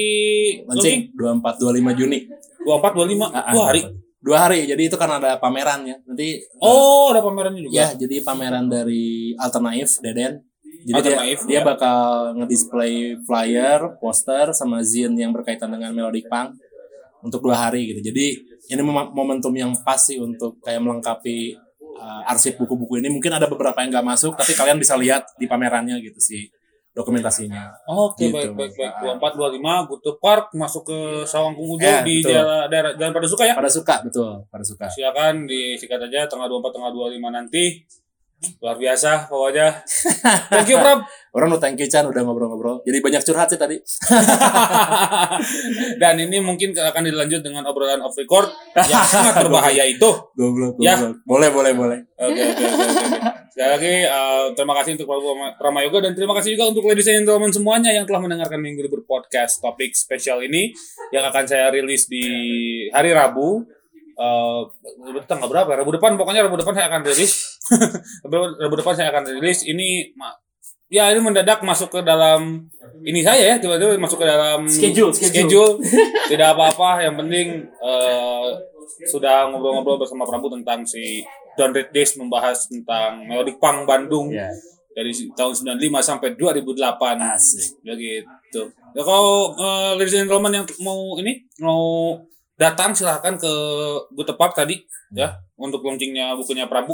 Launching 0.63 1.11
24 1.11 1.59
25 1.59 1.99
Juni. 1.99 2.19
24 2.61 2.95
25 2.95 3.27
Ah, 3.27 3.41
ah, 3.41 3.51
dua 3.51 3.65
hari. 3.67 3.81
Dua 4.17 4.37
hari. 4.39 4.59
Jadi 4.63 4.83
itu 4.85 4.95
kan 4.95 5.11
ada 5.11 5.35
pamerannya. 5.35 5.99
Nanti 6.05 6.39
Oh, 6.57 7.09
ada 7.09 7.19
pamerannya 7.19 7.61
juga. 7.61 7.73
ya 7.75 7.87
jadi 7.93 8.21
pameran 8.21 8.65
dari 8.65 9.33
Alternatif 9.35 9.99
Deden. 9.99 10.39
Jadi 10.81 10.87
dia, 10.87 10.97
Alternatif, 10.97 11.39
dia 11.45 11.55
ya. 11.55 11.63
bakal 11.63 11.99
ngedisplay 12.35 12.93
flyer, 13.19 13.79
poster 13.97 14.49
sama 14.51 14.81
zin 14.81 15.13
yang 15.13 15.29
berkaitan 15.29 15.69
dengan 15.69 15.91
melodic 15.91 16.25
punk 16.25 16.57
untuk 17.21 17.41
dua 17.41 17.53
hari 17.59 17.91
gitu. 17.91 18.01
Jadi 18.03 18.25
ini 18.67 18.81
mom- 18.81 19.11
momentum 19.11 19.51
yang 19.51 19.75
pas 19.77 19.99
sih 19.99 20.17
untuk 20.17 20.57
kayak 20.59 20.79
melengkapi 20.79 21.53
uh, 22.01 22.25
arsip 22.25 22.57
buku-buku 22.57 22.97
ini. 22.97 23.13
Mungkin 23.13 23.29
ada 23.29 23.45
beberapa 23.45 23.77
yang 23.85 23.93
nggak 23.93 24.07
masuk, 24.17 24.33
tapi 24.33 24.57
kalian 24.57 24.81
bisa 24.81 24.97
lihat 24.97 25.29
di 25.37 25.45
pamerannya 25.45 26.01
gitu 26.01 26.17
sih 26.17 26.49
dokumentasinya. 26.91 27.71
Oke, 27.87 28.27
Gitu, 28.27 28.35
baik, 28.35 28.51
baik, 28.51 28.73
baik. 28.75 28.91
Mas. 29.23 29.35
24 29.39 29.87
25 29.87 29.89
Gutu 29.89 30.11
Park 30.19 30.45
masuk 30.51 30.83
ke 30.91 30.97
Sawang 31.23 31.55
Kungujo 31.55 31.87
Ya, 31.87 32.03
di 32.03 32.19
betul. 32.19 32.35
daerah, 32.35 32.67
daerah 32.67 32.91
Jalan 32.99 33.13
Pada 33.15 33.27
Suka 33.31 33.43
ya. 33.47 33.55
Pada 33.55 33.71
suka 33.71 33.95
betul, 34.03 34.29
pada 34.51 34.63
suka. 34.67 34.85
Silakan 34.91 35.47
disikat 35.47 36.03
aja 36.03 36.27
tanggal 36.27 36.51
24 36.51 36.75
tanggal 36.75 36.91
25 36.91 37.31
nanti. 37.31 37.63
Luar 38.57 38.73
biasa 38.73 39.29
pokoknya. 39.29 39.85
Thank 40.49 40.73
you, 40.73 40.81
Prab. 40.81 41.05
Orang 41.37 41.55
thank 41.61 41.79
you 41.79 41.87
Chan 41.87 42.03
udah 42.03 42.25
ngobrol-ngobrol. 42.25 42.83
Jadi 42.83 42.97
banyak 42.99 43.23
curhat 43.23 43.47
sih 43.47 43.55
tadi. 43.55 43.77
Dan 46.01 46.19
ini 46.19 46.43
mungkin 46.43 46.75
akan 46.75 47.07
dilanjut 47.07 47.39
dengan 47.39 47.63
obrolan 47.69 48.03
off 48.03 48.17
record 48.19 48.51
yang 48.75 49.05
sangat 49.07 49.39
berbahaya 49.39 49.87
itu. 49.87 50.09
Goblok, 50.35 50.75
Ya. 50.83 50.99
goblok. 50.99 51.23
Boleh, 51.23 51.49
boleh, 51.53 51.71
boleh. 51.71 51.99
Oke, 52.19 52.41
oke, 52.41 52.63
oke, 52.65 52.65
oke. 52.65 53.15
oke. 53.15 53.29
Sekali 53.51 53.67
lagi 53.67 53.93
eh, 54.07 54.45
terima 54.55 54.73
kasih 54.79 54.91
untuk 54.95 55.07
Prabu 55.07 55.27
Pramayoga 55.59 55.99
dan 56.07 56.11
terima 56.15 56.31
kasih 56.35 56.55
juga 56.55 56.71
untuk 56.71 56.87
ladies 56.87 57.07
and 57.11 57.27
gentlemen 57.27 57.51
semuanya 57.51 57.91
yang 57.91 58.07
telah 58.07 58.23
mendengarkan 58.23 58.59
Minggu 58.63 58.79
Libur 58.83 59.03
Podcast 59.03 59.59
topik 59.59 59.91
spesial 59.91 60.39
ini 60.43 60.71
yang 61.11 61.27
akan 61.27 61.43
saya 61.47 61.67
rilis 61.71 62.07
di 62.07 62.23
hari 62.91 63.11
Rabu. 63.11 63.63
Eh, 64.17 64.61
tanggal 65.27 65.47
berapa? 65.47 65.79
Rabu 65.79 65.91
depan 65.95 66.19
pokoknya 66.19 66.47
Rabu 66.47 66.59
depan 66.59 66.75
saya 66.75 66.91
akan 66.91 67.07
rilis. 67.07 67.50
Rabu 68.59 68.75
depan 68.75 68.93
saya 68.93 69.09
akan 69.09 69.23
rilis 69.39 69.63
ini 69.63 70.11
ya 70.91 71.07
ini 71.09 71.23
mendadak 71.23 71.63
masuk 71.63 71.87
ke 71.89 71.99
dalam 72.03 72.67
ini 73.01 73.23
saya 73.23 73.55
ya 73.55 73.55
tiba-tiba 73.57 73.95
masuk 73.95 74.19
ke 74.19 74.27
dalam 74.27 74.67
Schedule, 74.67 75.15
schedule. 75.15 75.79
tidak 76.27 76.51
apa-apa 76.53 77.07
yang 77.07 77.15
penting 77.15 77.63
eh, 77.63 78.47
sudah 79.07 79.47
ngobrol-ngobrol 79.49 79.97
bersama 79.97 80.27
Prabu 80.27 80.51
tentang 80.51 80.83
si 80.83 81.23
Don't 81.55 81.71
Read 81.71 81.89
This 81.89 82.19
membahas 82.19 82.67
tentang 82.67 83.23
melodic 83.25 83.57
punk 83.57 83.87
Bandung 83.87 84.29
Ya. 84.31 84.51
dari 84.91 85.15
tahun 85.31 85.55
95 85.79 85.79
sampai 86.03 86.35
2008 86.35 86.75
Asik. 87.17 87.79
ya 87.81 87.95
gitu 87.95 88.61
ya 88.91 89.01
kalau 89.01 89.55
eh, 89.55 89.91
ladies 89.95 90.13
and 90.13 90.27
gentlemen 90.27 90.51
yang 90.53 90.65
mau 90.83 91.15
ini 91.15 91.47
mau 91.57 92.19
datang 92.59 92.91
silahkan 92.91 93.39
ke 93.39 93.51
Good 94.11 94.35
Park 94.35 94.53
tadi 94.53 94.83
ya 95.09 95.39
untuk 95.55 95.81
launchingnya 95.81 96.35
bukunya 96.35 96.67
Prabu 96.67 96.93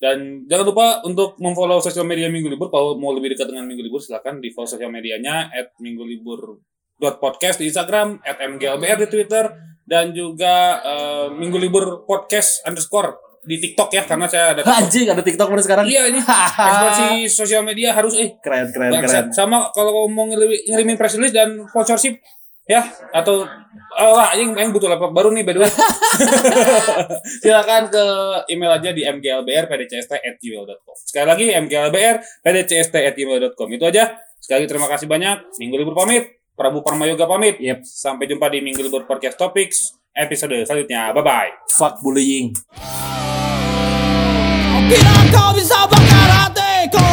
dan 0.00 0.48
jangan 0.48 0.64
lupa 0.64 0.86
untuk 1.04 1.36
memfollow 1.36 1.76
sosial 1.84 2.08
media 2.08 2.32
Minggu 2.32 2.48
Libur 2.48 2.72
kalau 2.72 2.96
mau 2.96 3.12
lebih 3.12 3.36
dekat 3.36 3.52
dengan 3.52 3.68
Minggu 3.68 3.84
Libur 3.84 4.00
silahkan 4.00 4.40
di 4.40 4.48
follow 4.48 4.72
sosial 4.72 4.88
medianya 4.88 5.52
at 5.52 5.76
Minggu 5.76 6.02
Libur 6.08 6.56
podcast 6.96 7.60
di 7.60 7.68
Instagram 7.68 8.20
at 8.24 8.40
mglbr 8.40 9.04
di 9.04 9.08
Twitter 9.12 9.44
dan 9.84 10.16
juga 10.16 10.80
eh, 10.80 11.26
Minggu 11.36 11.60
Libur 11.60 12.08
podcast 12.08 12.64
underscore 12.64 13.30
di 13.40 13.56
TikTok 13.56 13.88
ya 13.92 14.04
karena 14.04 14.28
saya 14.28 14.52
ada 14.52 14.60
TikTok. 14.60 14.80
Anjing 14.84 15.06
ada 15.08 15.22
TikTok 15.24 15.48
mana 15.48 15.62
sekarang? 15.64 15.84
iya 15.88 16.08
ini 16.12 16.20
ekspansi 16.68 17.08
sosial 17.28 17.64
media 17.64 17.96
harus 17.96 18.16
eh 18.20 18.36
Keren, 18.40 18.68
keren, 18.72 18.92
keren. 19.00 19.26
Sama 19.32 19.72
kalau 19.72 20.08
mau 20.08 20.28
ngirimin 20.28 20.96
press 21.00 21.16
release 21.16 21.32
dan 21.32 21.64
sponsorship 21.68 22.20
ya 22.70 22.86
atau 23.10 23.42
oh, 23.98 24.14
lah 24.14 24.30
yang 24.38 24.54
yang 24.54 24.70
butuh 24.70 24.86
laptop 24.86 25.10
baru 25.10 25.34
nih 25.34 25.42
by 25.42 25.58
the 25.58 25.66
way. 25.66 25.72
Silakan 27.42 27.90
ke 27.90 28.04
email 28.54 28.78
aja 28.78 28.94
di 28.94 29.02
mglbr@pdcst@gmail.com. 29.02 30.96
Sekali 31.02 31.26
lagi 31.26 31.50
mglbr@pdcst@gmail.com. 31.50 33.68
Itu 33.74 33.90
aja. 33.90 34.14
Sekali 34.38 34.62
lagi 34.62 34.70
terima 34.70 34.86
kasih 34.86 35.10
banyak. 35.10 35.58
Minggu 35.58 35.82
libur 35.82 35.98
pamit. 35.98 36.30
Prabu 36.54 36.86
Parmayoga 36.86 37.26
pamit. 37.26 37.58
Yep. 37.58 37.82
Sampai 37.82 38.30
jumpa 38.30 38.46
di 38.52 38.60
Minggu 38.62 38.86
libur 38.86 39.02
podcast 39.08 39.34
topics 39.34 39.98
episode 40.14 40.62
selanjutnya. 40.62 41.10
Bye 41.10 41.26
bye. 41.26 41.50
Fuck 41.66 41.98
bullying. 42.06 42.54
Kau 45.30 45.54
bisa 45.54 45.86
bakar 45.86 46.30
hatiku 46.30 47.06